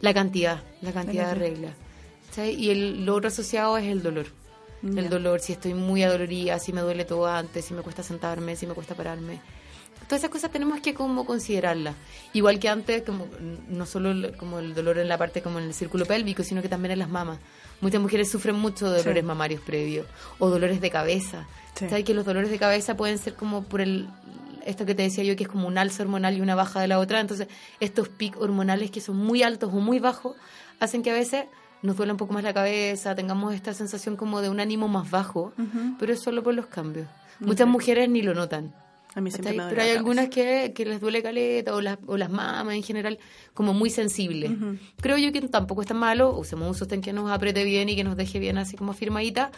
La 0.00 0.14
cantidad, 0.14 0.62
la 0.80 0.92
cantidad 0.92 1.28
de 1.28 1.34
reglas. 1.34 1.74
¿sabes? 2.30 2.56
Y 2.56 2.70
el, 2.70 3.04
lo 3.04 3.14
otro 3.16 3.28
asociado 3.28 3.76
es 3.78 3.86
el 3.86 4.02
dolor. 4.02 4.26
El 4.82 5.08
dolor, 5.08 5.40
si 5.40 5.52
estoy 5.54 5.74
muy 5.74 6.04
adolorida, 6.04 6.58
si 6.60 6.72
me 6.72 6.82
duele 6.82 7.04
todo 7.04 7.26
antes, 7.26 7.64
si 7.64 7.74
me 7.74 7.82
cuesta 7.82 8.04
sentarme, 8.04 8.54
si 8.54 8.64
me 8.66 8.74
cuesta 8.74 8.94
pararme. 8.94 9.40
Todas 10.06 10.20
esas 10.20 10.30
cosas 10.30 10.52
tenemos 10.52 10.80
que 10.80 10.94
como 10.94 11.26
considerarlas. 11.26 11.96
Igual 12.32 12.60
que 12.60 12.68
antes, 12.68 13.02
como 13.02 13.26
no 13.68 13.84
solo 13.86 14.12
el- 14.12 14.36
como 14.36 14.60
el 14.60 14.74
dolor 14.74 14.98
en 14.98 15.08
la 15.08 15.18
parte 15.18 15.42
como 15.42 15.58
en 15.58 15.64
el 15.66 15.74
círculo 15.74 16.06
pélvico, 16.06 16.44
sino 16.44 16.62
que 16.62 16.68
también 16.68 16.92
en 16.92 17.00
las 17.00 17.08
mamas. 17.10 17.38
Muchas 17.80 18.00
mujeres 18.00 18.30
sufren 18.30 18.54
mucho 18.54 18.88
de 18.90 18.98
dolores 18.98 19.22
Sí. 19.22 19.26
mamarios 19.26 19.60
previos 19.62 20.06
o 20.38 20.48
dolores 20.48 20.80
de 20.80 20.90
cabeza. 20.90 21.46
Sí. 21.74 21.88
¿Sabes 21.88 22.04
que 22.04 22.14
los 22.14 22.24
dolores 22.24 22.48
de 22.50 22.58
cabeza 22.58 22.96
pueden 22.96 23.18
ser 23.18 23.34
como 23.34 23.64
por 23.64 23.80
el 23.80 24.08
esto 24.64 24.86
que 24.86 24.94
te 24.94 25.02
decía 25.02 25.24
yo 25.24 25.36
que 25.36 25.44
es 25.44 25.48
como 25.48 25.68
un 25.68 25.78
alza 25.78 26.02
hormonal 26.02 26.36
y 26.36 26.40
una 26.40 26.54
baja 26.54 26.80
de 26.80 26.88
la 26.88 26.98
otra, 26.98 27.20
entonces 27.20 27.48
estos 27.80 28.08
picos 28.08 28.42
hormonales 28.42 28.90
que 28.90 29.00
son 29.00 29.16
muy 29.16 29.42
altos 29.42 29.72
o 29.72 29.76
muy 29.76 29.98
bajos 29.98 30.36
hacen 30.80 31.02
que 31.02 31.10
a 31.10 31.14
veces 31.14 31.46
nos 31.82 31.96
duela 31.96 32.12
un 32.12 32.16
poco 32.16 32.34
más 32.34 32.42
la 32.42 32.54
cabeza, 32.54 33.14
tengamos 33.14 33.54
esta 33.54 33.72
sensación 33.72 34.16
como 34.16 34.40
de 34.40 34.50
un 34.50 34.60
ánimo 34.60 34.88
más 34.88 35.10
bajo, 35.10 35.52
pero 35.98 36.12
es 36.12 36.20
solo 36.20 36.42
por 36.42 36.54
los 36.54 36.66
cambios. 36.66 37.06
Muchas 37.40 37.68
mujeres 37.68 38.08
ni 38.08 38.22
lo 38.22 38.34
notan. 38.34 38.74
A 39.14 39.20
mí 39.20 39.30
siempre 39.30 39.52
me 39.52 39.62
duele 39.62 39.70
Pero 39.70 39.82
hay 39.82 39.96
algunas 39.96 40.28
que, 40.28 40.72
que 40.74 40.84
les 40.84 41.00
duele 41.00 41.22
caleta 41.22 41.74
o 41.74 41.80
las, 41.80 41.98
o 42.06 42.16
las 42.16 42.30
mamas 42.30 42.74
en 42.74 42.82
general 42.82 43.18
como 43.54 43.72
muy 43.74 43.90
sensibles. 43.90 44.50
Creo 45.00 45.18
yo 45.18 45.32
que 45.32 45.40
tampoco 45.42 45.82
es 45.82 45.88
tan 45.88 45.98
malo, 45.98 46.36
usemos 46.36 46.68
un 46.68 46.74
sostén 46.74 47.00
que 47.00 47.12
nos 47.12 47.30
apriete 47.30 47.64
bien 47.64 47.88
y 47.88 47.96
que 47.96 48.04
nos 48.04 48.16
deje 48.16 48.38
bien 48.38 48.58
así 48.58 48.76
como 48.76 48.92
firmadita 48.92 49.50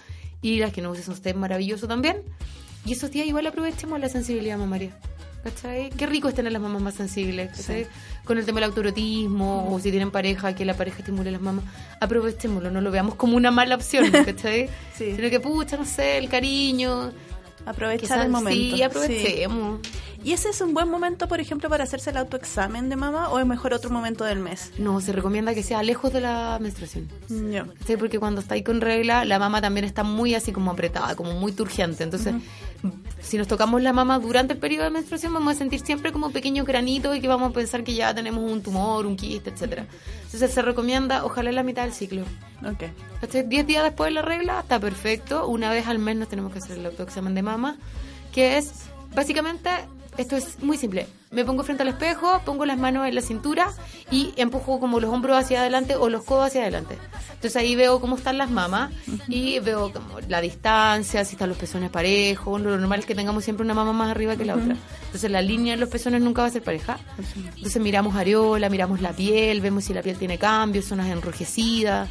y 0.42 0.58
las 0.60 0.72
que 0.72 0.82
nos 0.82 0.98
usen 0.98 1.14
sostén 1.14 1.38
maravilloso 1.38 1.88
también. 1.88 2.22
Y 2.84 2.92
esos 2.92 3.10
días 3.10 3.26
igual 3.26 3.46
aprovechemos 3.46 4.00
la 4.00 4.08
sensibilidad 4.08 4.58
mamaria. 4.58 4.90
¿Cachai? 5.42 5.88
Qué 5.90 6.06
rico 6.06 6.28
es 6.28 6.34
tener 6.34 6.52
las 6.52 6.60
mamás 6.60 6.82
más 6.82 6.94
sensibles, 6.94 7.56
¿cachai? 7.56 7.86
Con 8.24 8.36
el 8.36 8.44
tema 8.44 8.60
del 8.60 8.68
autoerotismo, 8.68 9.72
o 9.72 9.80
si 9.80 9.90
tienen 9.90 10.10
pareja, 10.10 10.54
que 10.54 10.66
la 10.66 10.74
pareja 10.74 10.98
estimule 10.98 11.30
las 11.30 11.40
mamás, 11.40 11.64
aprovechémoslo, 11.98 12.70
no 12.70 12.82
lo 12.82 12.90
veamos 12.90 13.14
como 13.14 13.38
una 13.38 13.50
mala 13.50 13.76
opción, 13.76 14.10
¿cachai? 14.24 14.68
Sí. 14.94 15.16
Sino 15.16 15.30
que, 15.30 15.40
pucha, 15.40 15.78
no 15.78 15.86
sé, 15.86 16.18
el 16.18 16.28
cariño, 16.28 17.12
Aprovechar 17.66 18.24
el 18.24 18.30
momento. 18.30 18.76
Sí, 18.76 18.82
aprovechemos. 18.82 19.80
¿Y 20.22 20.32
ese 20.32 20.50
es 20.50 20.60
un 20.60 20.74
buen 20.74 20.88
momento, 20.90 21.28
por 21.28 21.40
ejemplo, 21.40 21.70
para 21.70 21.84
hacerse 21.84 22.10
el 22.10 22.18
autoexamen 22.18 22.90
de 22.90 22.96
mamá 22.96 23.30
o 23.30 23.38
es 23.38 23.46
mejor 23.46 23.72
otro 23.72 23.88
momento 23.88 24.24
del 24.24 24.38
mes? 24.38 24.70
No, 24.78 25.00
se 25.00 25.12
recomienda 25.12 25.54
que 25.54 25.62
sea 25.62 25.82
lejos 25.82 26.12
de 26.12 26.20
la 26.20 26.58
menstruación. 26.60 27.08
¿Cachai? 27.78 27.96
Porque 27.96 28.18
cuando 28.18 28.42
estáis 28.42 28.62
con 28.62 28.82
regla, 28.82 29.24
la 29.24 29.38
mama 29.38 29.62
también 29.62 29.86
está 29.86 30.02
muy 30.02 30.34
así 30.34 30.52
como 30.52 30.72
apretada, 30.72 31.14
como 31.16 31.32
muy 31.32 31.52
turgente. 31.52 32.04
Entonces, 32.04 32.34
si 33.20 33.38
nos 33.38 33.48
tocamos 33.48 33.80
la 33.80 33.94
mama 33.94 34.18
durante 34.18 34.52
el 34.52 34.58
periodo 34.58 34.84
de 34.84 34.90
menstruación, 34.90 35.32
vamos 35.32 35.56
a 35.56 35.58
sentir 35.58 35.80
siempre 35.80 36.12
como 36.12 36.30
pequeños 36.30 36.66
granitos 36.66 37.16
y 37.16 37.20
que 37.22 37.28
vamos 37.28 37.50
a 37.50 37.54
pensar 37.54 37.82
que 37.82 37.94
ya 37.94 38.14
tenemos 38.14 38.44
un 38.44 38.62
tumor, 38.62 39.06
un 39.06 39.16
quiste, 39.16 39.48
etcétera. 39.48 39.86
Entonces, 40.24 40.50
se 40.50 40.60
recomienda, 40.60 41.24
ojalá 41.24 41.48
en 41.48 41.56
la 41.56 41.62
mitad 41.62 41.84
del 41.84 41.94
ciclo. 41.94 42.24
Ok. 42.62 42.84
¿Cachai? 43.22 43.48
10 43.48 43.66
días 43.66 43.84
después 43.84 44.08
de 44.08 44.14
la 44.16 44.22
regla, 44.22 44.60
está 44.60 44.78
perfecto. 44.78 45.46
Una 45.48 45.70
vez 45.70 45.86
al 45.86 45.98
mes 45.98 46.16
nos 46.16 46.28
tenemos 46.28 46.52
que 46.52 46.58
hacer 46.58 46.76
el 46.76 46.84
autoexamen 46.84 47.34
de 47.34 47.42
mama, 47.42 47.78
que 48.32 48.58
es, 48.58 48.70
básicamente, 49.14 49.70
esto 50.20 50.36
es 50.36 50.62
muy 50.62 50.76
simple. 50.76 51.06
Me 51.30 51.44
pongo 51.44 51.62
frente 51.62 51.82
al 51.82 51.88
espejo, 51.88 52.40
pongo 52.44 52.66
las 52.66 52.78
manos 52.78 53.06
en 53.06 53.14
la 53.14 53.22
cintura 53.22 53.72
y 54.10 54.32
empujo 54.36 54.80
como 54.80 55.00
los 55.00 55.10
hombros 55.10 55.38
hacia 55.38 55.60
adelante 55.60 55.96
o 55.96 56.08
los 56.08 56.24
codos 56.24 56.46
hacia 56.46 56.62
adelante. 56.62 56.98
Entonces 57.34 57.56
ahí 57.56 57.74
veo 57.74 58.00
cómo 58.00 58.16
están 58.16 58.36
las 58.36 58.50
mamas 58.50 58.92
y 59.28 59.58
veo 59.60 59.92
como 59.92 60.20
la 60.28 60.40
distancia, 60.40 61.24
si 61.24 61.34
están 61.36 61.48
los 61.48 61.58
pezones 61.58 61.90
parejos. 61.90 62.60
Lo 62.60 62.76
normal 62.76 63.00
es 63.00 63.06
que 63.06 63.14
tengamos 63.14 63.44
siempre 63.44 63.64
una 63.64 63.74
mama 63.74 63.92
más 63.92 64.10
arriba 64.10 64.36
que 64.36 64.44
la 64.44 64.56
otra. 64.56 64.76
Entonces 65.06 65.30
la 65.30 65.40
línea 65.40 65.74
de 65.74 65.80
los 65.80 65.88
pezones 65.88 66.20
nunca 66.20 66.42
va 66.42 66.48
a 66.48 66.50
ser 66.50 66.62
pareja. 66.62 66.98
Entonces 67.56 67.80
miramos 67.80 68.14
areola, 68.16 68.68
miramos 68.68 69.00
la 69.00 69.12
piel, 69.12 69.60
vemos 69.60 69.84
si 69.84 69.94
la 69.94 70.02
piel 70.02 70.18
tiene 70.18 70.36
cambios, 70.36 70.84
zonas 70.84 71.08
enrojecidas. 71.08 72.10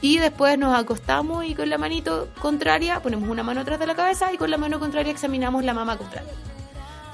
Y 0.00 0.18
después 0.18 0.58
nos 0.58 0.76
acostamos 0.76 1.44
y 1.44 1.54
con 1.54 1.70
la 1.70 1.78
manito 1.78 2.28
contraria 2.40 3.00
ponemos 3.02 3.28
una 3.28 3.42
mano 3.42 3.60
atrás 3.60 3.78
de 3.78 3.86
la 3.86 3.94
cabeza 3.94 4.32
y 4.32 4.36
con 4.36 4.50
la 4.50 4.56
mano 4.56 4.78
contraria 4.78 5.12
examinamos 5.12 5.64
la 5.64 5.74
mama 5.74 5.96
contraria. 5.96 6.32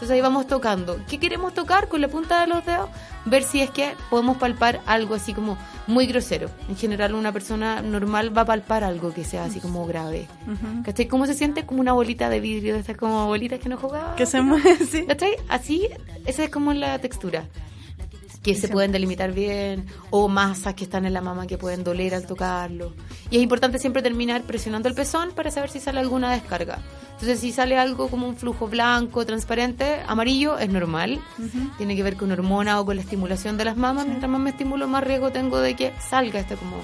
Entonces 0.02 0.16
ahí 0.16 0.20
vamos 0.20 0.48
tocando. 0.48 0.98
¿Qué 1.08 1.20
queremos 1.20 1.54
tocar 1.54 1.86
con 1.86 2.00
la 2.00 2.08
punta 2.08 2.40
de 2.40 2.48
los 2.48 2.66
dedos? 2.66 2.90
Ver 3.24 3.44
si 3.44 3.60
es 3.60 3.70
que 3.70 3.94
podemos 4.10 4.36
palpar 4.36 4.80
algo 4.84 5.14
así 5.14 5.32
como 5.32 5.56
muy 5.86 6.06
grosero. 6.08 6.50
En 6.68 6.76
general 6.76 7.14
una 7.14 7.30
persona 7.30 7.82
normal 7.82 8.36
va 8.36 8.42
a 8.42 8.44
palpar 8.44 8.82
algo 8.82 9.14
que 9.14 9.22
sea 9.22 9.44
así 9.44 9.60
como 9.60 9.86
grave. 9.86 10.26
¿Cachai? 10.84 11.06
¿Cómo 11.06 11.24
se 11.26 11.34
siente? 11.34 11.64
Como 11.66 11.80
una 11.80 11.92
bolita 11.92 12.28
de 12.30 12.40
vidrio, 12.40 12.74
de 12.74 12.80
estas 12.80 12.96
como 12.96 13.26
bolitas 13.28 13.60
que 13.60 13.68
no 13.68 13.76
jugaba. 13.76 14.16
Que 14.16 14.26
se 14.26 14.42
mueve, 14.42 14.76
sí. 14.90 15.06
¿Cachai? 15.06 15.36
Así, 15.48 15.88
esa 16.26 16.42
es 16.42 16.50
como 16.50 16.72
la 16.72 16.98
textura. 16.98 17.44
Que 18.42 18.54
se 18.56 18.68
pueden 18.68 18.90
delimitar 18.90 19.32
bien, 19.32 19.86
o 20.10 20.28
masas 20.28 20.74
que 20.74 20.84
están 20.84 21.06
en 21.06 21.14
la 21.14 21.20
mama 21.20 21.46
que 21.46 21.58
pueden 21.58 21.84
doler 21.84 22.14
al 22.14 22.26
tocarlo. 22.26 22.92
Y 23.30 23.36
es 23.36 23.42
importante 23.42 23.78
siempre 23.78 24.02
terminar 24.02 24.42
presionando 24.42 24.88
el 24.88 24.94
pezón 24.94 25.30
para 25.30 25.50
saber 25.50 25.70
si 25.70 25.78
sale 25.78 26.00
alguna 26.00 26.32
descarga. 26.32 26.80
Entonces, 27.12 27.38
si 27.38 27.52
sale 27.52 27.78
algo 27.78 28.08
como 28.08 28.26
un 28.26 28.34
flujo 28.36 28.66
blanco, 28.66 29.24
transparente, 29.24 30.00
amarillo, 30.08 30.58
es 30.58 30.68
normal. 30.68 31.20
Tiene 31.78 31.94
que 31.94 32.02
ver 32.02 32.16
con 32.16 32.32
hormona 32.32 32.80
o 32.80 32.84
con 32.84 32.96
la 32.96 33.02
estimulación 33.02 33.56
de 33.56 33.64
las 33.64 33.76
mamas. 33.76 34.06
Mientras 34.06 34.28
más 34.28 34.40
me 34.40 34.50
estimulo, 34.50 34.88
más 34.88 35.04
riesgo 35.04 35.30
tengo 35.30 35.60
de 35.60 35.76
que 35.76 35.92
salga 36.00 36.40
esta 36.40 36.56
como, 36.56 36.78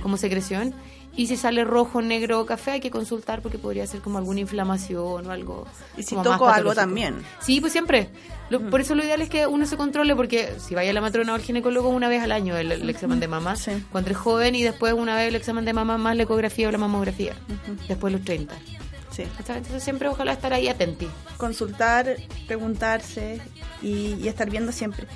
como 0.00 0.16
secreción. 0.16 0.74
Y 1.14 1.26
si 1.26 1.36
sale 1.36 1.62
rojo, 1.64 2.00
negro 2.00 2.40
o 2.40 2.46
café, 2.46 2.70
hay 2.70 2.80
que 2.80 2.90
consultar 2.90 3.42
porque 3.42 3.58
podría 3.58 3.86
ser 3.86 4.00
como 4.00 4.16
alguna 4.16 4.40
inflamación 4.40 5.26
o 5.26 5.30
algo. 5.30 5.66
Y 5.96 6.04
si 6.04 6.16
toco 6.16 6.48
algo 6.48 6.74
también. 6.74 7.16
Sí, 7.40 7.60
pues 7.60 7.72
siempre. 7.72 8.08
Lo- 8.48 8.70
Por 8.70 8.80
eso 8.80 8.94
lo 8.94 9.04
ideal 9.04 9.20
es 9.20 9.28
que 9.28 9.46
uno 9.46 9.66
se 9.66 9.76
controle, 9.76 10.16
porque 10.16 10.54
si 10.58 10.74
vaya 10.74 10.90
a 10.90 10.94
la 10.94 11.02
matrona 11.02 11.32
o 11.32 11.34
al 11.34 11.42
ginecólogo 11.42 11.88
una 11.90 12.08
vez 12.08 12.22
al 12.22 12.32
año 12.32 12.56
el, 12.56 12.72
el 12.72 12.88
examen 12.88 13.20
de 13.20 13.28
mama, 13.28 13.56
Sí. 13.56 13.72
cuando 13.92 14.10
es 14.10 14.16
joven, 14.16 14.54
y 14.54 14.62
después 14.62 14.94
una 14.94 15.14
vez 15.14 15.28
el 15.28 15.34
examen 15.36 15.64
de 15.66 15.74
mama 15.74 15.98
más 15.98 16.16
la 16.16 16.22
ecografía 16.22 16.68
o 16.68 16.72
la 16.72 16.78
mamografía, 16.78 17.34
después 17.88 18.10
los 18.12 18.22
30. 18.24 18.54
Sí. 19.10 19.24
Entonces 19.38 19.82
siempre 19.82 20.08
ojalá 20.08 20.32
estar 20.32 20.54
ahí 20.54 20.68
atenti. 20.68 21.08
Consultar, 21.36 22.16
preguntarse 22.46 23.40
y, 23.82 24.14
y 24.14 24.28
estar 24.28 24.48
viendo 24.48 24.72
siempre. 24.72 25.06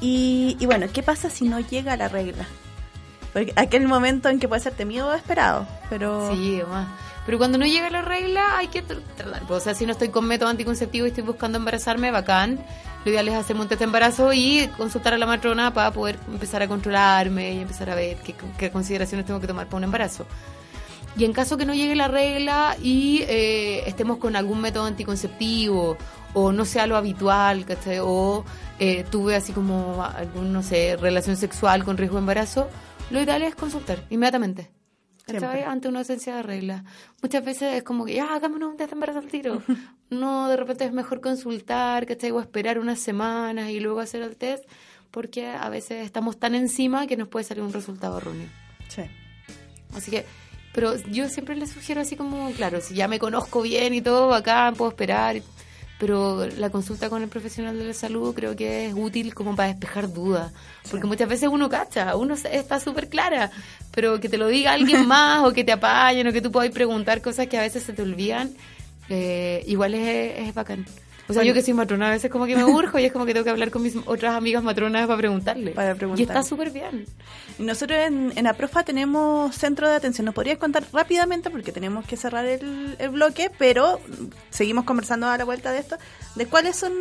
Y, 0.00 0.56
y 0.58 0.66
bueno, 0.66 0.86
¿qué 0.92 1.02
pasa 1.04 1.30
si 1.30 1.44
no 1.48 1.60
llega 1.60 1.96
la 1.96 2.08
regla? 2.08 2.46
Porque 3.36 3.52
aquel 3.56 3.86
momento 3.86 4.30
en 4.30 4.38
que 4.40 4.48
puede 4.48 4.62
ser 4.62 4.72
temido 4.72 5.08
o 5.08 5.12
esperado, 5.12 5.66
pero... 5.90 6.30
Sí, 6.32 6.62
más. 6.70 6.88
Pero 7.26 7.36
cuando 7.36 7.58
no 7.58 7.66
llega 7.66 7.90
la 7.90 8.00
regla 8.00 8.56
hay 8.56 8.68
que 8.68 8.82
tr- 8.82 9.02
tratar. 9.14 9.42
Pues, 9.46 9.60
O 9.60 9.62
sea, 9.62 9.74
si 9.74 9.84
no 9.84 9.92
estoy 9.92 10.08
con 10.08 10.24
método 10.26 10.48
anticonceptivo 10.48 11.04
y 11.04 11.10
estoy 11.10 11.22
buscando 11.24 11.58
embarazarme, 11.58 12.10
bacán. 12.10 12.58
Lo 13.04 13.10
ideal 13.10 13.28
es 13.28 13.34
hacerme 13.34 13.60
un 13.60 13.68
test 13.68 13.80
de 13.80 13.84
embarazo 13.84 14.32
y 14.32 14.70
consultar 14.78 15.12
a 15.12 15.18
la 15.18 15.26
matrona 15.26 15.74
para 15.74 15.90
poder 15.90 16.18
empezar 16.32 16.62
a 16.62 16.66
controlarme 16.68 17.52
y 17.52 17.58
empezar 17.58 17.90
a 17.90 17.94
ver 17.94 18.16
qué, 18.56 18.70
consideraciones 18.70 19.26
tengo 19.26 19.38
que 19.38 19.46
tomar 19.46 19.66
para 19.66 19.76
un 19.76 19.84
embarazo. 19.84 20.24
Y 21.18 21.24
en 21.26 21.34
caso 21.34 21.58
que 21.58 21.66
no 21.66 21.74
llegue 21.74 21.94
la 21.94 22.08
regla 22.08 22.74
y 22.82 23.20
eh, 23.28 23.82
estemos 23.86 24.16
con 24.16 24.34
algún 24.34 24.62
método 24.62 24.86
anticonceptivo 24.86 25.98
o 26.32 26.52
no 26.52 26.64
sea 26.64 26.86
lo 26.86 26.96
habitual. 26.96 27.66
O 28.02 28.44
eh, 28.78 29.04
tuve 29.10 29.34
así 29.36 29.52
como 29.52 30.02
algún, 30.04 30.54
no 30.54 30.62
sé, 30.62 30.96
relación 30.98 31.36
sexual 31.36 31.84
con 31.84 31.96
riesgo 31.98 32.16
de 32.16 32.20
embarazo, 32.20 32.68
lo 33.10 33.20
ideal 33.20 33.42
es 33.42 33.54
consultar 33.54 34.04
inmediatamente. 34.10 34.70
Ante 35.66 35.88
una 35.88 36.00
ausencia 36.00 36.36
de 36.36 36.42
regla. 36.42 36.84
Muchas 37.20 37.44
veces 37.44 37.76
es 37.78 37.82
como 37.82 38.04
que, 38.04 38.14
ya, 38.14 38.32
hagámonos 38.34 38.70
un 38.70 38.76
test 38.76 38.90
de 38.90 38.94
embarazo 38.94 39.18
al 39.18 39.26
tiro. 39.26 39.60
no, 40.10 40.48
de 40.48 40.56
repente 40.56 40.84
es 40.84 40.92
mejor 40.92 41.20
consultar, 41.20 42.06
¿cachai? 42.06 42.30
O 42.30 42.40
esperar 42.40 42.78
unas 42.78 43.00
semanas 43.00 43.70
y 43.70 43.80
luego 43.80 43.98
hacer 43.98 44.22
el 44.22 44.36
test, 44.36 44.64
porque 45.10 45.48
a 45.48 45.68
veces 45.68 46.04
estamos 46.04 46.38
tan 46.38 46.54
encima 46.54 47.08
que 47.08 47.16
nos 47.16 47.26
puede 47.26 47.44
salir 47.44 47.64
un 47.64 47.72
resultado 47.72 48.18
erróneo. 48.18 48.48
Sí. 48.88 49.02
Así 49.94 50.12
que, 50.12 50.24
pero 50.72 50.94
yo 51.10 51.28
siempre 51.28 51.56
les 51.56 51.70
sugiero 51.70 52.02
así 52.02 52.14
como, 52.14 52.50
claro, 52.52 52.80
si 52.80 52.94
ya 52.94 53.08
me 53.08 53.18
conozco 53.18 53.62
bien 53.62 53.94
y 53.94 54.02
todo, 54.02 54.32
acá 54.32 54.72
puedo 54.76 54.90
esperar. 54.90 55.42
Pero 55.98 56.46
la 56.46 56.68
consulta 56.68 57.08
con 57.08 57.22
el 57.22 57.28
profesional 57.28 57.78
de 57.78 57.86
la 57.86 57.94
salud 57.94 58.34
creo 58.34 58.54
que 58.54 58.88
es 58.88 58.94
útil 58.94 59.34
como 59.34 59.56
para 59.56 59.68
despejar 59.68 60.12
dudas. 60.12 60.52
Porque 60.90 61.06
muchas 61.06 61.28
veces 61.28 61.48
uno 61.50 61.70
cacha, 61.70 62.16
uno 62.16 62.34
está 62.34 62.80
súper 62.80 63.08
clara, 63.08 63.50
pero 63.92 64.20
que 64.20 64.28
te 64.28 64.36
lo 64.36 64.48
diga 64.48 64.72
alguien 64.72 65.06
más 65.08 65.44
o 65.44 65.52
que 65.52 65.64
te 65.64 65.72
apañen 65.72 66.26
o 66.26 66.32
que 66.32 66.42
tú 66.42 66.52
puedas 66.52 66.70
preguntar 66.70 67.22
cosas 67.22 67.46
que 67.46 67.56
a 67.56 67.62
veces 67.62 67.82
se 67.82 67.94
te 67.94 68.02
olvidan, 68.02 68.50
eh, 69.08 69.64
igual 69.66 69.94
es, 69.94 70.48
es 70.48 70.54
bacán. 70.54 70.84
O 71.28 71.32
sea, 71.32 71.40
Bueno. 71.40 71.48
yo 71.48 71.54
que 71.54 71.62
soy 71.62 71.74
matrona 71.74 72.08
a 72.08 72.10
veces 72.10 72.30
como 72.30 72.46
que 72.46 72.54
me 72.54 72.64
urjo 72.64 72.98
y 73.00 73.04
es 73.04 73.12
como 73.12 73.26
que 73.26 73.32
tengo 73.32 73.42
que 73.44 73.50
hablar 73.50 73.70
con 73.70 73.82
mis 73.82 73.96
otras 74.06 74.34
amigas 74.34 74.62
matronas 74.62 75.06
para 75.06 75.16
preguntarle. 75.18 75.72
Para 75.72 75.96
Y 76.16 76.22
está 76.22 76.42
súper 76.44 76.70
bien. 76.70 77.04
Nosotros 77.58 77.98
en, 77.98 78.32
en 78.36 78.46
APROFA 78.46 78.84
tenemos 78.84 79.54
centro 79.56 79.88
de 79.88 79.94
atención. 79.96 80.24
¿Nos 80.24 80.34
podrías 80.34 80.58
contar 80.58 80.84
rápidamente, 80.92 81.50
porque 81.50 81.72
tenemos 81.72 82.06
que 82.06 82.16
cerrar 82.16 82.46
el, 82.46 82.94
el 82.98 83.08
bloque, 83.10 83.50
pero 83.58 84.00
seguimos 84.50 84.84
conversando 84.84 85.26
a 85.26 85.36
la 85.36 85.44
vuelta 85.44 85.72
de 85.72 85.80
esto, 85.80 85.96
de 86.36 86.46
cuáles 86.46 86.76
son, 86.76 86.92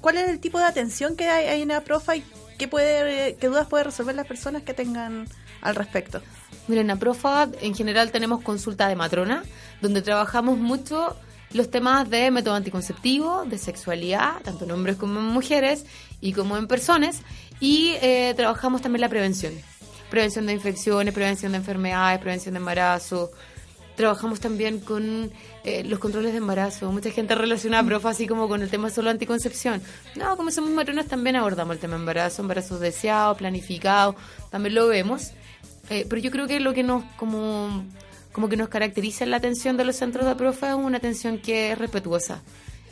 cuál 0.00 0.18
es 0.18 0.28
el 0.28 0.38
tipo 0.38 0.58
de 0.58 0.64
atención 0.64 1.16
que 1.16 1.28
hay, 1.28 1.46
hay 1.46 1.62
en 1.62 1.72
APROFA 1.72 2.16
y 2.16 2.24
qué, 2.58 2.68
puede, 2.68 3.34
qué 3.36 3.48
dudas 3.48 3.66
puede 3.66 3.84
resolver 3.84 4.14
las 4.14 4.26
personas 4.26 4.62
que 4.62 4.74
tengan 4.74 5.26
al 5.60 5.74
respecto? 5.74 6.22
Miren, 6.68 6.86
en 6.86 6.90
APROFA 6.92 7.48
en 7.60 7.74
general 7.74 8.12
tenemos 8.12 8.42
consulta 8.42 8.88
de 8.88 8.96
matrona, 8.96 9.42
donde 9.80 10.02
trabajamos 10.02 10.58
mucho 10.58 11.16
los 11.56 11.70
temas 11.70 12.08
de 12.08 12.30
método 12.30 12.54
anticonceptivo, 12.54 13.44
de 13.44 13.58
sexualidad, 13.58 14.42
tanto 14.42 14.64
en 14.64 14.70
hombres 14.70 14.96
como 14.96 15.18
en 15.18 15.26
mujeres 15.26 15.86
y 16.20 16.32
como 16.32 16.56
en 16.56 16.66
personas, 16.66 17.22
y 17.60 17.94
eh, 18.02 18.34
trabajamos 18.36 18.82
también 18.82 19.00
la 19.00 19.08
prevención. 19.08 19.54
Prevención 20.10 20.46
de 20.46 20.52
infecciones, 20.52 21.12
prevención 21.12 21.52
de 21.52 21.58
enfermedades, 21.58 22.20
prevención 22.20 22.54
de 22.54 22.58
embarazo. 22.58 23.30
Trabajamos 23.96 24.40
también 24.40 24.78
con 24.78 25.32
eh, 25.64 25.82
los 25.84 25.98
controles 25.98 26.32
de 26.32 26.38
embarazo. 26.38 26.92
Mucha 26.92 27.10
gente 27.10 27.34
relaciona 27.34 27.78
a 27.78 27.84
profa 27.84 28.10
así 28.10 28.26
como 28.26 28.46
con 28.46 28.62
el 28.62 28.68
tema 28.68 28.90
solo 28.90 29.10
anticoncepción. 29.10 29.80
No, 30.14 30.36
como 30.36 30.50
somos 30.50 30.70
matronas 30.70 31.06
también 31.06 31.34
abordamos 31.36 31.74
el 31.76 31.80
tema 31.80 31.96
embarazo, 31.96 32.42
embarazos 32.42 32.78
deseados, 32.78 33.38
planificados, 33.38 34.14
también 34.50 34.74
lo 34.74 34.86
vemos. 34.86 35.32
Eh, 35.88 36.04
pero 36.08 36.20
yo 36.20 36.30
creo 36.30 36.46
que 36.46 36.60
lo 36.60 36.74
que 36.74 36.82
nos 36.82 37.04
como, 37.16 37.84
como 38.36 38.50
que 38.50 38.58
nos 38.58 38.68
caracteriza 38.68 39.24
en 39.24 39.30
la 39.30 39.38
atención 39.38 39.78
de 39.78 39.84
los 39.86 39.96
centros 39.96 40.26
de 40.26 40.34
profa 40.34 40.68
es 40.68 40.74
una 40.74 40.98
atención 40.98 41.38
que 41.38 41.72
es 41.72 41.78
respetuosa. 41.78 42.42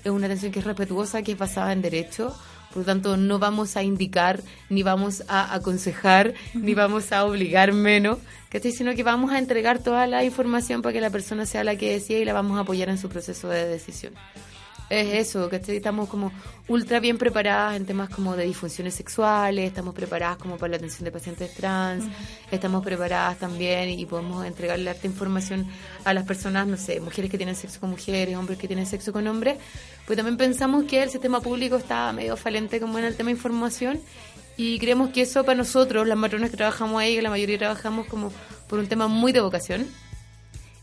Es 0.03 0.11
una 0.11 0.25
atención 0.25 0.51
que 0.51 0.61
es 0.61 0.65
respetuosa, 0.65 1.21
que 1.21 1.33
es 1.33 1.39
basada 1.39 1.75
en 1.75 1.83
derecho. 1.83 2.35
Por 2.71 2.79
lo 2.79 2.85
tanto, 2.87 3.19
no 3.19 3.39
vamos 3.39 3.77
a 3.77 3.83
indicar, 3.83 4.41
ni 4.71 4.83
vamos 4.83 5.23
a 5.29 5.55
aconsejar, 5.55 6.33
ni 6.55 6.73
vamos 6.73 7.13
a 7.13 7.27
obligar 7.27 7.75
menos, 7.75 8.21
¿cachai? 8.49 8.73
sino 8.73 8.95
que 8.95 9.03
vamos 9.03 9.33
a 9.33 9.39
entregar 9.39 9.81
toda 9.81 10.07
la 10.07 10.25
información 10.25 10.81
para 10.81 10.95
que 10.95 11.03
la 11.03 11.11
persona 11.11 11.45
sea 11.45 11.63
la 11.63 11.77
que 11.77 11.93
decida 11.93 12.21
y 12.21 12.25
la 12.25 12.33
vamos 12.33 12.57
a 12.57 12.63
apoyar 12.63 12.89
en 12.89 12.97
su 12.97 13.11
proceso 13.11 13.51
de 13.51 13.67
decisión. 13.67 14.15
Es 14.91 15.29
eso, 15.29 15.49
que 15.49 15.57
estamos 15.57 16.09
como 16.09 16.31
ultra 16.69 17.01
bien 17.01 17.17
preparadas 17.17 17.77
en 17.77 17.87
temas 17.87 18.11
como 18.11 18.37
de 18.37 18.45
disfunciones 18.45 18.95
sexuales, 18.95 19.67
estamos 19.67 19.95
preparadas 19.95 20.37
como 20.37 20.57
para 20.57 20.73
la 20.73 20.77
atención 20.77 21.05
de 21.05 21.11
pacientes 21.11 21.55
trans, 21.55 22.05
estamos 22.51 22.85
preparadas 22.85 23.39
también 23.39 23.89
y 23.89 24.05
podemos 24.05 24.45
entregarle 24.45 24.91
harta 24.91 25.07
información 25.07 25.67
a 26.05 26.13
las 26.13 26.25
personas, 26.25 26.67
no 26.67 26.77
sé, 26.77 27.01
mujeres 27.01 27.31
que 27.31 27.39
tienen 27.39 27.57
sexo 27.57 27.81
con 27.81 27.91
mujeres, 27.91 28.37
hombres 28.37 28.59
que 28.59 28.67
tienen 28.67 28.87
sexo 28.87 29.13
con 29.13 29.27
hombres, 29.27 29.57
pues 30.07 30.17
también 30.17 30.37
pensamos 30.37 30.85
que 30.85 31.03
el 31.03 31.11
sistema 31.11 31.41
público 31.41 31.77
está 31.77 32.13
medio 32.13 32.37
falente 32.37 32.79
como 32.79 32.99
en 32.99 33.07
el 33.07 33.17
tema 33.17 33.29
de 33.29 33.37
información 33.37 34.01
y 34.57 34.79
creemos 34.79 35.11
que 35.11 35.23
eso 35.23 35.45
para 35.45 35.57
nosotros, 35.57 36.07
las 36.07 36.17
matronas 36.17 36.51
que 36.51 36.57
trabajamos 36.57 37.01
ahí, 37.01 37.17
que 37.17 37.23
la 37.23 37.31
mayoría 37.31 37.59
trabajamos 37.59 38.07
como 38.07 38.31
por 38.69 38.79
un 38.79 38.87
tema 38.87 39.09
muy 39.09 39.33
de 39.33 39.41
vocación, 39.41 39.87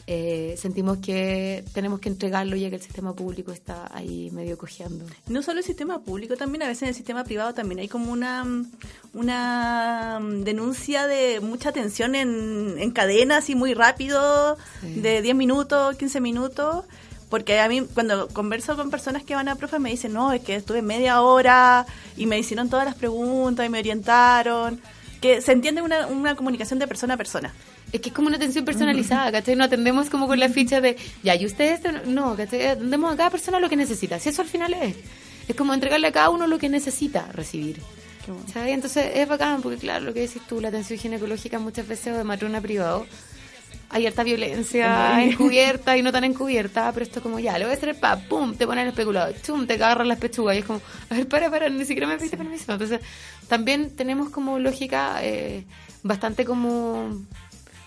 eh, 0.08 0.56
sentimos 0.58 0.98
que 0.98 1.64
tenemos 1.74 2.00
que 2.00 2.10
entregarlo 2.10 2.56
ya 2.56 2.70
que 2.70 2.76
el 2.78 2.82
sistema 2.82 3.14
público 3.16 3.52
está 3.52 3.88
ahí 3.96 4.30
medio 4.32 4.58
cojeando. 4.58 5.06
No 5.28 5.42
solo 5.42 5.60
el 5.60 5.66
sistema 5.66 6.00
público, 6.02 6.36
también 6.36 6.64
a 6.64 6.68
veces 6.68 6.84
en 6.84 6.90
el 6.90 6.96
sistema 6.96 7.24
privado 7.24 7.54
también 7.54 7.80
hay 7.80 7.88
como 7.88 8.12
una, 8.12 8.46
una 9.14 10.20
denuncia 10.22 11.08
de 11.08 11.40
mucha 11.42 11.70
atención 11.70 12.16
en, 12.16 12.76
en 12.78 12.92
cadenas 12.92 13.50
y 13.50 13.56
muy 13.56 13.74
rápido, 13.74 14.58
Sí. 14.82 15.00
de 15.02 15.22
10 15.22 15.36
minutos, 15.36 15.96
15 15.98 16.20
minutos. 16.22 16.86
Porque 17.30 17.62
a 17.62 17.70
mí, 17.70 17.88
cuando 17.94 18.28
converso 18.28 18.76
con 18.76 18.90
personas 18.90 19.24
que 19.24 19.36
van 19.36 19.48
a 19.48 19.56
profe, 19.56 19.80
me 19.80 19.90
dicen, 19.90 20.12
no, 20.12 20.34
es 20.34 20.42
que 20.42 20.56
estuve 20.56 20.82
media 20.82 21.22
hora 21.22 21.86
y 22.18 22.26
me 22.26 22.38
hicieron 22.38 22.70
todas 22.70 22.86
las 22.86 22.96
preguntas 22.96 23.66
y 23.66 23.70
me 23.70 23.80
orientaron. 23.80 24.82
Que 25.22 25.40
se 25.42 25.54
entiende 25.54 25.82
una, 25.82 26.08
una 26.08 26.36
comunicación 26.36 26.78
de 26.80 26.88
persona 26.88 27.14
a 27.14 27.18
persona. 27.18 27.54
Es 27.92 28.02
que 28.02 28.10
es 28.10 28.16
como 28.16 28.28
una 28.28 28.38
atención 28.38 28.64
personalizada, 28.64 29.32
¿cachai? 29.32 29.56
No 29.56 29.66
atendemos 29.66 30.10
como 30.10 30.28
con 30.28 30.40
la 30.40 30.50
ficha 30.50 30.80
de, 30.80 30.96
ya, 31.24 31.36
¿y 31.36 31.46
ustedes? 31.46 31.82
No, 32.06 32.36
¿cachai? 32.36 32.68
Atendemos 32.68 33.14
a 33.14 33.18
cada 33.18 33.30
persona 33.30 33.60
lo 33.60 33.70
que 33.70 33.76
necesita. 33.76 34.20
Si 34.20 34.30
eso 34.30 34.42
al 34.42 34.48
final 34.48 34.74
es. 34.74 34.96
Es 35.48 35.56
como 35.56 35.74
entregarle 35.74 36.08
a 36.08 36.12
cada 36.12 36.30
uno 36.30 36.48
lo 36.48 36.58
que 36.58 36.70
necesita 36.70 37.28
recibir. 37.34 37.82
Bueno. 38.28 38.44
¿Sabes? 38.54 38.74
Entonces 38.74 39.12
es 39.16 39.28
bacán, 39.28 39.62
porque 39.62 39.78
claro, 39.78 40.06
lo 40.06 40.14
que 40.14 40.22
decís 40.22 40.42
tú, 40.48 40.62
la 40.62 40.70
atención 40.70 41.00
ginecológica 41.00 41.60
muchas 41.60 41.88
veces 41.88 42.14
o 42.14 42.18
de 42.18 42.24
matrona 42.24 42.62
privado, 42.62 43.06
hay 43.90 44.08
harta 44.08 44.24
violencia 44.24 45.22
encubierta 45.24 45.98
y 45.98 46.02
no 46.02 46.12
tan 46.12 46.24
encubierta, 46.24 46.92
pero 46.94 47.06
esto 47.06 47.22
como 47.22 47.40
ya, 47.40 47.58
le 47.58 47.66
voy 47.66 47.74
a 47.74 47.78
hacer 47.78 47.90
el 47.90 47.96
pa, 47.96 48.16
pum, 48.18 48.56
te 48.56 48.66
ponen 48.66 48.84
el 48.84 48.90
especulado, 48.90 49.34
chum, 49.44 49.68
te 49.68 49.74
agarran 49.74 50.08
las 50.08 50.18
pechugas 50.18 50.56
y 50.56 50.60
es 50.60 50.66
como, 50.66 50.82
a 51.10 51.16
ver, 51.16 51.28
para, 51.28 51.50
para, 51.50 51.70
ni 51.70 51.84
siquiera 51.84 52.08
me 52.08 52.16
pediste 52.16 52.38
permiso. 52.38 52.72
Entonces, 52.72 53.02
también 53.50 53.96
tenemos 53.96 54.30
como 54.30 54.60
lógica 54.60 55.20
eh, 55.24 55.66
bastante 56.04 56.46
como, 56.46 57.20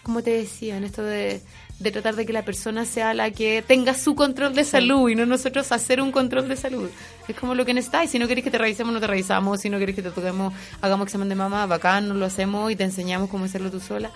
como 0.05 0.22
te 0.22 0.30
decía, 0.30 0.76
en 0.76 0.84
esto 0.84 1.02
de, 1.02 1.40
de 1.80 1.90
tratar 1.90 2.14
de 2.14 2.24
que 2.24 2.32
la 2.32 2.44
persona 2.44 2.84
sea 2.84 3.12
la 3.14 3.30
que 3.32 3.62
tenga 3.66 3.94
su 3.94 4.14
control 4.14 4.55
de 4.55 4.62
salud 4.64 5.09
y 5.09 5.16
no 5.16 5.26
nosotros 5.26 5.72
hacer 5.72 6.00
un 6.00 6.12
control 6.12 6.46
de 6.48 6.57
salud. 6.57 6.88
Es 7.26 7.34
como 7.36 7.55
lo 7.55 7.64
que 7.64 7.74
necesitáis. 7.74 8.11
Si 8.11 8.18
no 8.18 8.28
queréis 8.28 8.44
que 8.44 8.50
te 8.50 8.59
revisemos, 8.59 8.92
no 8.94 9.00
te 9.00 9.07
revisamos. 9.09 9.61
Si 9.61 9.68
no 9.70 9.78
queréis 9.78 9.96
que 9.96 10.02
te 10.02 10.11
toquemos, 10.11 10.52
hagamos 10.80 11.07
examen 11.07 11.28
de 11.28 11.34
mamá, 11.34 11.66
bacán, 11.66 12.07
no 12.09 12.14
lo 12.14 12.26
hacemos 12.26 12.70
y 12.70 12.76
te 12.76 12.84
enseñamos 12.84 13.28
cómo 13.30 13.46
hacerlo 13.46 13.70
tú 13.70 13.80
sola. 13.80 14.11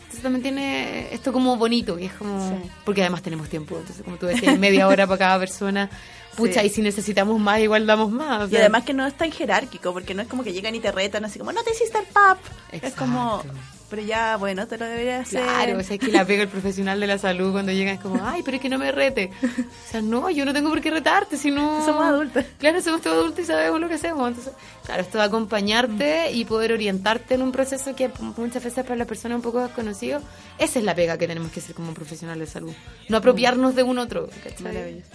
Entonces 0.00 0.22
también 0.22 0.42
tiene 0.42 1.14
esto 1.14 1.32
como 1.32 1.56
bonito, 1.56 1.96
que 1.96 2.06
es 2.06 2.12
como... 2.12 2.48
Sí. 2.50 2.70
Porque 2.84 3.00
además 3.02 3.22
tenemos 3.22 3.48
tiempo. 3.48 3.78
Entonces, 3.78 4.04
como 4.04 4.16
tú 4.16 4.26
decías, 4.26 4.58
media 4.58 4.88
hora 4.88 5.06
para 5.06 5.18
cada 5.18 5.38
persona. 5.38 5.88
Pucha, 6.36 6.60
Sí. 6.62 6.66
y 6.66 6.70
si 6.70 6.82
necesitamos 6.82 7.38
más, 7.38 7.60
igual 7.60 7.86
damos 7.86 8.10
más. 8.10 8.42
o 8.42 8.52
Y 8.52 8.56
además 8.56 8.82
que 8.84 8.92
no 8.92 9.06
es 9.06 9.14
tan 9.14 9.30
jerárquico, 9.30 9.92
porque 9.92 10.14
no 10.14 10.22
es 10.22 10.28
como 10.28 10.42
que 10.42 10.52
llegan 10.52 10.74
y 10.74 10.80
te 10.80 10.90
retan 10.90 11.24
así 11.24 11.38
como, 11.38 11.52
no 11.52 11.62
te 11.62 11.70
hiciste 11.70 11.98
el 11.98 12.06
pap. 12.06 12.38
Es 12.72 12.82
Exacto. 12.82 12.98
como, 12.98 13.42
pero 13.90 14.02
ya, 14.02 14.36
bueno, 14.36 14.66
te 14.68 14.78
lo 14.78 14.86
deberías 14.86 15.26
hacer. 15.26 15.42
Claro, 15.42 15.78
o 15.78 15.82
sea, 15.82 15.96
es 15.96 16.00
que 16.00 16.12
la 16.12 16.24
pega 16.24 16.44
el 16.44 16.48
profesional 16.48 17.00
de 17.00 17.06
la 17.08 17.18
salud 17.18 17.52
cuando 17.52 17.72
llega 17.72 17.92
es 17.92 18.00
como, 18.00 18.24
ay, 18.24 18.42
pero 18.44 18.56
es 18.56 18.62
que 18.62 18.68
no 18.68 18.78
me 18.78 18.92
rete. 18.92 19.32
O 19.42 19.90
sea, 19.90 20.00
no, 20.00 20.30
yo 20.30 20.44
no 20.44 20.54
tengo 20.54 20.70
por 20.70 20.80
qué 20.80 20.90
retarte, 20.90 21.36
si 21.36 21.50
no... 21.50 21.84
Somos 21.84 22.04
adultos. 22.04 22.44
Claro, 22.58 22.80
somos 22.80 23.02
todos 23.02 23.16
adultos 23.16 23.44
y 23.44 23.46
sabemos 23.46 23.80
lo 23.80 23.88
que 23.88 23.94
hacemos. 23.94 24.28
Entonces, 24.28 24.52
claro, 24.84 25.02
esto 25.02 25.18
de 25.18 25.24
acompañarte 25.24 26.30
y 26.32 26.44
poder 26.44 26.72
orientarte 26.72 27.34
en 27.34 27.42
un 27.42 27.50
proceso 27.50 27.94
que 27.96 28.10
muchas 28.36 28.62
veces 28.62 28.84
para 28.84 28.96
la 28.96 29.04
persona 29.04 29.34
un 29.34 29.42
poco 29.42 29.60
desconocido, 29.60 30.20
esa 30.58 30.78
es 30.78 30.84
la 30.84 30.94
pega 30.94 31.18
que 31.18 31.26
tenemos 31.26 31.50
que 31.50 31.60
hacer 31.60 31.74
como 31.74 31.92
profesional 31.92 32.38
de 32.38 32.46
salud. 32.46 32.72
No 33.08 33.16
apropiarnos 33.16 33.74
de 33.74 33.82
un 33.82 33.98
otro. 33.98 34.28
¿cachai? 34.44 34.62
Maravilloso. 34.62 35.08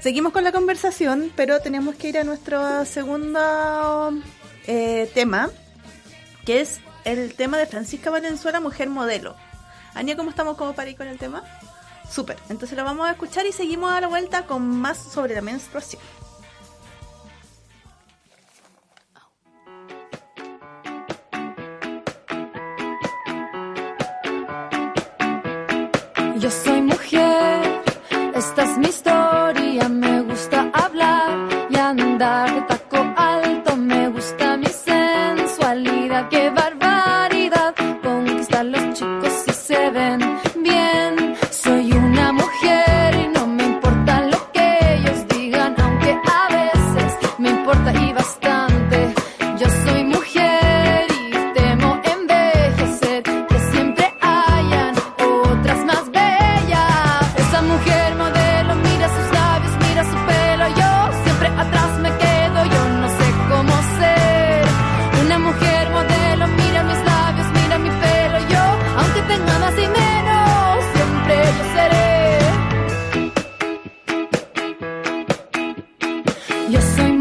Seguimos 0.00 0.32
con 0.32 0.44
la 0.44 0.52
conversación, 0.52 1.32
pero 1.34 1.60
tenemos 1.60 1.94
que 1.94 2.10
ir 2.10 2.18
a 2.18 2.24
nuestro 2.24 2.84
segundo 2.84 4.12
eh, 4.66 5.10
tema, 5.14 5.50
que 6.44 6.60
es 6.60 6.80
el 7.04 7.34
tema 7.34 7.58
de 7.58 7.66
Francisca 7.66 8.10
Valenzuela, 8.10 8.60
mujer 8.60 8.88
modelo. 8.88 9.36
Ania, 9.94 10.16
¿cómo 10.16 10.30
estamos 10.30 10.56
como 10.56 10.74
para 10.74 10.90
ir 10.90 10.96
con 10.96 11.06
el 11.06 11.18
tema? 11.18 11.44
Súper. 12.10 12.36
Entonces 12.48 12.76
lo 12.76 12.84
vamos 12.84 13.06
a 13.06 13.12
escuchar 13.12 13.46
y 13.46 13.52
seguimos 13.52 13.92
a 13.92 14.00
la 14.00 14.08
vuelta 14.08 14.46
con 14.46 14.66
más 14.66 14.98
sobre 14.98 15.34
la 15.34 15.40
menstruación. 15.40 16.02
Yo 26.38 26.50
soy 26.50 26.82
mujer, 26.82 27.82
esta 28.34 28.64
es 28.64 28.76
mi 28.76 28.88
historia, 28.88 29.88
me 29.88 30.20
gusta 30.22 30.70
hablar 30.74 31.48
y 31.70 31.76
andar 31.76 32.68
de 32.68 32.73
Yo 76.74 76.80
soy 76.80 77.13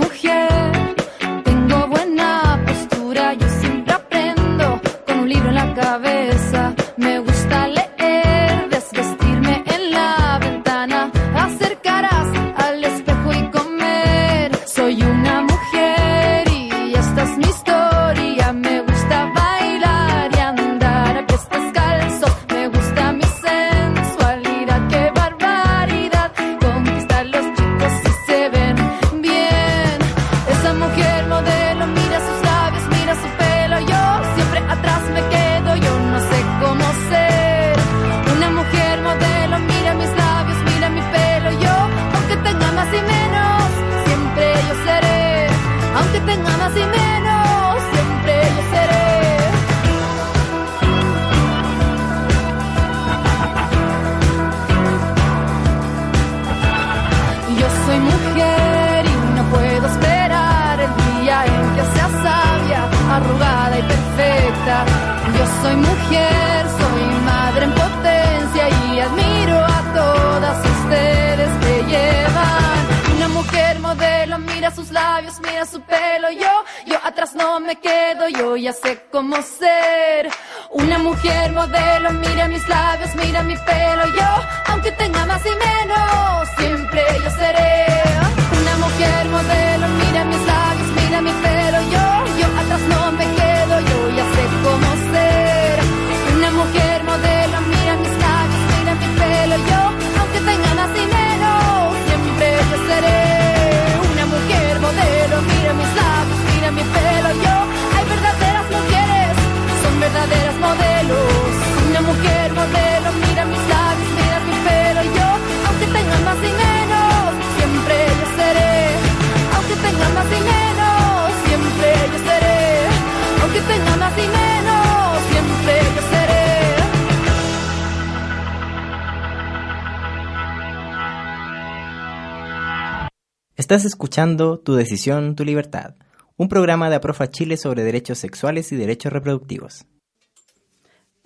Estás 133.74 133.86
escuchando 133.86 134.60
Tu 134.60 134.76
Decisión, 134.76 135.36
Tu 135.36 135.44
Libertad, 135.44 135.96
un 136.38 136.48
programa 136.48 136.92
de 136.92 136.98
Aprofa 136.98 137.32
Chile 137.32 137.58
sobre 137.58 137.82
derechos 137.82 138.20
sexuales 138.20 138.72
y 138.72 138.76
derechos 138.76 139.12
reproductivos. 139.12 139.88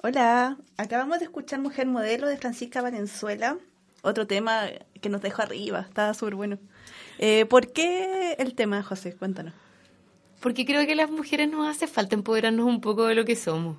Hola, 0.02 0.58
acabamos 0.78 1.20
de 1.20 1.26
escuchar 1.26 1.60
Mujer 1.60 1.88
Modelo 1.88 2.26
de 2.26 2.38
Francisca 2.38 2.82
Valenzuela. 2.82 3.58
Otro 4.02 4.28
tema 4.28 4.62
que 5.02 5.10
nos 5.10 5.22
dejó 5.22 5.42
arriba, 5.42 5.88
estaba 5.90 6.14
súper 6.14 6.36
bueno. 6.36 6.58
Eh, 7.20 7.46
¿Por 7.48 7.74
qué 7.74 8.38
el 8.40 8.56
tema, 8.56 8.82
José? 8.82 9.14
Cuéntanos. 9.14 9.54
Porque 10.40 10.66
creo 10.66 10.86
que 10.86 10.94
a 10.94 10.96
las 10.96 11.12
mujeres 11.12 11.52
nos 11.52 11.68
hace 11.68 11.86
falta 11.86 12.16
empoderarnos 12.16 12.66
un 12.66 12.80
poco 12.80 13.08
de 13.08 13.16
lo 13.16 13.26
que 13.26 13.36
somos. 13.36 13.76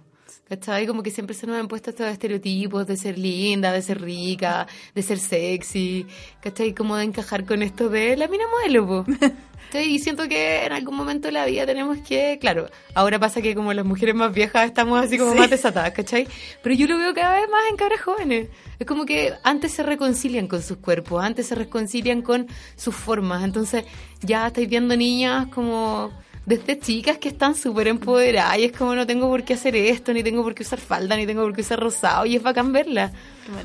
¿Cachai? 0.48 0.86
Como 0.86 1.02
que 1.02 1.10
siempre 1.10 1.34
se 1.34 1.46
nos 1.46 1.56
han 1.56 1.68
puesto 1.68 1.90
estos 1.90 2.06
estereotipos 2.08 2.86
de 2.86 2.96
ser 2.96 3.18
linda, 3.18 3.70
de 3.72 3.82
ser 3.82 4.00
rica, 4.00 4.66
de 4.94 5.02
ser 5.02 5.18
sexy, 5.18 6.06
¿cachai? 6.40 6.74
Como 6.74 6.96
de 6.96 7.04
encajar 7.04 7.44
con 7.44 7.62
esto 7.62 7.88
de 7.90 8.16
la 8.16 8.28
mina 8.28 8.44
modelo. 8.50 9.04
¿Cachai? 9.66 9.90
Y 9.94 9.98
siento 9.98 10.26
que 10.26 10.64
en 10.64 10.72
algún 10.72 10.96
momento 10.96 11.28
de 11.28 11.32
la 11.32 11.44
vida 11.44 11.66
tenemos 11.66 11.98
que, 11.98 12.38
claro, 12.40 12.70
ahora 12.94 13.18
pasa 13.18 13.42
que 13.42 13.54
como 13.54 13.74
las 13.74 13.84
mujeres 13.84 14.14
más 14.14 14.32
viejas 14.32 14.64
estamos 14.64 15.04
así 15.04 15.18
como 15.18 15.32
Sí. 15.32 15.38
más 15.38 15.50
desatadas, 15.50 15.90
¿cachai? 15.92 16.26
Pero 16.62 16.74
yo 16.74 16.86
lo 16.86 16.96
veo 16.96 17.12
cada 17.12 17.38
vez 17.38 17.50
más 17.50 17.60
en 17.70 17.76
cabras 17.76 18.00
jóvenes. 18.00 18.48
Es 18.78 18.86
como 18.86 19.04
que 19.04 19.34
antes 19.44 19.72
se 19.72 19.82
reconcilian 19.82 20.46
con 20.46 20.62
sus 20.62 20.78
cuerpos, 20.78 21.22
antes 21.22 21.48
se 21.48 21.54
reconcilian 21.56 22.22
con 22.22 22.46
sus 22.76 22.94
formas. 22.94 23.44
Entonces 23.44 23.84
ya 24.22 24.46
estáis 24.46 24.66
viendo 24.70 24.96
niñas 24.96 25.48
como 25.48 26.10
desde 26.48 26.78
chicas 26.78 27.18
que 27.18 27.28
están 27.28 27.54
súper 27.54 27.88
empoderadas 27.88 28.58
y 28.58 28.64
es 28.64 28.72
como 28.72 28.94
no 28.94 29.06
tengo 29.06 29.28
por 29.28 29.44
qué 29.44 29.52
hacer 29.52 29.76
esto, 29.76 30.14
ni 30.14 30.22
tengo 30.22 30.42
por 30.42 30.54
qué 30.54 30.62
usar 30.62 30.80
falda, 30.80 31.14
ni 31.14 31.26
tengo 31.26 31.42
por 31.42 31.54
qué 31.54 31.60
usar 31.60 31.78
rosado 31.78 32.24
y 32.24 32.36
es 32.36 32.42
bacán 32.42 32.72
verla. 32.72 33.12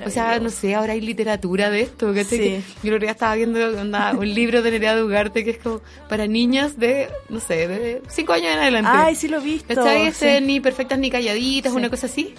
O 0.05 0.09
sea, 0.09 0.37
no 0.39 0.49
sé, 0.49 0.75
ahora 0.75 0.91
hay 0.91 0.99
literatura 0.99 1.69
de 1.69 1.81
esto, 1.81 2.07
¿cachai? 2.13 2.25
Sí. 2.25 2.37
Que 2.37 2.61
Yo 2.83 2.93
otro 2.93 2.99
día 2.99 3.11
estaba 3.11 3.35
viendo 3.35 3.59
onda, 3.79 4.11
un 4.11 4.33
libro 4.33 4.61
de 4.61 4.71
Nerea 4.71 5.01
Ugarte 5.01 5.45
que 5.45 5.51
es 5.51 5.57
como 5.59 5.79
para 6.09 6.27
niñas 6.27 6.77
de, 6.77 7.07
no 7.29 7.39
sé, 7.39 7.67
de 7.69 8.01
5 8.09 8.33
años 8.33 8.47
en 8.53 8.59
adelante. 8.59 8.91
Ay, 8.93 9.15
sí 9.15 9.29
lo 9.29 9.37
he 9.37 9.43
visto. 9.43 9.73
¿Cachai? 9.73 10.07
Este, 10.07 10.39
sí. 10.39 10.45
Ni 10.45 10.59
perfectas 10.59 10.99
ni 10.99 11.09
calladitas, 11.09 11.71
Sí. 11.71 11.77
una 11.77 11.89
cosa 11.89 12.07
así. 12.07 12.35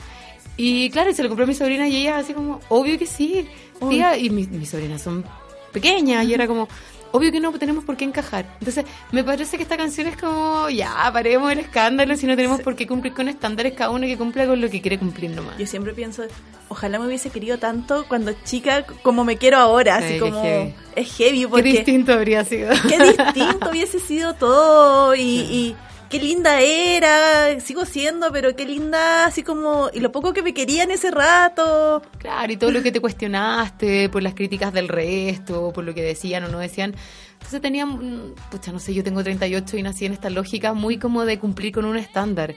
Y 0.58 0.90
claro, 0.90 1.08
y 1.10 1.14
se 1.14 1.22
lo 1.22 1.30
compró 1.30 1.44
a 1.44 1.48
mi 1.48 1.54
sobrina 1.54 1.88
y 1.88 1.96
ella 1.96 2.18
así 2.18 2.34
como, 2.34 2.60
obvio 2.68 2.98
que 2.98 3.06
sí, 3.06 3.48
tía. 3.88 4.18
Y 4.18 4.28
mis, 4.28 4.50
mis 4.50 4.68
sobrinas 4.68 5.00
son 5.00 5.24
pequeñas 5.72 6.24
y 6.26 6.34
era 6.34 6.46
como, 6.46 6.68
obvio 7.16 7.30
que 7.30 7.38
no 7.38 7.52
tenemos 7.52 7.84
por 7.84 7.96
qué 7.96 8.04
encajar. 8.04 8.44
Entonces, 8.58 8.84
me 9.12 9.22
parece 9.22 9.56
que 9.56 9.62
esta 9.62 9.76
canción 9.76 10.08
es 10.08 10.16
como, 10.16 10.68
ya, 10.68 11.08
paremos 11.12 11.52
el 11.52 11.60
escándalo 11.60 12.16
si 12.16 12.26
no 12.26 12.34
tenemos 12.34 12.60
por 12.60 12.74
qué 12.74 12.88
cumplir 12.88 13.14
con 13.14 13.28
estándares, 13.28 13.72
cada 13.74 13.90
uno 13.90 14.04
que 14.06 14.18
cumpla 14.18 14.46
con 14.46 14.60
lo 14.60 14.68
que 14.68 14.80
quiere 14.80 14.98
cumplir 14.98 15.30
nomás. 15.30 15.56
Yo 15.56 15.66
siempre 15.66 15.92
pienso, 15.92 16.24
ojalá 16.68 16.98
me 16.98 17.06
hubiese 17.06 17.30
querido 17.30 17.56
tanto 17.58 18.04
cuando 18.08 18.32
chica 18.44 18.84
como 19.02 19.24
me 19.24 19.36
quiero 19.36 19.58
ahora, 19.58 19.96
Ay, 19.96 20.04
así 20.04 20.14
qué 20.14 20.20
como 20.20 20.42
heavy. 20.42 20.74
es 20.96 21.16
heavy 21.16 21.40
Qué 21.42 21.48
porque 21.48 21.62
distinto 21.72 22.12
habría 22.12 22.44
sido. 22.44 22.72
qué 22.88 22.98
distinto 22.98 23.70
hubiese 23.70 24.00
sido 24.00 24.34
todo 24.34 25.14
y, 25.14 25.20
y 25.22 25.76
qué 26.14 26.20
linda 26.20 26.60
era, 26.60 27.58
sigo 27.58 27.84
siendo, 27.84 28.30
pero 28.30 28.54
qué 28.54 28.64
linda, 28.64 29.26
así 29.26 29.42
como, 29.42 29.90
y 29.92 29.98
lo 29.98 30.12
poco 30.12 30.32
que 30.32 30.44
me 30.44 30.54
quería 30.54 30.84
en 30.84 30.92
ese 30.92 31.10
rato. 31.10 32.02
Claro, 32.18 32.52
y 32.52 32.56
todo 32.56 32.70
lo 32.70 32.84
que 32.84 32.92
te 32.92 33.00
cuestionaste 33.00 34.08
por 34.10 34.22
las 34.22 34.34
críticas 34.34 34.72
del 34.72 34.86
resto, 34.86 35.72
por 35.72 35.82
lo 35.82 35.92
que 35.92 36.02
decían 36.02 36.44
o 36.44 36.48
no 36.48 36.60
decían. 36.60 36.94
Entonces 37.32 37.60
tenía, 37.60 37.84
mm, 37.84 38.36
pucha, 38.48 38.70
no 38.70 38.78
sé, 38.78 38.94
yo 38.94 39.02
tengo 39.02 39.24
38 39.24 39.76
y 39.76 39.82
nací 39.82 40.06
en 40.06 40.12
esta 40.12 40.30
lógica 40.30 40.72
muy 40.72 40.98
como 40.98 41.24
de 41.24 41.40
cumplir 41.40 41.72
con 41.72 41.84
un 41.84 41.96
estándar. 41.96 42.54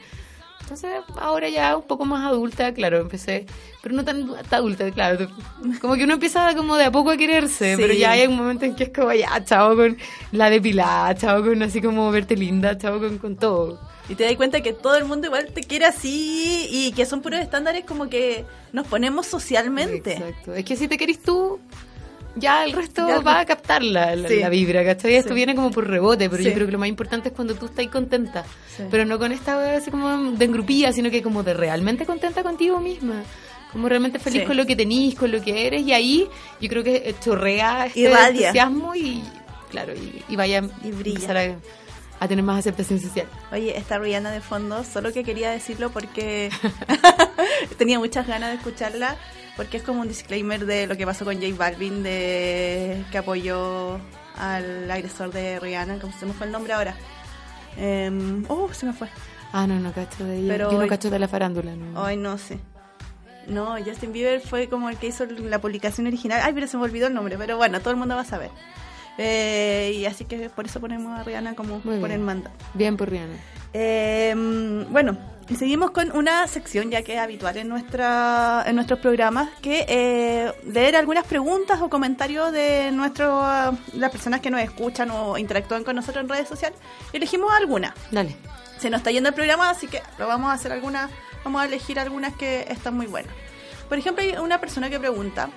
Entonces, 0.68 0.92
ahora 1.18 1.48
ya 1.48 1.78
un 1.78 1.84
poco 1.84 2.04
más 2.04 2.26
adulta, 2.28 2.74
claro, 2.74 2.98
empecé, 3.00 3.46
pero 3.82 3.96
no 3.96 4.04
tan, 4.04 4.28
tan 4.28 4.60
adulta, 4.60 4.92
claro. 4.92 5.30
Como 5.80 5.96
que 5.96 6.04
uno 6.04 6.16
empieza 6.16 6.54
como 6.56 6.76
de 6.76 6.84
a 6.84 6.92
poco 6.92 7.10
a 7.12 7.16
quererse, 7.16 7.78
Sí. 7.78 7.82
pero 7.82 7.94
ya 7.94 8.12
hay 8.12 8.28
un 8.28 8.36
momento 8.36 8.66
en 8.66 8.76
que 8.76 8.84
es 8.84 8.90
como, 8.90 9.14
ya, 9.14 9.42
chao 9.46 9.78
con 9.78 9.98
la 10.34 10.50
depilada, 10.50 11.16
chao 11.16 11.42
con 11.42 11.64
así 11.64 11.82
como 11.82 12.12
verte 12.12 12.36
linda, 12.36 12.78
chao 12.78 13.00
con, 13.00 13.18
con 13.18 13.38
todo. 13.38 13.80
Y 14.10 14.16
te 14.16 14.26
das 14.26 14.36
cuenta 14.36 14.60
que 14.60 14.74
todo 14.74 14.98
el 14.98 15.06
mundo 15.06 15.28
igual 15.28 15.48
te 15.54 15.62
quiere 15.62 15.86
así 15.86 16.68
y 16.70 16.92
que 16.92 17.06
son 17.06 17.22
puros 17.22 17.40
estándares 17.40 17.86
como 17.86 18.10
que 18.10 18.44
nos 18.74 18.86
ponemos 18.88 19.26
socialmente. 19.26 20.14
Exacto. 20.18 20.54
Es 20.54 20.66
que 20.66 20.76
si 20.76 20.90
te 20.90 20.98
querés 20.98 21.22
tú, 21.22 21.62
ya 22.40 22.64
el 22.64 22.74
resto 22.74 23.08
Ya. 23.08 23.20
va 23.20 23.40
a 23.40 23.46
captar 23.46 23.84
la, 23.84 24.16
la, 24.16 24.28
Sí. 24.30 24.38
la 24.40 24.50
vibra, 24.50 24.84
¿cachai? 24.86 25.16
Esto 25.16 25.30
Sí. 25.30 25.36
viene 25.36 25.56
como 25.56 25.72
por 25.72 25.88
rebote, 25.88 26.30
pero 26.30 26.42
Sí. 26.42 26.50
yo 26.50 26.54
creo 26.56 26.66
que 26.66 26.72
lo 26.72 26.80
más 26.80 26.90
importante 26.90 27.30
es 27.30 27.36
cuando 27.36 27.56
tú 27.56 27.66
estás 27.68 27.88
contenta. 27.88 28.46
Pero 28.92 29.06
no 29.06 29.18
con 29.20 29.32
esta 29.32 29.76
así 29.78 29.90
como 29.92 30.32
de 30.34 30.46
engrupía, 30.46 30.92
sino 30.94 31.10
que 31.10 31.22
como 31.24 31.44
de 31.44 31.54
realmente 31.54 32.06
contenta 32.06 32.44
contigo 32.44 32.80
misma. 32.80 33.24
Como 33.72 33.90
realmente 33.90 34.18
feliz 34.20 34.44
con 34.46 34.56
lo 34.56 34.66
que 34.66 34.76
tenís, 34.76 35.16
con 35.16 35.32
lo 35.32 35.42
que 35.42 35.68
eres, 35.68 35.82
y 35.86 35.92
ahí 35.94 36.28
yo 36.62 36.70
creo 36.70 36.84
que 36.84 37.14
chorrea 37.24 37.88
este 37.88 38.00
Irradia. 38.02 38.48
entusiasmo 38.50 38.96
y, 38.96 39.22
claro, 39.70 39.94
y, 39.94 40.24
y 40.30 40.36
vaya 40.38 40.64
Y 40.84 40.90
a 40.92 40.96
brilla. 40.96 41.56
a, 42.20 42.24
a 42.24 42.28
tener 42.28 42.44
más 42.46 42.60
aceptación 42.60 43.00
social. 43.00 43.28
Oye, 43.52 43.78
está 43.78 44.00
Rihanna 44.00 44.32
de 44.32 44.40
fondo, 44.42 44.84
solo 44.86 45.12
que 45.12 45.24
quería 45.24 45.52
decirlo 45.52 45.90
porque 45.92 46.50
tenía 47.78 48.00
muchas 48.00 48.26
ganas 48.28 48.50
de 48.52 48.56
escucharla, 48.56 49.16
porque 49.58 49.78
es 49.78 49.84
como 49.84 50.02
un 50.02 50.08
disclaimer 50.08 50.66
de 50.66 50.88
lo 50.88 50.96
que 50.96 51.06
pasó 51.06 51.26
con 51.26 51.36
J 51.36 51.48
Balvin, 51.58 52.04
de 52.04 53.04
que 53.12 53.18
apoyó 53.18 54.00
al 54.38 54.90
agresor 54.90 55.32
de 55.32 55.60
Rihanna, 55.60 56.00
como 56.00 56.14
se 56.14 56.26
me 56.26 56.34
fue 56.34 56.46
el 56.46 56.52
nombre 56.54 56.72
ahora. 56.74 56.96
Em, 57.76 58.46
oh, 58.48 58.72
se 58.72 58.86
me 58.86 58.94
fue. 58.94 59.08
Ah, 59.52 59.66
no, 59.68 59.80
no 59.80 59.92
cacho 59.94 60.24
de 60.26 60.38
ella. 60.40 60.54
Pero 60.54 60.72
yo 60.72 60.78
no 60.78 60.84
hoy- 60.84 60.90
cacho 60.90 61.10
de 61.10 61.20
la 61.20 61.28
farándula, 61.28 61.76
no. 61.76 62.06
Ay, 62.06 62.16
no 62.18 62.38
sé. 62.38 62.60
No, 63.48 63.76
Justin 63.84 64.12
Bieber 64.12 64.42
fue 64.42 64.68
como 64.68 64.90
el 64.90 64.98
que 64.98 65.08
hizo 65.08 65.26
la 65.26 65.60
publicación 65.60 66.06
original. 66.08 66.42
Ay, 66.44 66.54
pero 66.54 66.68
se 66.68 66.78
me 66.78 66.84
olvidó 66.84 67.08
el 67.08 67.14
nombre, 67.14 67.38
pero 67.38 67.56
bueno, 67.58 67.80
todo 67.80 67.92
el 67.92 67.98
mundo 67.98 68.16
va 68.16 68.22
a 68.22 68.26
saber. 68.26 68.52
Eh, 69.18 69.94
y 69.96 70.06
así 70.06 70.26
que 70.26 70.50
por 70.50 70.66
eso 70.66 70.80
ponemos 70.80 71.18
a 71.18 71.24
Rihanna 71.24 71.56
como 71.56 71.76
Muy 71.84 71.98
por 72.00 72.10
bien. 72.10 72.12
el 72.12 72.20
mando. 72.20 72.50
Bien 72.74 72.98
por 72.98 73.10
Rihanna. 73.10 73.36
Eh, 73.74 74.86
bueno, 74.92 75.18
seguimos 75.56 75.92
con 75.92 76.16
una 76.16 76.48
sección 76.48 76.92
ya 76.92 77.04
que 77.04 77.14
es 77.14 77.20
habitual 77.20 77.58
en 77.58 77.70
nuestra 77.70 78.64
en 78.66 78.76
nuestros 78.76 79.00
programas, 79.00 79.50
que 79.62 79.86
eh, 79.88 80.52
leer 80.66 80.96
algunas 80.96 81.26
preguntas 81.26 81.82
o 81.82 81.90
comentarios 81.90 82.52
de 82.52 82.92
nuestro, 82.92 83.40
ah, 83.42 83.74
las 83.94 84.12
personas 84.12 84.42
que 84.42 84.50
nos 84.50 84.62
escuchan 84.62 85.12
o 85.12 85.38
interactúan 85.38 85.84
con 85.84 85.96
nosotros 85.96 86.24
en 86.24 86.30
redes 86.30 86.48
sociales. 86.48 86.78
Y 87.14 87.18
elegimos 87.18 87.52
algunas. 87.54 87.94
Dale. 88.12 88.36
Se 88.78 88.90
nos 88.90 89.00
está 89.00 89.12
yendo 89.12 89.30
el 89.30 89.36
programa, 89.36 89.70
así 89.70 89.88
que 89.88 90.02
lo 90.18 90.28
vamos 90.28 90.50
a 90.50 90.54
hacer 90.54 90.72
algunas, 90.72 91.10
vamos 91.44 91.62
a 91.62 91.66
elegir 91.66 92.00
algunas 92.00 92.36
que 92.36 92.66
están 92.70 92.96
muy 92.96 93.08
buenas. 93.08 93.34
Por 93.90 93.98
ejemplo, 93.98 94.24
hay 94.24 94.34
una 94.34 94.60
persona 94.60 94.90
que 94.90 95.00
pregunta 95.00 95.50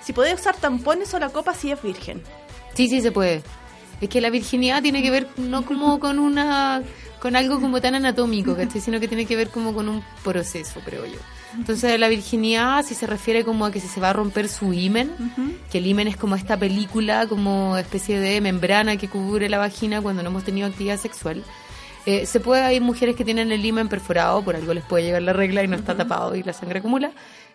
si 0.00 0.12
puede 0.12 0.34
usar 0.34 0.56
tampones 0.56 1.12
o 1.14 1.18
la 1.18 1.28
copa 1.28 1.54
si 1.54 1.70
es 1.70 1.82
virgen. 1.82 2.22
Sí, 2.74 2.88
sí 2.88 3.00
se 3.00 3.12
puede. 3.12 3.42
Es 4.00 4.08
que 4.08 4.20
la 4.20 4.30
virginidad 4.30 4.82
tiene 4.82 5.02
que 5.02 5.10
ver 5.10 5.28
no 5.36 5.64
como 5.64 5.98
con 6.00 6.18
una 6.18 6.82
con 7.20 7.36
algo 7.36 7.58
como 7.58 7.80
tan 7.80 7.94
anatómico, 7.94 8.54
¿cachai? 8.54 8.82
Sino 8.82 9.00
que 9.00 9.08
tiene 9.08 9.24
que 9.24 9.34
ver 9.34 9.48
como 9.48 9.72
con 9.72 9.88
un 9.88 10.04
proceso, 10.22 10.80
creo 10.84 11.06
yo. 11.06 11.18
Entonces 11.56 11.98
la 11.98 12.08
virginidad 12.08 12.84
si 12.84 12.94
se 12.94 13.06
refiere 13.06 13.44
como 13.44 13.64
a 13.64 13.72
que 13.72 13.80
si 13.80 13.88
se 13.88 14.00
va 14.00 14.10
a 14.10 14.12
romper 14.12 14.48
su 14.48 14.72
himen, 14.72 15.10
que 15.70 15.78
el 15.78 15.86
himen 15.86 16.08
es 16.08 16.16
como 16.16 16.36
esta 16.36 16.58
película, 16.58 17.26
como 17.26 17.78
especie 17.78 18.20
de 18.20 18.40
membrana 18.40 18.96
que 18.96 19.08
cubre 19.08 19.48
la 19.48 19.58
vagina 19.58 20.02
cuando 20.02 20.22
no 20.22 20.30
hemos 20.30 20.44
tenido 20.44 20.66
actividad 20.66 20.98
sexual. 20.98 21.42
Eh, 22.06 22.26
se 22.26 22.40
puede, 22.40 22.62
hay 22.62 22.80
mujeres 22.80 23.16
que 23.16 23.24
tienen 23.24 23.50
el 23.50 23.64
himen 23.64 23.88
perforado, 23.88 24.42
por 24.44 24.56
algo 24.56 24.74
les 24.74 24.84
puede 24.84 25.04
llegar 25.04 25.22
la 25.22 25.32
regla 25.32 25.64
y 25.64 25.68
no 25.68 25.76
está 25.76 25.96
tapado 25.96 26.34
y 26.34 26.42
la 26.42 26.52
sangre 26.52 26.80
acumula. 26.80 27.12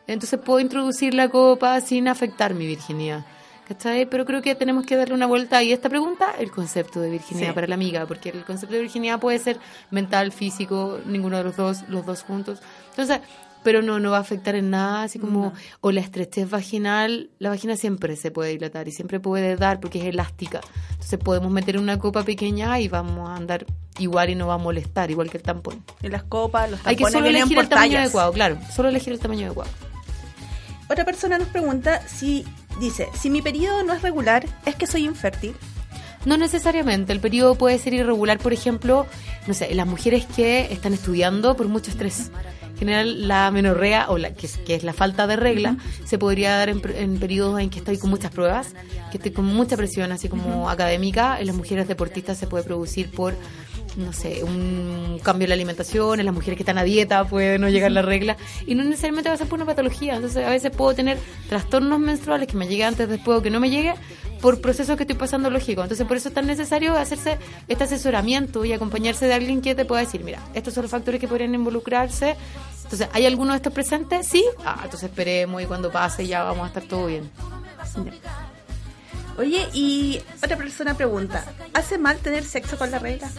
Entonces 0.08 0.40
puedo 0.40 0.60
introducir 0.60 1.14
la 1.14 1.30
copa 1.30 1.80
sin 1.82 2.08
afectar 2.08 2.56
mi 2.56 2.66
virginidad. 2.66 3.26
¿Cachai? 3.70 4.08
Pero 4.08 4.26
creo 4.26 4.42
que 4.42 4.56
tenemos 4.56 4.84
que 4.84 4.96
darle 4.96 5.14
una 5.14 5.28
vuelta 5.28 5.62
y 5.62 5.72
esta 5.72 5.90
pregunta, 5.90 6.34
el 6.40 6.50
concepto 6.50 7.00
de 7.02 7.12
virginidad 7.12 7.50
Sí. 7.50 7.54
para 7.54 7.68
la 7.68 7.76
amiga, 7.76 8.08
porque 8.08 8.30
el 8.30 8.44
concepto 8.44 8.74
de 8.74 8.82
virginidad 8.82 9.20
puede 9.20 9.38
ser 9.38 9.60
mental, 9.92 10.32
físico, 10.32 11.00
ninguno 11.06 11.38
de 11.38 11.44
los 11.44 11.56
dos, 11.56 11.84
los 11.88 12.04
dos 12.04 12.24
juntos. 12.24 12.64
Entonces, 12.90 13.20
pero 13.62 13.84
no, 13.84 14.00
no 14.00 14.10
va 14.10 14.18
a 14.18 14.22
afectar 14.22 14.56
en 14.56 14.72
nada, 14.72 15.04
así 15.04 15.20
como, 15.20 15.54
o 15.82 15.92
la 15.92 16.02
estrechez 16.02 16.50
vaginal, 16.50 17.30
la 17.38 17.50
vagina 17.50 17.76
siempre 17.76 18.16
se 18.16 18.32
puede 18.32 18.50
dilatar 18.52 18.88
y 18.88 18.92
siempre 18.92 19.20
puede 19.20 19.56
dar 19.56 19.80
porque 19.80 20.00
es 20.00 20.06
elástica. 20.06 20.62
Entonces 20.94 21.20
podemos 21.20 21.52
meter 21.52 21.78
una 21.78 22.00
copa 22.00 22.24
pequeña 22.24 22.80
y 22.80 22.88
vamos 22.88 23.30
a 23.30 23.36
andar 23.36 23.68
igual 24.00 24.32
y 24.32 24.36
no 24.36 24.48
va 24.48 24.56
a 24.56 24.58
molestar, 24.58 25.12
igual 25.12 25.30
que 25.30 25.38
el 25.38 25.44
tampón. 25.44 25.84
Y 26.02 26.08
las 26.08 26.24
copas, 26.24 26.72
los 26.72 26.80
Hay 26.88 26.96
que 26.96 27.04
tampones 27.04 27.14
solo 27.14 27.28
elegir 27.28 27.60
el 27.60 27.70
tamaño 27.70 28.00
adecuado, 28.00 28.32
claro, 28.34 28.58
solo 28.76 28.90
elegir 28.90 29.14
el 29.14 29.20
tamaño 29.20 29.46
adecuado. 29.46 29.70
Otra 30.90 31.06
persona 31.06 31.38
nos 31.38 31.50
pregunta 31.50 32.02
si 32.08 32.46
dice, 32.80 33.10
si 33.14 33.30
mi 33.30 33.42
periodo 33.42 33.84
no 33.84 33.94
es 33.94 34.02
regular, 34.02 34.46
¿es 34.66 34.76
que 34.76 34.88
soy 34.88 35.06
infértil? 35.06 35.56
No 36.26 36.38
necesariamente, 36.38 37.14
el 37.14 37.20
periodo 37.20 37.56
puede 37.56 37.78
ser 37.78 37.94
irregular, 37.94 38.40
por 38.40 38.52
ejemplo, 38.52 39.06
no 39.48 39.54
sé, 39.54 39.74
las 39.74 39.88
mujeres 39.88 40.26
que 40.26 40.72
están 40.72 40.94
estudiando 40.94 41.56
por 41.56 41.68
mucho 41.68 41.92
estrés. 41.92 42.32
En 42.72 42.78
general, 42.78 43.28
la 43.28 43.52
menorrea, 43.52 44.10
o 44.10 44.18
la 44.18 44.34
que 44.34 44.46
es, 44.46 44.58
que 44.58 44.76
es 44.76 44.84
la 44.84 44.94
falta 44.94 45.28
de 45.28 45.36
regla, 45.36 45.78
se 46.06 46.18
podría 46.18 46.58
dar 46.58 46.70
en, 46.70 46.82
en 46.96 47.20
periodos 47.20 47.60
en 47.60 47.70
que 47.70 47.80
estoy 47.80 47.98
con 47.98 48.10
muchas 48.10 48.32
pruebas, 48.32 48.74
que 49.12 49.18
estoy 49.18 49.32
con 49.32 49.46
mucha 49.46 49.76
presión, 49.76 50.12
así 50.12 50.30
como 50.30 50.70
académica. 50.70 51.40
En 51.40 51.48
las 51.48 51.56
mujeres 51.56 51.88
deportistas 51.88 52.38
se 52.38 52.48
puede 52.48 52.64
producir 52.64 53.12
por, 53.12 53.36
no 53.98 54.14
sé, 54.14 54.44
un 54.44 55.20
cambio 55.24 55.46
en 55.46 55.50
la 55.50 55.56
alimentación, 55.56 56.20
en 56.20 56.26
las 56.26 56.34
mujeres 56.34 56.58
que 56.58 56.64
están 56.64 56.78
a 56.78 56.84
dieta 56.84 57.26
puede 57.26 57.60
no 57.60 57.70
llegar 57.70 57.92
la 57.92 58.02
regla, 58.02 58.38
y 58.66 58.76
no 58.76 58.84
necesariamente 58.84 59.30
va 59.30 59.36
a 59.36 59.38
ser 59.38 59.48
por 59.48 59.58
una 59.58 59.66
patología. 59.66 60.16
Entonces, 60.16 60.46
a 60.46 60.50
veces 60.50 60.72
puedo 60.72 60.94
tener 60.94 61.18
trastornos 61.48 62.00
menstruales 62.00 62.48
que 62.48 62.58
me 62.58 62.68
llegue 62.68 62.84
antes, 62.84 63.10
después 63.10 63.40
o 63.40 63.42
que 63.42 63.50
no 63.50 63.60
me 63.60 63.70
llegue, 63.70 63.94
por 64.42 64.62
procesos 64.62 64.96
que 64.96 65.04
estoy 65.04 65.18
pasando 65.18 65.50
lógico. 65.50 65.82
Entonces, 65.82 66.08
por 66.08 66.18
eso 66.18 66.30
es 66.30 66.36
tan 66.36 66.48
necesario 66.48 66.96
hacerse 66.96 67.38
este 67.68 67.84
asesoramiento 67.84 68.66
y 68.66 68.74
acompañarse 68.74 69.26
de 69.26 69.34
alguien 69.34 69.62
que 69.62 69.76
te 69.76 69.86
pueda 69.86 70.02
decir, 70.02 70.24
mira, 70.24 70.40
estos 70.54 70.74
son 70.74 70.84
los 70.84 70.92
factores 70.92 71.20
que 71.20 71.28
podrían 71.28 71.54
involucrarse. 71.54 72.36
Entonces, 72.84 73.10
¿hay 73.12 73.26
alguno 73.26 73.52
de 73.54 73.58
estos 73.58 73.74
presentes? 73.74 74.28
Sí. 74.28 74.44
Ah, 74.66 74.82
entonces 74.84 75.10
esperemos 75.10 75.62
y 75.62 75.66
cuando 75.66 75.92
pase 75.92 76.26
ya 76.26 76.44
vamos 76.44 76.64
a 76.64 76.68
estar 76.68 76.84
todo 76.84 77.08
bien. 77.08 77.30
Oye, 79.38 79.68
y 79.74 80.20
otra 80.44 80.58
persona 80.58 80.96
pregunta, 80.96 81.46
¿hace 81.74 81.98
mal 81.98 82.18
tener 82.18 82.44
sexo 82.44 82.78
con 82.78 82.92
la 82.92 83.00
regla? 83.00 83.30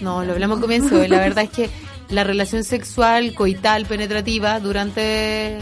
No, 0.00 0.24
lo 0.24 0.32
hablamos 0.32 0.56
al 0.56 0.62
comienzo. 0.62 0.96
La 1.08 1.18
verdad 1.18 1.44
es 1.44 1.50
que 1.50 1.70
la 2.08 2.22
relación 2.24 2.62
sexual, 2.64 3.34
coital, 3.34 3.86
penetrativa 3.86 4.60
durante 4.60 5.58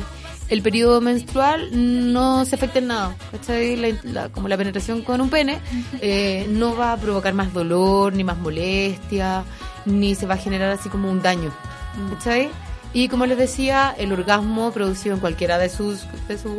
el 0.48 0.60
periodo 0.62 1.00
menstrual 1.00 1.70
no 2.12 2.44
se 2.44 2.56
afecta 2.56 2.80
en 2.80 2.88
nada. 2.88 3.16
¿cachai? 3.30 3.76
La- 3.76 3.96
la- 4.02 4.28
como 4.28 4.48
la 4.48 4.56
penetración 4.58 5.00
con 5.02 5.20
un 5.22 5.30
pene 5.30 5.58
eh, 6.00 6.46
no 6.50 6.76
va 6.76 6.92
a 6.92 6.96
provocar 6.98 7.32
más 7.32 7.52
dolor, 7.54 8.12
ni 8.12 8.24
más 8.24 8.36
molestia, 8.38 9.44
ni 9.86 10.14
se 10.14 10.26
va 10.26 10.34
a 10.34 10.38
generar 10.38 10.70
así 10.70 10.88
como 10.90 11.10
un 11.10 11.22
daño. 11.22 11.50
¿cachai? 12.10 12.50
Y 12.94 13.08
como 13.08 13.24
les 13.24 13.38
decía, 13.38 13.94
el 13.96 14.12
orgasmo 14.12 14.70
producido 14.70 15.14
en 15.14 15.20
cualquiera 15.20 15.56
de 15.56 15.70
sus, 15.70 16.00
de 16.28 16.36
sus 16.36 16.52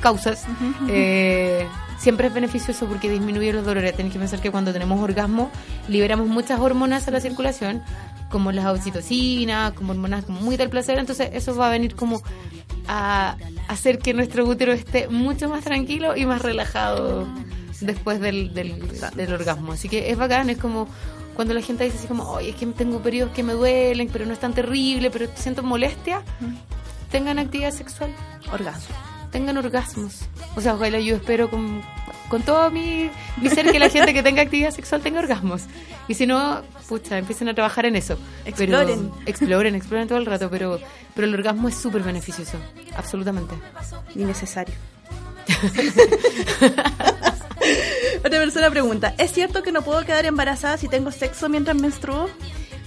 causas 0.00 0.44
eh, 0.88 1.68
siempre 1.98 2.28
es 2.28 2.34
beneficioso 2.34 2.86
porque 2.86 3.10
disminuye 3.10 3.52
los 3.52 3.64
dolores. 3.64 3.94
Tenéis 3.96 4.12
que 4.12 4.18
pensar 4.18 4.40
que 4.40 4.50
cuando 4.50 4.72
tenemos 4.72 5.00
orgasmo 5.00 5.50
liberamos 5.88 6.28
muchas 6.28 6.60
hormonas 6.60 7.06
a 7.08 7.10
la 7.10 7.20
circulación, 7.20 7.82
como 8.30 8.52
las 8.52 8.66
oxitocina, 8.66 9.72
como 9.74 9.92
hormonas 9.92 10.24
como 10.24 10.40
muy 10.40 10.56
del 10.56 10.70
placer. 10.70 10.98
Entonces 10.98 11.30
eso 11.32 11.54
va 11.56 11.68
a 11.68 11.70
venir 11.70 11.94
como 11.94 12.22
a 12.88 13.36
hacer 13.68 13.98
que 13.98 14.14
nuestro 14.14 14.46
útero 14.46 14.72
esté 14.72 15.08
mucho 15.08 15.48
más 15.48 15.64
tranquilo 15.64 16.16
y 16.16 16.26
más 16.26 16.42
relajado 16.42 17.26
después 17.80 18.20
del, 18.20 18.54
del, 18.54 18.82
del 19.14 19.32
orgasmo. 19.32 19.72
Así 19.72 19.88
que 19.88 20.10
es 20.10 20.16
bacán, 20.16 20.50
es 20.50 20.58
como 20.58 20.88
cuando 21.36 21.52
la 21.52 21.60
gente 21.60 21.84
dice 21.84 21.98
así 21.98 22.06
como, 22.06 22.24
oye, 22.30 22.50
es 22.50 22.56
que 22.56 22.66
tengo 22.66 23.00
periodos 23.00 23.32
que 23.34 23.42
me 23.42 23.52
duelen, 23.52 24.08
pero 24.10 24.24
no 24.24 24.32
es 24.32 24.40
tan 24.40 24.54
terrible, 24.54 25.10
pero 25.10 25.26
siento 25.34 25.62
molestia, 25.62 26.22
tengan 27.10 27.38
actividad 27.38 27.72
sexual, 27.72 28.10
Orgasmo. 28.50 29.15
Tengan 29.36 29.58
orgasmos. 29.58 30.20
O 30.56 30.60
sea, 30.62 30.74
ojalá 30.74 30.98
yo 30.98 31.16
espero 31.16 31.50
con, 31.50 31.82
con 32.30 32.40
todo 32.42 32.70
mi, 32.70 33.10
mi 33.42 33.50
ser 33.50 33.70
que 33.70 33.78
la 33.78 33.90
gente 33.90 34.14
que 34.14 34.22
tenga 34.22 34.40
actividad 34.40 34.70
sexual 34.70 35.02
tenga 35.02 35.18
orgasmos. 35.20 35.62
Y 36.08 36.14
si 36.14 36.26
no, 36.26 36.62
pucha, 36.88 37.18
empiecen 37.18 37.48
a 37.50 37.54
trabajar 37.54 37.84
en 37.84 37.96
eso. 37.96 38.16
Pero- 38.56 38.80
Exploren. 38.80 39.10
exploren, 39.26 39.74
exploren 39.74 40.08
todo 40.08 40.18
el 40.18 40.24
rato, 40.26 40.48
pero, 40.50 40.80
pero 41.14 41.26
el 41.26 41.34
orgasmo 41.34 41.68
es 41.68 41.74
súper 41.76 42.02
beneficioso, 42.02 42.56
absolutamente. 42.96 43.54
Ni 44.14 44.24
necesario. 44.24 44.74
Otra 48.24 48.38
persona 48.40 48.70
pregunta, 48.70 49.14
¿es 49.18 49.32
cierto 49.32 49.62
que 49.62 49.70
no 49.72 49.82
puedo 49.82 50.02
quedar 50.04 50.24
embarazada 50.24 50.78
si 50.78 50.88
tengo 50.88 51.12
sexo 51.12 51.48
mientras 51.50 51.76
menstruo? 51.76 52.28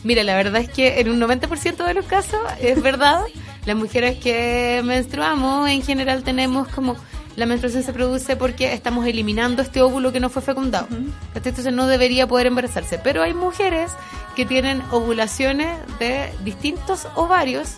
Mira, 0.04 0.24
la 0.24 0.36
verdad 0.36 0.62
es 0.62 0.70
que 0.70 1.00
en 1.00 1.10
un 1.10 1.20
90% 1.20 1.86
de 1.86 1.94
los 1.94 2.06
casos 2.06 2.40
es 2.60 2.82
verdad. 2.82 3.22
Las 3.70 3.78
mujeres 3.78 4.18
que 4.18 4.82
menstruamos 4.84 5.70
en 5.70 5.84
general 5.84 6.24
tenemos 6.24 6.68
como 6.70 6.96
la 7.36 7.46
menstruación 7.46 7.84
se 7.84 7.94
produce 7.94 8.36
porque 8.36 8.74
estamos 8.74 9.06
eliminando 9.06 9.62
este 9.62 9.84
óvulo 9.84 10.12
que 10.12 10.20
no 10.20 10.32
fue 10.32 10.42
fecundado. 10.42 10.88
¿Cachai? 11.36 11.52
Entonces 11.52 11.72
no 11.72 11.86
debería 11.86 12.26
poder 12.26 12.48
embarazarse. 12.48 12.98
Pero 12.98 13.22
hay 13.22 13.36
mujeres 13.36 13.92
que 14.36 14.44
tienen 14.44 14.82
ovulaciones 14.90 15.78
de 16.00 16.32
distintos 16.44 17.08
ovarios 17.14 17.76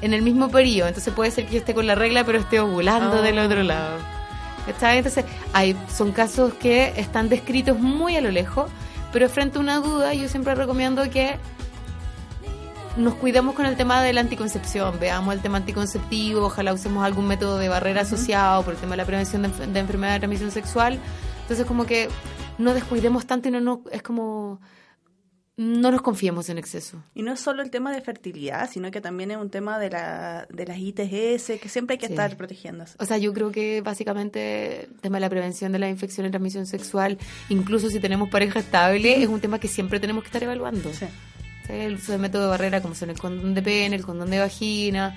en 0.00 0.12
el 0.12 0.22
mismo 0.22 0.48
periodo. 0.50 0.88
Entonces 0.88 1.14
puede 1.14 1.30
ser 1.30 1.46
que 1.46 1.52
yo 1.52 1.58
esté 1.58 1.72
con 1.72 1.86
la 1.86 1.94
regla 1.94 2.24
pero 2.24 2.40
esté 2.40 2.58
ovulando 2.58 3.20
Oh. 3.20 3.22
del 3.22 3.38
otro 3.38 3.62
lado. 3.62 3.96
¿Cachai? 4.66 4.98
Entonces, 4.98 5.24
hay, 5.52 5.76
son 5.96 6.10
casos 6.10 6.52
que 6.54 6.94
están 6.96 7.28
descritos 7.28 7.78
muy 7.78 8.16
a 8.16 8.20
lo 8.20 8.32
lejos, 8.32 8.68
pero 9.12 9.28
frente 9.28 9.58
a 9.58 9.60
una 9.60 9.76
duda, 9.78 10.14
yo 10.14 10.28
siempre 10.28 10.56
recomiendo 10.56 11.08
que 11.08 11.36
nos 12.98 13.14
cuidemos 13.14 13.54
con 13.54 13.64
el 13.66 13.76
tema 13.76 14.02
de 14.02 14.12
la 14.12 14.20
anticoncepción, 14.20 14.98
veamos 15.00 15.32
el 15.34 15.40
tema 15.40 15.58
anticonceptivo, 15.58 16.46
ojalá 16.46 16.72
usemos 16.72 17.04
algún 17.04 17.26
método 17.26 17.58
de 17.58 17.68
barrera 17.68 18.02
asociado 18.02 18.62
por 18.64 18.74
el 18.74 18.80
tema 18.80 18.92
de 18.92 18.96
la 18.98 19.04
prevención 19.06 19.42
de, 19.42 19.48
de 19.66 19.78
enfermedad 19.80 20.14
de 20.14 20.18
transmisión 20.20 20.50
sexual. 20.50 20.98
Entonces, 21.42 21.64
como 21.66 21.86
que 21.86 22.08
no 22.58 22.74
descuidemos 22.74 23.26
tanto 23.26 23.48
y 23.48 23.52
no, 23.52 23.60
no 23.60 23.82
es 23.90 24.02
como 24.02 24.60
no 25.56 25.90
nos 25.90 26.02
confiemos 26.02 26.48
en 26.50 26.58
exceso. 26.58 27.02
Y 27.16 27.22
no 27.22 27.32
es 27.32 27.40
solo 27.40 27.62
el 27.62 27.70
tema 27.72 27.90
de 27.92 28.00
fertilidad, 28.00 28.70
sino 28.70 28.92
que 28.92 29.00
también 29.00 29.32
es 29.32 29.38
un 29.38 29.50
tema 29.50 29.76
de, 29.80 29.90
la, 29.90 30.46
de 30.50 30.64
las 30.66 30.78
ITS, 30.78 31.60
que 31.60 31.68
siempre 31.68 31.94
hay 31.94 31.98
que 31.98 32.06
Sí. 32.06 32.12
estar 32.12 32.36
protegiéndose. 32.36 32.94
O 33.00 33.04
sea, 33.04 33.18
yo 33.18 33.32
creo 33.32 33.50
que 33.50 33.80
básicamente 33.80 34.84
el 34.84 35.00
tema 35.00 35.16
de 35.16 35.22
la 35.22 35.28
prevención 35.30 35.72
de 35.72 35.80
la 35.80 35.88
infección 35.88 36.26
y 36.26 36.30
transmisión 36.30 36.64
sexual, 36.66 37.18
incluso 37.48 37.90
si 37.90 37.98
tenemos 37.98 38.28
pareja 38.28 38.60
estable, 38.60 39.20
es 39.20 39.28
un 39.28 39.40
tema 39.40 39.58
que 39.58 39.66
siempre 39.66 39.98
tenemos 39.98 40.22
que 40.22 40.28
estar 40.28 40.44
evaluando. 40.44 40.92
Sí. 40.92 41.06
El 41.68 41.94
uso 41.94 42.12
de 42.12 42.18
método 42.18 42.44
de 42.44 42.48
barrera 42.48 42.80
como 42.80 42.94
son 42.94 43.10
el 43.10 43.18
condón 43.18 43.54
de 43.54 43.62
pene, 43.62 43.96
el 43.96 44.04
condón 44.04 44.30
de 44.30 44.38
vagina, 44.38 45.14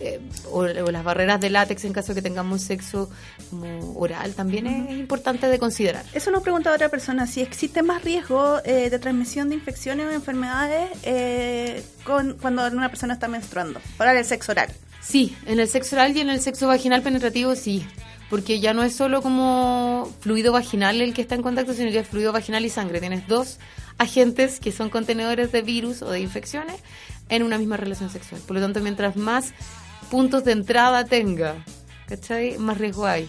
eh, 0.00 0.20
o, 0.52 0.60
o 0.60 0.90
las 0.90 1.02
barreras 1.02 1.40
de 1.40 1.50
látex 1.50 1.84
en 1.84 1.92
caso 1.92 2.08
de 2.08 2.16
que 2.16 2.22
tengamos 2.22 2.62
sexo 2.62 3.10
como 3.50 3.98
oral, 3.98 4.34
también 4.34 4.66
es 4.66 4.98
importante 4.98 5.48
de 5.48 5.58
considerar. 5.58 6.04
Eso 6.12 6.30
nos 6.30 6.42
pregunta 6.42 6.72
otra 6.72 6.88
persona, 6.88 7.26
si 7.26 7.40
existe 7.40 7.82
más 7.82 8.04
riesgo 8.04 8.58
eh, 8.64 8.90
de 8.90 8.98
transmisión 8.98 9.48
de 9.48 9.56
infecciones 9.56 10.06
o 10.06 10.10
enfermedades 10.12 10.90
eh, 11.02 11.82
con, 12.04 12.34
cuando 12.34 12.66
una 12.68 12.90
persona 12.90 13.14
está 13.14 13.28
menstruando, 13.28 13.80
para 13.96 14.16
el 14.16 14.24
sexo 14.24 14.52
oral. 14.52 14.68
Sí, 15.00 15.36
en 15.46 15.58
el 15.58 15.68
sexo 15.68 15.96
oral 15.96 16.16
y 16.16 16.20
en 16.20 16.30
el 16.30 16.40
sexo 16.40 16.68
vaginal 16.68 17.02
penetrativo 17.02 17.56
sí, 17.56 17.84
porque 18.30 18.60
ya 18.60 18.74
no 18.74 18.82
es 18.82 18.94
solo 18.94 19.22
como 19.22 20.12
fluido 20.20 20.52
vaginal 20.52 21.00
el 21.00 21.14
que 21.14 21.22
está 21.22 21.34
en 21.34 21.42
contacto, 21.42 21.72
sino 21.72 21.90
que 21.90 22.00
es 22.00 22.06
fluido 22.06 22.32
vaginal 22.32 22.64
y 22.64 22.68
sangre. 22.68 23.00
Tienes 23.00 23.26
dos 23.26 23.58
agentes 23.98 24.60
que 24.60 24.72
son 24.72 24.90
contenedores 24.90 25.52
de 25.52 25.62
virus 25.62 26.02
o 26.02 26.10
de 26.10 26.20
infecciones 26.20 26.76
en 27.28 27.42
una 27.42 27.58
misma 27.58 27.76
relación 27.76 28.10
sexual. 28.10 28.40
Por 28.46 28.56
lo 28.56 28.62
tanto, 28.62 28.80
mientras 28.80 29.16
más 29.16 29.52
puntos 30.10 30.44
de 30.44 30.52
entrada 30.52 31.04
tenga, 31.04 31.64
¿cachai? 32.08 32.58
Más 32.58 32.78
riesgo 32.78 33.06
hay. 33.06 33.28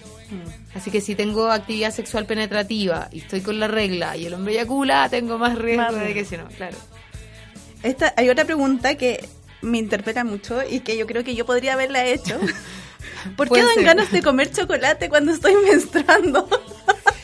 Así 0.76 0.92
que 0.92 1.02
si 1.02 1.16
tengo 1.16 1.50
actividad 1.52 1.92
sexual 1.92 2.26
penetrativa 2.26 3.10
y 3.12 3.20
estoy 3.20 3.42
con 3.42 3.60
la 3.60 3.68
regla 3.68 4.16
y 4.16 4.28
el 4.28 4.34
hombre 4.36 4.54
eyacula, 4.54 5.10
tengo 5.10 5.40
más 5.40 5.58
riesgo 5.58 5.82
Más 5.82 5.96
de 5.96 6.14
que 6.14 6.24
si 6.24 6.38
no, 6.38 6.48
claro. 6.48 6.78
Esta, 7.82 8.14
hay 8.16 8.30
otra 8.30 8.46
pregunta 8.46 8.96
que 8.96 9.28
me 9.62 9.78
interpela 9.80 10.24
mucho 10.24 10.62
y 10.70 10.82
que 10.82 10.98
yo 10.98 11.08
creo 11.08 11.24
que 11.24 11.34
yo 11.36 11.46
podría 11.46 11.74
haberla 11.74 12.06
hecho. 12.06 12.40
¿Por 13.36 13.48
qué 13.48 13.50
Puede 13.50 13.66
dan 13.66 13.76
ser. 13.76 13.84
ganas 13.86 14.12
de 14.12 14.22
comer 14.22 14.52
chocolate 14.52 15.10
cuando 15.10 15.32
estoy 15.32 15.56
menstruando? 15.70 16.48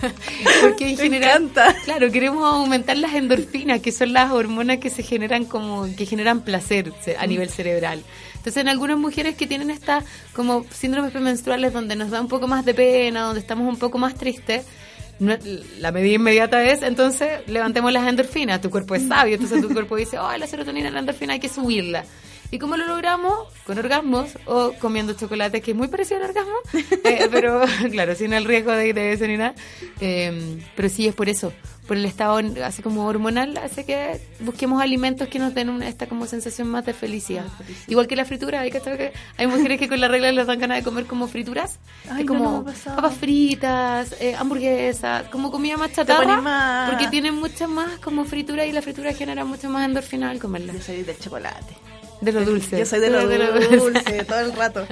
Porque 0.60 0.90
en 0.90 0.96
Me 0.96 1.02
general, 1.02 1.42
encanta. 1.42 1.74
claro, 1.84 2.10
queremos 2.10 2.44
aumentar 2.44 2.96
las 2.96 3.14
endorfinas, 3.14 3.80
que 3.80 3.92
son 3.92 4.12
las 4.12 4.30
hormonas 4.32 4.78
que 4.78 4.90
se 4.90 5.02
generan 5.02 5.44
como 5.44 5.86
que 5.96 6.06
generan 6.06 6.40
placer 6.42 6.92
ce- 7.04 7.16
a 7.18 7.26
nivel 7.26 7.48
cerebral. 7.50 8.02
Entonces, 8.36 8.58
en 8.60 8.68
algunas 8.68 8.98
mujeres 8.98 9.34
que 9.36 9.46
tienen 9.46 9.70
esta 9.70 10.04
como 10.32 10.64
síndromes 10.72 11.10
premenstruales 11.12 11.72
donde 11.72 11.96
nos 11.96 12.10
da 12.10 12.20
un 12.20 12.28
poco 12.28 12.46
más 12.46 12.64
de 12.64 12.74
pena, 12.74 13.22
donde 13.22 13.40
estamos 13.40 13.68
un 13.68 13.78
poco 13.78 13.98
más 13.98 14.14
tristes, 14.14 14.64
la 15.18 15.92
medida 15.92 16.14
inmediata 16.16 16.62
es, 16.62 16.82
entonces, 16.82 17.40
levantemos 17.46 17.90
las 17.92 18.06
endorfinas. 18.06 18.60
Tu 18.60 18.70
cuerpo 18.70 18.94
es 18.94 19.08
sabio, 19.08 19.34
entonces 19.34 19.62
tu 19.62 19.72
cuerpo 19.72 19.96
dice, 19.96 20.18
oh, 20.18 20.36
la 20.36 20.46
serotonina, 20.46 20.90
la 20.90 21.00
endorfina, 21.00 21.32
hay 21.32 21.40
que 21.40 21.48
subirla. 21.48 22.04
¿Y 22.50 22.58
cómo 22.58 22.76
lo 22.76 22.86
logramos? 22.86 23.48
Con 23.66 23.78
orgasmos 23.78 24.30
o 24.46 24.72
comiendo 24.78 25.14
chocolate, 25.14 25.60
que 25.60 25.72
es 25.72 25.76
muy 25.76 25.88
parecido 25.88 26.18
al 26.22 26.28
orgasmo, 26.30 26.54
eh, 27.04 27.28
pero 27.30 27.62
claro, 27.90 28.14
sin 28.14 28.32
el 28.32 28.44
riesgo 28.44 28.72
de 28.72 28.88
ITS 28.88 29.20
ni 29.22 29.36
nada. 29.36 29.54
Eh, 30.00 30.58
pero 30.76 30.88
sí 30.88 31.06
es 31.08 31.14
por 31.14 31.28
eso, 31.28 31.52
por 31.88 31.96
el 31.96 32.04
estado 32.04 32.40
así 32.64 32.82
como 32.82 33.06
hormonal, 33.06 33.56
hace 33.58 33.84
que 33.84 34.20
busquemos 34.40 34.80
alimentos 34.80 35.26
que 35.28 35.38
nos 35.40 35.54
den 35.54 35.70
una, 35.70 35.88
esta 35.88 36.06
como 36.06 36.26
sensación 36.26 36.68
más 36.68 36.84
de 36.86 36.92
felicidad. 36.92 37.46
Igual 37.88 38.06
que 38.06 38.14
la 38.16 38.24
fritura, 38.24 38.60
hay, 38.60 38.70
que, 38.70 38.80
que 38.80 39.12
hay 39.36 39.46
mujeres 39.48 39.78
que 39.80 39.88
con 39.88 40.00
la 40.00 40.06
regla 40.08 40.30
les 40.32 40.46
dan 40.46 40.58
ganas 40.60 40.78
de 40.78 40.84
comer 40.84 41.06
como 41.06 41.26
frituras, 41.26 41.78
Ay, 42.10 42.24
no, 42.24 42.32
como 42.34 42.64
papas 42.64 43.14
fritas, 43.16 44.14
eh, 44.20 44.34
hamburguesas, 44.36 45.28
como 45.30 45.50
comida 45.50 45.76
más 45.76 45.92
chatarra, 45.92 46.40
más- 46.40 46.90
porque 46.90 47.08
tienen 47.08 47.34
mucha 47.34 47.66
más 47.66 47.98
como 47.98 48.24
fritura 48.24 48.64
y 48.66 48.72
la 48.72 48.82
fritura 48.82 49.12
genera 49.12 49.44
mucho 49.44 49.68
más 49.68 49.84
endorfina 49.86 50.30
al 50.30 50.38
comerla. 50.38 50.72
Yo 50.72 50.80
soy 50.80 51.02
del 51.02 51.18
chocolate. 51.18 51.76
De 52.20 52.32
lo 52.32 52.44
dulce. 52.44 52.78
Yo 52.78 52.86
soy 52.86 53.00
de 53.00 53.10
lo 53.10 53.26
dulce 53.26 54.24
todo 54.28 54.40
el 54.40 54.52
rato. 54.52 54.86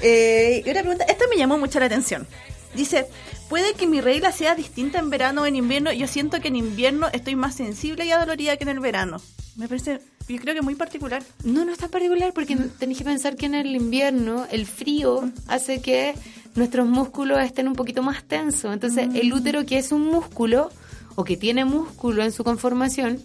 Eh, 0.00 0.62
y 0.64 0.70
una 0.70 0.80
pregunta, 0.80 1.04
esta 1.04 1.24
me 1.28 1.36
llamó 1.36 1.58
mucho 1.58 1.80
la 1.80 1.86
atención. 1.86 2.26
Dice, 2.74 3.06
puede 3.48 3.74
que 3.74 3.86
mi 3.86 4.00
regla 4.00 4.32
sea 4.32 4.54
distinta 4.54 4.98
en 4.98 5.08
verano 5.08 5.42
o 5.42 5.46
en 5.46 5.56
invierno. 5.56 5.92
Yo 5.92 6.06
siento 6.06 6.40
que 6.40 6.48
en 6.48 6.56
invierno 6.56 7.08
estoy 7.12 7.36
más 7.36 7.54
sensible 7.56 8.04
y 8.04 8.10
adolorida 8.10 8.56
que 8.56 8.64
en 8.64 8.70
el 8.70 8.80
verano. 8.80 9.18
Me 9.56 9.68
parece, 9.68 10.00
yo 10.28 10.36
creo 10.38 10.54
que 10.54 10.60
muy 10.60 10.74
particular. 10.74 11.22
No, 11.42 11.64
no 11.64 11.72
es 11.72 11.78
tan 11.78 11.90
particular 11.90 12.32
porque 12.34 12.56
tenéis 12.78 12.98
que 12.98 13.04
pensar 13.04 13.36
que 13.36 13.46
en 13.46 13.54
el 13.54 13.74
invierno 13.74 14.46
el 14.50 14.66
frío 14.66 15.30
hace 15.48 15.80
que 15.80 16.14
nuestros 16.54 16.86
músculos 16.86 17.38
estén 17.40 17.68
un 17.68 17.74
poquito 17.74 18.02
más 18.02 18.24
tensos. 18.24 18.72
Entonces, 18.72 19.08
el 19.14 19.32
útero, 19.32 19.64
que 19.64 19.78
es 19.78 19.92
un 19.92 20.02
músculo 20.02 20.70
o 21.14 21.24
que 21.24 21.38
tiene 21.38 21.64
músculo 21.64 22.22
en 22.22 22.32
su 22.32 22.44
conformación, 22.44 23.22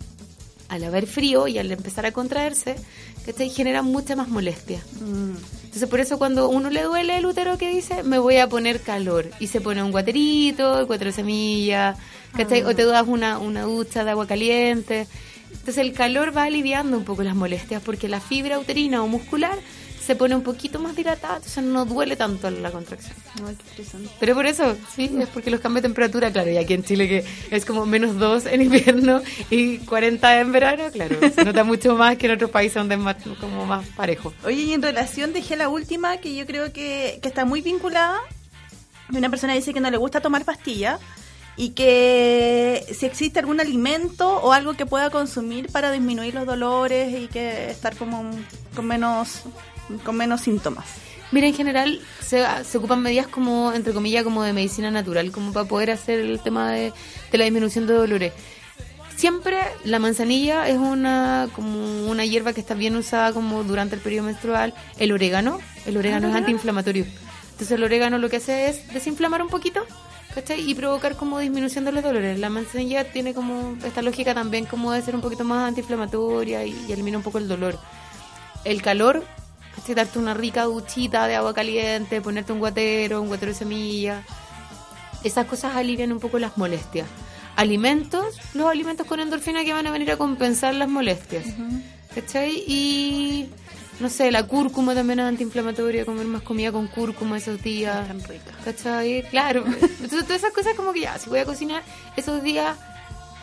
al 0.72 0.86
haber 0.86 1.06
frío 1.06 1.50
y 1.50 1.58
al 1.58 1.70
empezar 1.70 2.06
a 2.06 2.14
contraerse, 2.14 2.78
¿cachai? 3.26 3.50
genera 3.50 3.82
mucha 3.82 4.16
más 4.16 4.30
molestia. 4.30 4.80
Entonces, 5.02 5.90
por 5.90 6.00
eso 6.00 6.18
cuando 6.18 6.48
uno 6.48 6.70
le 6.70 6.84
duele 6.84 7.18
el 7.18 7.26
útero, 7.26 7.58
que 7.58 7.70
dice? 7.70 8.04
Me 8.04 8.20
voy 8.20 8.38
a 8.38 8.48
poner 8.48 8.80
calor. 8.80 9.30
Y 9.42 9.48
se 9.48 9.60
pone 9.60 9.84
un 9.84 9.92
guaterito, 9.92 10.88
cuatro 10.88 11.12
semillas, 11.12 11.98
¿cachai? 12.38 12.64
O 12.64 12.74
te 12.74 12.86
das 12.86 13.06
una, 13.06 13.38
una 13.38 13.64
ducha 13.64 14.06
de 14.06 14.12
agua 14.12 14.28
caliente. 14.28 15.08
Entonces, 15.50 15.78
el 15.80 15.92
calor 15.92 16.36
va 16.36 16.44
aliviando 16.44 16.98
un 16.98 17.04
poco 17.04 17.22
las 17.24 17.36
molestias 17.36 17.82
porque 17.84 18.08
la 18.08 18.22
fibra 18.22 18.58
uterina 18.58 19.04
o 19.04 19.08
muscular 19.10 19.60
se 20.06 20.16
pone 20.16 20.36
un 20.36 20.42
poquito 20.42 20.80
más 20.80 20.96
dilatada, 20.96 21.38
entonces 21.38 21.64
no 21.64 21.86
duele 21.86 22.16
tanto 22.16 22.50
la 22.50 22.72
contracción. 22.72 23.16
Ay, 23.46 23.56
qué 23.56 23.70
interesante. 23.70 24.10
Pero 24.20 24.36
por 24.36 24.46
eso, 24.46 24.76
sí, 24.96 25.12
es 25.20 25.30
porque 25.30 25.52
los 25.52 25.60
cambios 25.60 25.84
de 25.84 25.90
temperatura, 25.90 26.32
claro, 26.32 26.50
y 26.50 26.58
aquí 26.58 26.74
en 26.74 26.84
Chile 26.84 27.08
que 27.08 27.26
es 27.52 27.66
como 27.66 27.86
menos 27.86 28.18
2 28.18 28.48
en 28.48 28.62
invierno 28.62 29.22
y 29.50 29.78
40 29.80 30.40
en 30.40 30.52
verano, 30.52 30.84
claro, 30.92 31.18
se 31.34 31.46
nota 31.46 31.64
mucho 31.64 31.96
más 31.96 32.18
que 32.18 32.26
en 32.26 32.34
otros 32.34 32.50
países 32.50 32.76
donde 32.76 32.96
es 32.96 33.02
más, 33.02 33.18
como 33.40 33.66
más 33.66 33.88
parejo. 33.90 34.34
Oye, 34.44 34.64
y 34.64 34.74
en 34.74 34.82
relación 34.82 35.34
dejé 35.34 35.56
la 35.56 35.70
última, 35.70 36.18
que 36.18 36.36
yo 36.36 36.46
creo 36.46 36.74
que, 36.74 37.20
que 37.22 37.28
está 37.28 37.46
muy 37.46 37.62
vinculada. 37.62 38.20
Una 39.14 39.30
persona 39.30 39.54
dice 39.54 39.74
que 39.74 39.82
no 39.82 39.92
le 39.92 39.98
gusta 39.98 40.22
tomar 40.22 40.46
pastillas 40.46 41.00
y 41.58 41.72
que 41.72 42.86
si 42.98 43.06
existe 43.06 43.40
algún 43.40 43.60
alimento 43.60 44.38
o 44.38 44.54
algo 44.54 44.74
que 44.74 44.86
pueda 44.86 45.10
consumir 45.10 45.72
para 45.72 45.92
disminuir 45.92 46.34
los 46.34 46.46
dolores 46.46 47.14
y 47.20 47.28
que 47.28 47.70
estar 47.70 47.96
como 47.96 48.32
con 48.76 48.86
menos 48.86 49.44
con 50.00 50.18
menos 50.18 50.42
síntomas. 50.42 50.86
Mira, 51.32 51.48
en 51.48 51.54
general 51.54 52.02
se, 52.20 52.46
se 52.66 52.78
ocupan 52.78 53.02
medidas 53.02 53.28
como, 53.28 53.72
entre 53.74 53.94
comillas, 53.94 54.24
como 54.24 54.44
de 54.44 54.52
medicina 54.52 54.92
natural, 54.92 55.32
como 55.32 55.54
para 55.54 55.68
poder 55.68 55.92
hacer 55.92 56.20
el 56.20 56.42
tema 56.42 56.72
de, 56.72 56.92
de 57.32 57.38
la 57.38 57.46
disminución 57.46 57.88
de 57.88 57.94
dolores. 57.94 58.34
Siempre 59.16 59.60
la 59.86 60.00
manzanilla 60.00 60.68
es 60.68 60.78
una 60.78 61.48
como 61.54 62.08
una 62.10 62.26
hierba 62.26 62.54
que 62.54 62.60
está 62.60 62.74
bien 62.74 62.96
usada 62.96 63.32
como 63.34 63.64
durante 63.64 63.96
el 63.96 64.02
periodo 64.02 64.26
menstrual. 64.26 64.74
El 64.98 65.12
orégano, 65.12 65.60
el 65.86 65.96
orégano 65.96 66.28
es 66.30 66.36
antiinflamatorio. 66.36 67.06
Entonces 67.52 67.72
el 67.72 67.84
orégano 67.84 68.18
lo 68.18 68.30
que 68.30 68.38
hace 68.38 68.68
es 68.68 68.92
desinflamar 68.92 69.44
un 69.44 69.50
poquito, 69.50 69.86
¿cachai? 70.34 70.68
Y 70.68 70.74
provocar 70.74 71.16
como 71.16 71.38
disminución 71.38 71.86
de 71.86 71.92
los 71.92 72.04
dolores. 72.04 72.40
La 72.40 72.50
manzanilla 72.50 73.12
tiene 73.12 73.36
como 73.36 73.78
esta 73.86 74.02
lógica 74.02 74.34
también 74.34 74.66
como 74.66 74.92
de 74.92 75.02
ser 75.04 75.16
un 75.16 75.22
poquito 75.22 75.44
más 75.44 75.68
antiinflamatoria 75.68 76.66
y, 76.66 76.76
y 76.90 76.92
elimina 76.92 77.18
un 77.18 77.24
poco 77.24 77.38
el 77.38 77.48
dolor. 77.48 77.78
El 78.64 78.82
calor, 78.82 79.24
¿cachai? 79.82 79.96
Darte 79.96 80.20
una 80.20 80.34
rica 80.34 80.64
duchita 80.64 81.28
de 81.28 81.36
agua 81.36 81.54
caliente, 81.54 82.22
ponerte 82.22 82.54
un 82.54 82.60
guatero, 82.60 83.22
un 83.22 83.28
guatero 83.28 83.52
de 83.52 83.58
semilla. 83.58 84.24
Esas 85.24 85.46
cosas 85.46 85.76
alivian 85.76 86.12
un 86.12 86.20
poco 86.20 86.40
las 86.40 86.58
molestias. 86.58 87.08
Alimentos, 87.56 88.38
los 88.54 88.70
alimentos 88.70 89.06
con 89.06 89.20
endorfina 89.20 89.64
que 89.64 89.74
van 89.74 89.86
a 89.88 89.92
venir 89.92 90.12
a 90.12 90.18
compensar 90.18 90.74
las 90.76 90.90
molestias. 90.90 91.46
¿Cachai? 92.16 92.64
Y 92.68 93.50
no 94.00 94.10
sé, 94.10 94.32
la 94.32 94.44
cúrcuma 94.48 94.96
también 94.96 95.20
es 95.20 95.26
antiinflamatoria, 95.26 96.06
comer 96.06 96.26
más 96.26 96.42
comida 96.42 96.72
con 96.72 96.88
cúrcuma 96.88 97.38
esos 97.38 97.62
días. 97.62 98.08
Tan 98.08 98.24
rica. 98.24 98.52
¿Cachai? 98.66 99.24
Claro. 99.30 99.64
Entonces, 99.82 100.24
todas 100.24 100.42
esas 100.42 100.54
cosas 100.54 100.74
como 100.76 100.94
que 100.94 101.02
ya, 101.02 101.18
si 101.20 101.30
voy 101.30 101.40
a 101.40 101.46
cocinar 101.46 101.84
esos 102.16 102.42
días, 102.42 102.78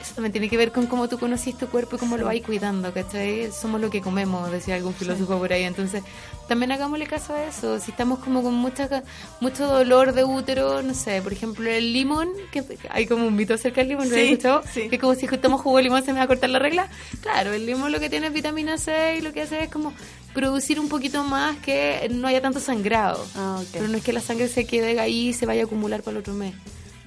eso 0.01 0.15
también 0.15 0.33
tiene 0.33 0.49
que 0.49 0.57
ver 0.57 0.73
con 0.73 0.87
cómo 0.87 1.09
tú 1.09 1.19
conocís 1.19 1.57
tu 1.59 1.67
cuerpo 1.69 1.97
y 1.97 1.99
cómo 1.99 2.17
lo 2.17 2.25
vais 2.27 2.45
cuidando, 2.45 2.93
¿cachai? 2.93 3.51
Somos 3.53 3.81
lo 3.81 3.91
que 3.91 4.01
comemos, 4.01 4.51
decía 4.51 4.77
algún 4.77 4.95
filósofo 4.95 5.39
por 5.39 5.53
ahí. 5.53 5.65
Entonces, 5.65 6.03
también 6.47 6.73
hagámosle 6.73 7.07
caso 7.07 7.35
a 7.35 7.45
eso. 7.45 7.79
Si 7.81 7.91
estamos 7.91 8.21
como 8.21 8.43
con 8.43 8.55
mucha, 8.55 9.03
mucho 9.41 9.67
dolor 9.67 10.13
de 10.13 10.25
útero, 10.25 10.83
no 10.83 10.95
sé, 10.95 11.21
por 11.23 11.33
ejemplo, 11.33 11.69
el 11.69 11.93
limón, 11.93 12.29
que 12.53 12.65
hay 12.91 13.07
como 13.07 13.27
un 13.27 13.35
mito 13.37 13.55
acerca 13.55 13.81
del 13.81 13.89
limón, 13.89 14.09
¿lo 14.09 14.15
Sí, 14.15 14.21
escuchado? 14.23 14.63
sí. 14.73 14.89
Que 14.89 14.99
como 14.99 15.15
si 15.15 15.27
tomo 15.27 15.59
jugo 15.59 15.77
de 15.79 15.83
limón 15.85 16.05
se 16.05 16.13
me 16.13 16.19
va 16.19 16.25
a 16.25 16.29
cortar 16.29 16.51
la 16.51 16.59
regla. 16.59 16.89
Claro, 17.21 17.53
el 17.53 17.67
limón 17.67 17.93
lo 17.93 18.01
que 18.01 18.09
tiene 18.09 18.29
es 18.29 18.33
vitamina 18.33 18.79
C 18.79 19.17
y 19.19 19.21
lo 19.21 19.33
que 19.33 19.43
hace 19.43 19.65
es 19.65 19.71
como 19.71 19.93
producir 20.33 20.79
un 20.79 20.89
poquito 20.89 21.25
más 21.25 21.57
que 21.59 22.09
no 22.13 22.29
haya 22.29 22.41
tanto 22.41 22.61
sangrado. 22.61 23.27
Ah, 23.35 23.59
ok. 23.61 23.69
Pero 23.73 23.89
no 23.89 23.97
es 23.99 24.05
que 24.05 24.13
la 24.13 24.21
sangre 24.21 24.49
se 24.49 24.65
quede 24.67 24.99
ahí 25.01 25.29
y 25.29 25.33
se 25.33 25.45
vaya 25.47 25.63
a 25.63 25.65
acumular 25.67 26.03
para 26.03 26.13
el 26.17 26.21
otro 26.21 26.35
mes. 26.35 26.55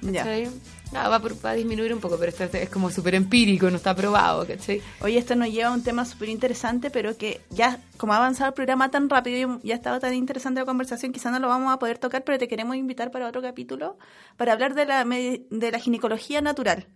¿Cachai? 0.04 0.50
Ah, 0.94 1.08
va, 1.08 1.20
por- 1.20 1.42
va 1.44 1.50
a 1.50 1.54
disminuir 1.54 1.94
un 1.94 2.00
poco, 2.00 2.18
pero 2.18 2.30
esto 2.30 2.44
es 2.58 2.68
como 2.68 2.90
súper 2.90 3.14
empírico, 3.14 3.70
no 3.70 3.76
está 3.78 3.94
probado, 3.94 4.46
¿cachai? 4.46 4.82
Oye, 5.00 5.16
esto 5.18 5.34
nos 5.34 5.48
lleva 5.50 5.68
a 5.70 5.72
un 5.72 5.82
tema 5.82 6.04
súper 6.04 6.28
interesante, 6.28 6.90
pero 6.90 7.16
que 7.16 7.40
ya, 7.48 7.80
como 7.96 8.12
ha 8.12 8.18
avanzado 8.18 8.48
el 8.48 8.54
programa 8.54 8.90
tan 8.90 9.08
rápido 9.08 9.58
y 9.62 9.68
ya 9.68 9.74
ha 9.74 9.76
estado 9.76 10.00
tan 10.00 10.12
interesante 10.12 10.60
la 10.60 10.66
conversación, 10.66 11.12
quizás 11.12 11.32
no 11.32 11.38
lo 11.38 11.48
vamos 11.48 11.72
a 11.72 11.78
poder 11.78 11.96
tocar, 11.98 12.24
pero 12.24 12.38
te 12.38 12.46
queremos 12.46 12.76
invitar 12.76 13.10
para 13.10 13.26
otro 13.26 13.40
capítulo 13.40 13.96
para 14.36 14.52
hablar 14.52 14.74
de 14.74 14.84
la, 14.84 15.02
de 15.04 15.70
la 15.72 15.78
ginecología 15.78 16.42
natural. 16.42 16.86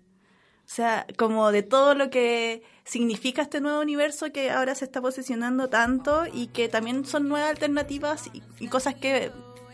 O 0.59 0.69
sea, 0.69 1.07
como 1.17 1.51
de 1.53 1.63
todo 1.63 1.95
lo 1.95 2.11
que 2.11 2.63
significa 2.85 3.41
este 3.43 3.61
nuevo 3.61 3.81
universo 3.81 4.31
que 4.33 4.51
ahora 4.51 4.75
se 4.75 4.85
está 4.85 5.01
posicionando 5.01 5.69
tanto 5.69 6.25
y 6.31 6.49
que 6.49 6.69
también 6.69 7.07
son 7.07 7.29
nuevas 7.29 7.49
alternativas 7.51 8.29
y, 8.35 8.43
y 8.59 8.69
cosas 8.69 8.95
que, 8.97 9.31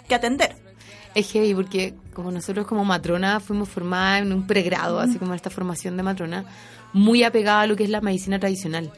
que 0.06 0.14
atender. 0.14 0.54
Es 1.14 1.30
heavy 1.32 1.54
porque 1.54 1.94
como 2.14 2.30
nosotros 2.30 2.66
como 2.66 2.84
matrona 2.84 3.40
fuimos 3.40 3.68
formadas 3.68 4.22
en 4.22 4.32
un 4.32 4.46
pregrado, 4.46 4.98
así 4.98 5.18
como 5.18 5.34
esta 5.34 5.50
formación 5.50 5.96
de 5.96 6.02
matrona, 6.02 6.44
muy 6.92 7.22
apegada 7.22 7.62
a 7.62 7.66
lo 7.66 7.76
que 7.76 7.84
es 7.84 7.90
la 7.90 8.00
medicina 8.00 8.38
tradicional. 8.38 8.90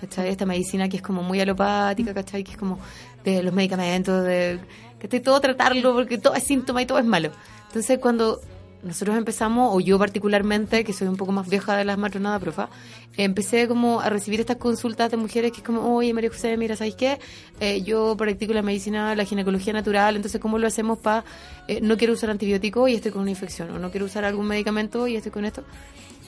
¿Cachai? 0.00 0.28
Esta 0.28 0.46
medicina 0.46 0.88
que 0.88 0.96
es 0.96 1.02
como 1.02 1.22
muy 1.22 1.40
alopática, 1.40 2.12
¿cachai? 2.12 2.42
Que 2.42 2.52
es 2.52 2.56
como 2.56 2.78
de 3.24 3.42
los 3.42 3.54
medicamentos, 3.54 4.24
de 4.24 4.58
que 4.98 5.20
todo 5.20 5.40
tratarlo 5.40 5.94
porque 5.94 6.18
todo 6.18 6.34
es 6.34 6.44
síntoma 6.44 6.82
y 6.82 6.86
todo 6.86 6.98
es 6.98 7.04
malo. 7.04 7.30
Entonces 7.68 7.98
cuando 7.98 8.40
nosotros 8.82 9.16
empezamos, 9.16 9.74
o 9.74 9.80
yo 9.80 9.98
particularmente, 9.98 10.84
que 10.84 10.92
soy 10.92 11.08
un 11.08 11.16
poco 11.16 11.32
más 11.32 11.48
vieja 11.48 11.76
de 11.76 11.84
las 11.84 11.98
matronadas 11.98 12.40
profa, 12.40 12.68
empecé 13.16 13.68
como 13.68 14.00
a 14.00 14.08
recibir 14.08 14.40
estas 14.40 14.56
consultas 14.56 15.10
de 15.10 15.16
mujeres 15.16 15.52
que 15.52 15.58
es 15.58 15.64
como, 15.64 15.94
oye 15.94 16.12
María 16.12 16.30
José, 16.30 16.56
mira, 16.56 16.76
¿sabes 16.76 16.94
qué? 16.94 17.18
Eh, 17.60 17.82
yo 17.82 18.16
practico 18.16 18.52
la 18.52 18.62
medicina, 18.62 19.14
la 19.14 19.24
ginecología 19.24 19.72
natural, 19.72 20.16
entonces 20.16 20.40
¿cómo 20.40 20.58
lo 20.58 20.66
hacemos 20.66 20.98
para, 20.98 21.24
no 21.80 21.96
quiero 21.96 22.14
usar 22.14 22.30
antibiótico 22.30 22.88
y 22.88 22.94
estoy 22.94 23.12
con 23.12 23.22
una 23.22 23.30
infección, 23.30 23.70
o 23.70 23.78
no 23.78 23.90
quiero 23.90 24.06
usar 24.06 24.24
algún 24.24 24.46
medicamento 24.46 25.06
y 25.06 25.16
estoy 25.16 25.32
con 25.32 25.44
esto? 25.44 25.62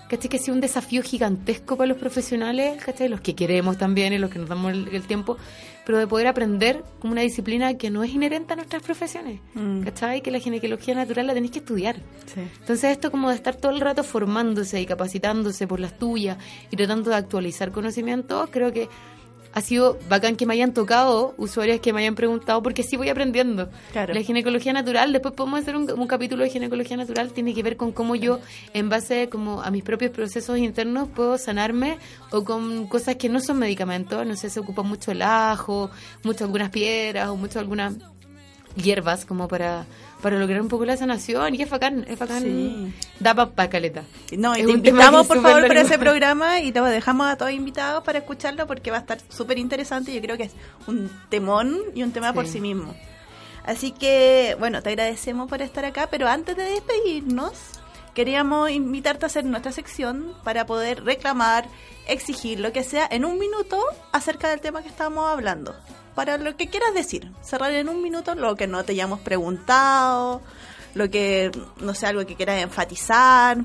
¿Cachai? 0.08 0.28
Que 0.28 0.36
ha 0.36 0.40
sido 0.40 0.54
un 0.54 0.60
desafío 0.60 1.02
gigantesco 1.02 1.76
para 1.76 1.88
los 1.88 1.96
profesionales, 1.98 2.82
¿cachai? 2.84 3.08
Los 3.08 3.20
que 3.20 3.34
queremos 3.34 3.78
también 3.78 4.12
y 4.12 4.18
los 4.18 4.30
que 4.30 4.38
nos 4.38 4.48
damos 4.48 4.72
el, 4.72 4.88
el 4.88 5.02
tiempo, 5.06 5.36
pero 5.86 5.98
de 5.98 6.06
poder 6.06 6.26
aprender 6.26 6.82
como 7.00 7.12
una 7.12 7.22
disciplina 7.22 7.74
que 7.74 7.90
no 7.90 8.04
es 8.04 8.12
inherente 8.12 8.52
a 8.52 8.56
nuestras 8.56 8.82
profesiones, 8.82 9.40
Mm. 9.54 9.82
¿cachai? 9.82 10.20
Que 10.20 10.30
la 10.30 10.38
ginecología 10.40 10.94
natural 10.94 11.26
la 11.26 11.34
tenéis 11.34 11.52
que 11.52 11.58
estudiar. 11.60 11.96
Sí. 12.26 12.40
Entonces 12.60 12.84
esto 12.92 13.10
como 13.10 13.30
de 13.30 13.36
estar 13.36 13.56
todo 13.56 13.72
el 13.72 13.80
rato 13.80 14.02
formándose 14.04 14.80
y 14.80 14.86
capacitándose 14.86 15.66
por 15.66 15.80
las 15.80 15.98
tuyas 15.98 16.36
y 16.70 16.76
tratando 16.76 17.10
de 17.10 17.16
actualizar 17.16 17.70
conocimientos, 17.72 18.48
creo 18.50 18.72
que 18.72 18.88
ha 19.54 19.60
sido 19.60 19.98
bacán 20.08 20.34
que 20.34 20.46
me 20.46 20.54
hayan 20.54 20.74
tocado 20.74 21.34
usuarias 21.38 21.78
que 21.78 21.92
me 21.92 22.00
hayan 22.00 22.16
preguntado 22.16 22.60
porque 22.60 22.82
sí 22.82 22.96
voy 22.96 23.08
aprendiendo. 23.08 23.70
Claro. 23.92 24.12
La 24.12 24.20
ginecología 24.20 24.72
natural, 24.72 25.12
después 25.12 25.32
podemos 25.34 25.60
hacer 25.60 25.76
un, 25.76 25.88
un 25.90 26.06
capítulo 26.08 26.42
de 26.42 26.50
ginecología 26.50 26.96
natural, 26.96 27.32
tiene 27.32 27.54
que 27.54 27.62
ver 27.62 27.76
con 27.76 27.92
cómo 27.92 28.16
yo, 28.16 28.40
en 28.72 28.88
base 28.88 29.28
como 29.28 29.62
a 29.62 29.70
mis 29.70 29.84
propios 29.84 30.10
procesos 30.10 30.58
internos, 30.58 31.08
puedo 31.08 31.38
sanarme 31.38 31.98
o 32.32 32.44
con 32.44 32.88
cosas 32.88 33.14
que 33.14 33.28
no 33.28 33.38
son 33.38 33.60
medicamentos. 33.60 34.26
No 34.26 34.34
sé, 34.34 34.50
se 34.50 34.58
ocupa 34.58 34.82
mucho 34.82 35.12
el 35.12 35.22
ajo, 35.22 35.90
mucho 36.24 36.44
algunas 36.44 36.70
piedras 36.70 37.28
o 37.28 37.36
mucho 37.36 37.60
algunas 37.60 37.94
hierbas 38.76 39.24
como 39.24 39.46
para, 39.46 39.86
para 40.24 40.38
lograr 40.38 40.62
un 40.62 40.68
poco 40.68 40.86
la 40.86 40.96
sanación 40.96 41.54
y 41.54 41.60
es 41.60 41.68
bacán, 41.68 42.06
es 42.08 42.18
bacán, 42.18 42.42
Sí. 42.42 42.94
da 43.20 43.34
pa, 43.34 43.68
caleta. 43.68 44.04
No, 44.38 44.56
y 44.56 44.60
Es 44.60 44.66
te 44.66 44.72
invitamos 44.72 45.26
por 45.26 45.42
favor 45.42 45.66
para 45.68 45.82
ese 45.82 45.98
programa 45.98 46.60
y 46.60 46.72
te 46.72 46.80
dejamos 46.80 47.26
a 47.26 47.36
todos 47.36 47.52
invitados 47.52 48.02
para 48.04 48.20
escucharlo 48.20 48.66
porque 48.66 48.90
va 48.90 48.96
a 48.96 49.00
estar 49.00 49.18
súper 49.28 49.58
interesante. 49.58 50.14
Yo 50.14 50.22
creo 50.22 50.38
que 50.38 50.44
es 50.44 50.52
un 50.86 51.10
temón 51.28 51.78
y 51.94 52.02
un 52.02 52.12
tema 52.12 52.32
por 52.32 52.46
sí 52.46 52.58
mismo. 52.58 52.94
Así 53.66 53.92
que, 53.92 54.56
bueno, 54.58 54.80
te 54.82 54.88
agradecemos 54.88 55.46
por 55.46 55.60
estar 55.60 55.84
acá, 55.84 56.08
pero 56.10 56.26
antes 56.26 56.56
de 56.56 56.64
despedirnos, 56.70 57.52
queríamos 58.14 58.70
invitarte 58.70 59.26
a 59.26 59.28
hacer 59.28 59.44
nuestra 59.44 59.72
sección 59.72 60.32
para 60.42 60.64
poder 60.64 61.04
reclamar, 61.04 61.66
exigir 62.08 62.60
lo 62.60 62.72
que 62.72 62.82
sea 62.82 63.06
en 63.10 63.26
un 63.26 63.38
minuto 63.38 63.78
acerca 64.10 64.48
del 64.48 64.62
tema 64.62 64.80
que 64.82 64.88
estamos 64.88 65.28
hablando. 65.30 65.74
Para 66.14 66.38
lo 66.38 66.56
que 66.56 66.68
quieras 66.68 66.94
decir, 66.94 67.30
cerrar 67.42 67.72
en 67.72 67.88
un 67.88 68.02
minuto 68.02 68.34
lo 68.34 68.54
que 68.54 68.66
no 68.66 68.84
te 68.84 68.92
hayamos 68.92 69.20
preguntado, 69.20 70.40
lo 70.94 71.10
que, 71.10 71.50
no 71.80 71.94
sé, 71.94 72.06
algo 72.06 72.24
que 72.24 72.36
quieras 72.36 72.62
enfatizar. 72.62 73.58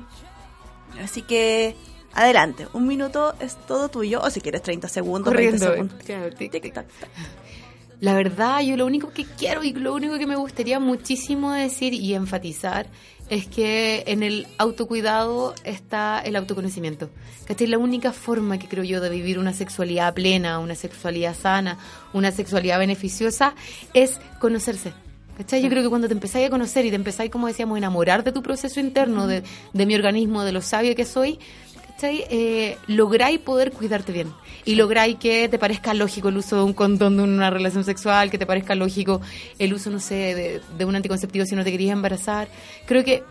Así 1.02 1.22
que, 1.22 1.76
adelante, 2.12 2.66
un 2.72 2.88
minuto 2.88 3.34
es 3.40 3.56
todo 3.66 3.88
tuyo, 3.88 4.20
o 4.20 4.30
si 4.30 4.40
quieres 4.40 4.62
30 4.62 4.88
segundos, 4.88 5.32
20 5.32 5.58
Corriendo. 5.58 5.72
segundos. 5.72 6.04
claro, 6.04 6.34
tic, 6.34 6.50
tic. 6.50 6.64
Tic-tac. 6.64 6.86
La 8.00 8.14
verdad, 8.14 8.62
yo 8.62 8.76
lo 8.76 8.86
único 8.86 9.10
que 9.10 9.26
quiero 9.26 9.62
y 9.62 9.74
lo 9.74 9.94
único 9.94 10.18
que 10.18 10.26
me 10.26 10.34
gustaría 10.36 10.80
muchísimo 10.80 11.52
decir 11.52 11.92
y 11.92 12.14
enfatizar 12.14 12.86
es 13.30 13.46
que 13.46 14.02
en 14.08 14.22
el 14.24 14.48
autocuidado 14.58 15.54
está 15.64 16.20
el 16.20 16.34
autoconocimiento. 16.34 17.08
¿Cachai? 17.46 17.68
La 17.68 17.78
única 17.78 18.12
forma 18.12 18.58
que 18.58 18.68
creo 18.68 18.84
yo 18.84 19.00
de 19.00 19.08
vivir 19.08 19.38
una 19.38 19.52
sexualidad 19.52 20.12
plena, 20.14 20.58
una 20.58 20.74
sexualidad 20.74 21.34
sana, 21.34 21.78
una 22.12 22.32
sexualidad 22.32 22.80
beneficiosa 22.80 23.54
es 23.94 24.20
conocerse. 24.40 24.92
¿Cachai? 25.38 25.62
Yo 25.62 25.70
creo 25.70 25.82
que 25.82 25.88
cuando 25.88 26.08
te 26.08 26.12
empezáis 26.12 26.48
a 26.48 26.50
conocer 26.50 26.84
y 26.84 26.90
te 26.90 26.96
empezáis, 26.96 27.30
como 27.30 27.46
decíamos, 27.46 27.76
a 27.76 27.78
enamorar 27.78 28.24
de 28.24 28.32
tu 28.32 28.42
proceso 28.42 28.80
interno, 28.80 29.26
de, 29.26 29.42
de 29.72 29.86
mi 29.86 29.94
organismo, 29.94 30.42
de 30.42 30.52
lo 30.52 30.60
sabio 30.60 30.94
que 30.94 31.04
soy, 31.04 31.38
¿cachai? 32.00 32.24
Eh, 32.30 32.78
lográis 32.86 33.38
poder 33.40 33.72
cuidarte 33.72 34.10
bien. 34.12 34.32
Y 34.64 34.74
lográis 34.76 35.16
que 35.16 35.48
te 35.48 35.58
parezca 35.58 35.92
lógico 35.92 36.28
el 36.30 36.38
uso 36.38 36.56
de 36.56 36.62
un 36.62 36.72
condón 36.72 37.16
de 37.18 37.22
una 37.24 37.50
relación 37.50 37.84
sexual, 37.84 38.30
que 38.30 38.38
te 38.38 38.46
parezca 38.46 38.74
lógico 38.74 39.20
el 39.58 39.74
uso, 39.74 39.90
no 39.90 40.00
sé, 40.00 40.14
de, 40.34 40.60
de 40.78 40.84
un 40.86 40.96
anticonceptivo 40.96 41.44
si 41.44 41.54
no 41.56 41.62
te 41.64 41.70
querías 41.70 41.92
embarazar. 41.92 42.48
Creo 42.86 43.04
que 43.04 43.22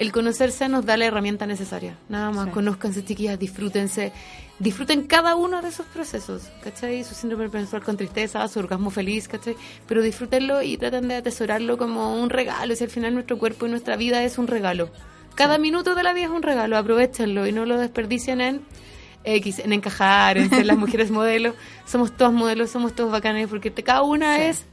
el 0.00 0.10
conocerse 0.12 0.68
nos 0.68 0.84
da 0.86 0.96
la 0.96 1.04
herramienta 1.06 1.46
necesaria. 1.46 1.96
Nada 2.08 2.30
más, 2.30 2.46
Sí. 2.46 2.50
conózcanse, 2.52 3.04
chiquillas, 3.04 3.38
disfrútense. 3.38 4.12
Disfruten 4.58 5.06
cada 5.06 5.36
uno 5.36 5.62
de 5.62 5.68
esos 5.68 5.86
procesos, 5.86 6.42
¿cachai? 6.64 7.04
Su 7.04 7.14
síndrome 7.14 7.48
menstrual 7.48 7.82
con 7.84 7.96
tristeza, 7.96 8.46
su 8.48 8.58
orgasmo 8.58 8.90
feliz, 8.90 9.28
¿cachai? 9.28 9.56
Pero 9.86 10.02
disfrútenlo 10.02 10.62
y 10.62 10.76
traten 10.76 11.06
de 11.08 11.14
atesorarlo 11.16 11.78
como 11.78 12.20
un 12.20 12.28
regalo. 12.28 12.74
Si 12.74 12.82
al 12.84 12.90
final 12.90 13.14
nuestro 13.14 13.38
cuerpo 13.38 13.66
y 13.66 13.70
nuestra 13.70 13.96
vida 13.96 14.22
es 14.24 14.36
un 14.38 14.46
regalo. 14.48 14.90
Cada 15.34 15.58
minuto 15.58 15.94
de 15.94 16.02
la 16.02 16.12
vida 16.12 16.26
es 16.26 16.30
un 16.30 16.42
regalo, 16.42 16.76
aprovechenlo 16.76 17.46
y 17.46 17.52
no 17.52 17.64
lo 17.64 17.78
desperdicien 17.78 18.40
en 18.40 18.62
X, 19.24 19.58
en 19.60 19.72
encajar, 19.72 20.36
en 20.38 20.50
ser 20.50 20.66
las 20.66 20.76
mujeres 20.76 21.10
modelos. 21.10 21.54
Somos 21.86 22.16
todos 22.16 22.32
modelos, 22.32 22.70
somos 22.70 22.94
todos 22.94 23.10
bacanes, 23.10 23.48
porque 23.48 23.72
cada 23.72 24.02
una 24.02 24.36
Sí. 24.36 24.42
es 24.44 24.64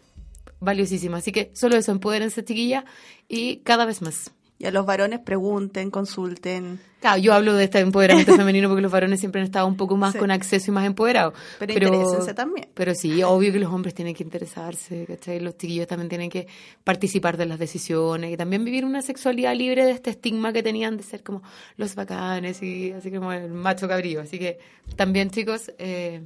valiosísima. 0.60 1.18
Así 1.18 1.32
que 1.32 1.52
solo 1.54 1.76
eso, 1.78 1.92
empodérense, 1.92 2.44
chiquilla, 2.44 2.86
y 3.28 3.58
cada 3.58 3.86
vez 3.86 4.02
más. 4.02 4.32
Y 4.60 4.66
a 4.66 4.72
los 4.72 4.86
varones 4.88 5.20
pregunten, 5.20 5.92
consulten. 5.92 6.80
Claro, 7.00 7.20
yo 7.20 7.36
hablo 7.36 7.54
de 7.54 7.66
este 7.66 7.78
empoderamiento 7.80 8.36
femenino 8.36 8.68
porque 8.70 8.82
los 8.82 8.92
varones 8.92 9.20
siempre 9.20 9.40
han 9.40 9.46
estado 9.46 9.68
un 9.68 9.78
poco 9.78 9.98
más 9.98 10.14
Sí. 10.14 10.20
con 10.20 10.32
acceso 10.32 10.72
y 10.72 10.74
más 10.74 10.86
empoderados. 10.88 11.36
Pero 11.60 11.74
interésense 11.74 12.34
también. 12.34 12.68
Pero 12.74 12.96
sí, 12.96 13.22
obvio 13.22 13.52
que 13.54 13.60
los 13.60 13.72
hombres 13.72 13.94
tienen 13.94 14.16
que 14.16 14.24
interesarse, 14.24 15.06
¿cachai? 15.06 15.40
Los 15.42 15.58
chiquillos 15.58 15.86
también 15.86 16.10
tienen 16.10 16.32
que 16.32 16.48
participar 16.84 17.38
de 17.38 17.46
las 17.46 17.60
decisiones 17.60 18.34
y 18.34 18.38
también 18.38 18.66
vivir 18.66 18.84
una 18.84 19.04
sexualidad 19.04 19.54
libre 19.56 19.86
de 19.86 19.92
este 19.92 20.10
estigma 20.10 20.52
que 20.52 20.64
tenían 20.64 20.98
de 20.98 21.04
ser 21.04 21.22
como 21.22 21.44
los 21.76 21.94
bacanes 21.94 22.64
y 22.64 22.92
así 22.94 23.12
como 23.12 23.32
el 23.32 23.52
macho 23.52 23.88
cabrío. 23.88 24.22
Así 24.22 24.40
que 24.40 24.58
también, 24.96 25.30
chicos, 25.30 25.72
eh, 25.78 26.26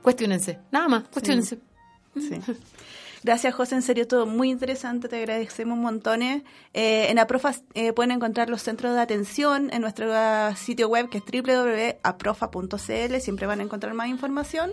cuestionense. 0.00 0.60
Nada 0.72 0.88
más, 0.88 1.08
cuestionense. 1.08 1.58
Sí. 2.18 2.40
Gracias, 3.26 3.56
José. 3.56 3.74
En 3.74 3.82
serio, 3.82 4.06
todo 4.06 4.24
muy 4.24 4.50
interesante. 4.50 5.08
Te 5.08 5.16
agradecemos 5.16 5.76
montones. 5.76 6.44
Eh, 6.72 7.10
en 7.10 7.18
Aprofa 7.18 7.56
eh, 7.74 7.92
pueden 7.92 8.12
encontrar 8.12 8.48
los 8.48 8.62
centros 8.62 8.94
de 8.94 9.00
atención 9.00 9.68
en 9.72 9.80
nuestro 9.80 10.14
ah, 10.14 10.54
sitio 10.54 10.86
web 10.88 11.08
que 11.08 11.18
es 11.18 11.24
www.aprofa.cl. 11.24 13.16
Siempre 13.18 13.48
van 13.48 13.58
a 13.58 13.64
encontrar 13.64 13.94
más 13.94 14.06
información. 14.06 14.70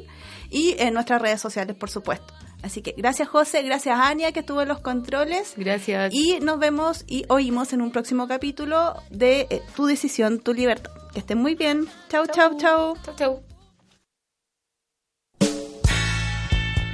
Y 0.52 0.76
en 0.78 0.94
nuestras 0.94 1.20
redes 1.20 1.42
sociales, 1.42 1.76
por 1.76 1.90
supuesto. 1.90 2.32
Así 2.62 2.84
que 2.84 2.94
gracias, 2.96 3.28
José. 3.28 3.64
Gracias, 3.64 4.00
Ania, 4.00 4.32
que 4.34 4.42
estuvo 4.42 4.62
en 4.62 4.68
los 4.68 4.82
controles. 4.82 5.56
Gracias. 5.58 6.14
Y 6.14 6.38
nos 6.40 6.60
vemos 6.60 7.06
y 7.08 7.26
oímos 7.30 7.74
en 7.74 7.82
un 7.82 7.92
próximo 7.92 8.28
capítulo 8.28 8.94
de 9.10 9.48
eh, 9.50 9.64
Tu 9.76 9.88
decisión, 9.88 10.40
tu 10.40 10.54
libertad. 10.54 10.92
Que 11.12 11.22
estén 11.22 11.40
muy 11.40 11.56
bien. 11.56 11.88
Chau, 12.10 12.28
chau, 12.28 12.56
chau. 12.60 12.96
Chau, 13.04 13.16
chau. 13.16 13.44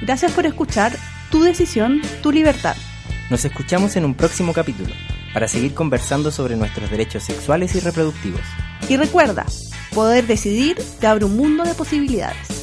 Gracias 0.00 0.32
por 0.32 0.46
escuchar 0.46 0.92
Tu 1.30 1.40
decisión, 1.44 2.02
tu 2.22 2.32
libertad. 2.32 2.74
Nos 3.30 3.44
escuchamos 3.44 3.94
en 3.94 4.04
un 4.04 4.14
próximo 4.14 4.52
capítulo 4.52 4.92
para 5.32 5.46
seguir 5.46 5.74
conversando 5.74 6.32
sobre 6.32 6.56
nuestros 6.56 6.90
derechos 6.90 7.22
sexuales 7.22 7.76
y 7.76 7.80
reproductivos. 7.80 8.40
Y 8.88 8.96
recuerda, 8.96 9.46
poder 9.94 10.26
decidir 10.26 10.76
te 10.98 11.06
abre 11.06 11.24
un 11.26 11.36
mundo 11.36 11.62
de 11.62 11.74
posibilidades. 11.74 12.59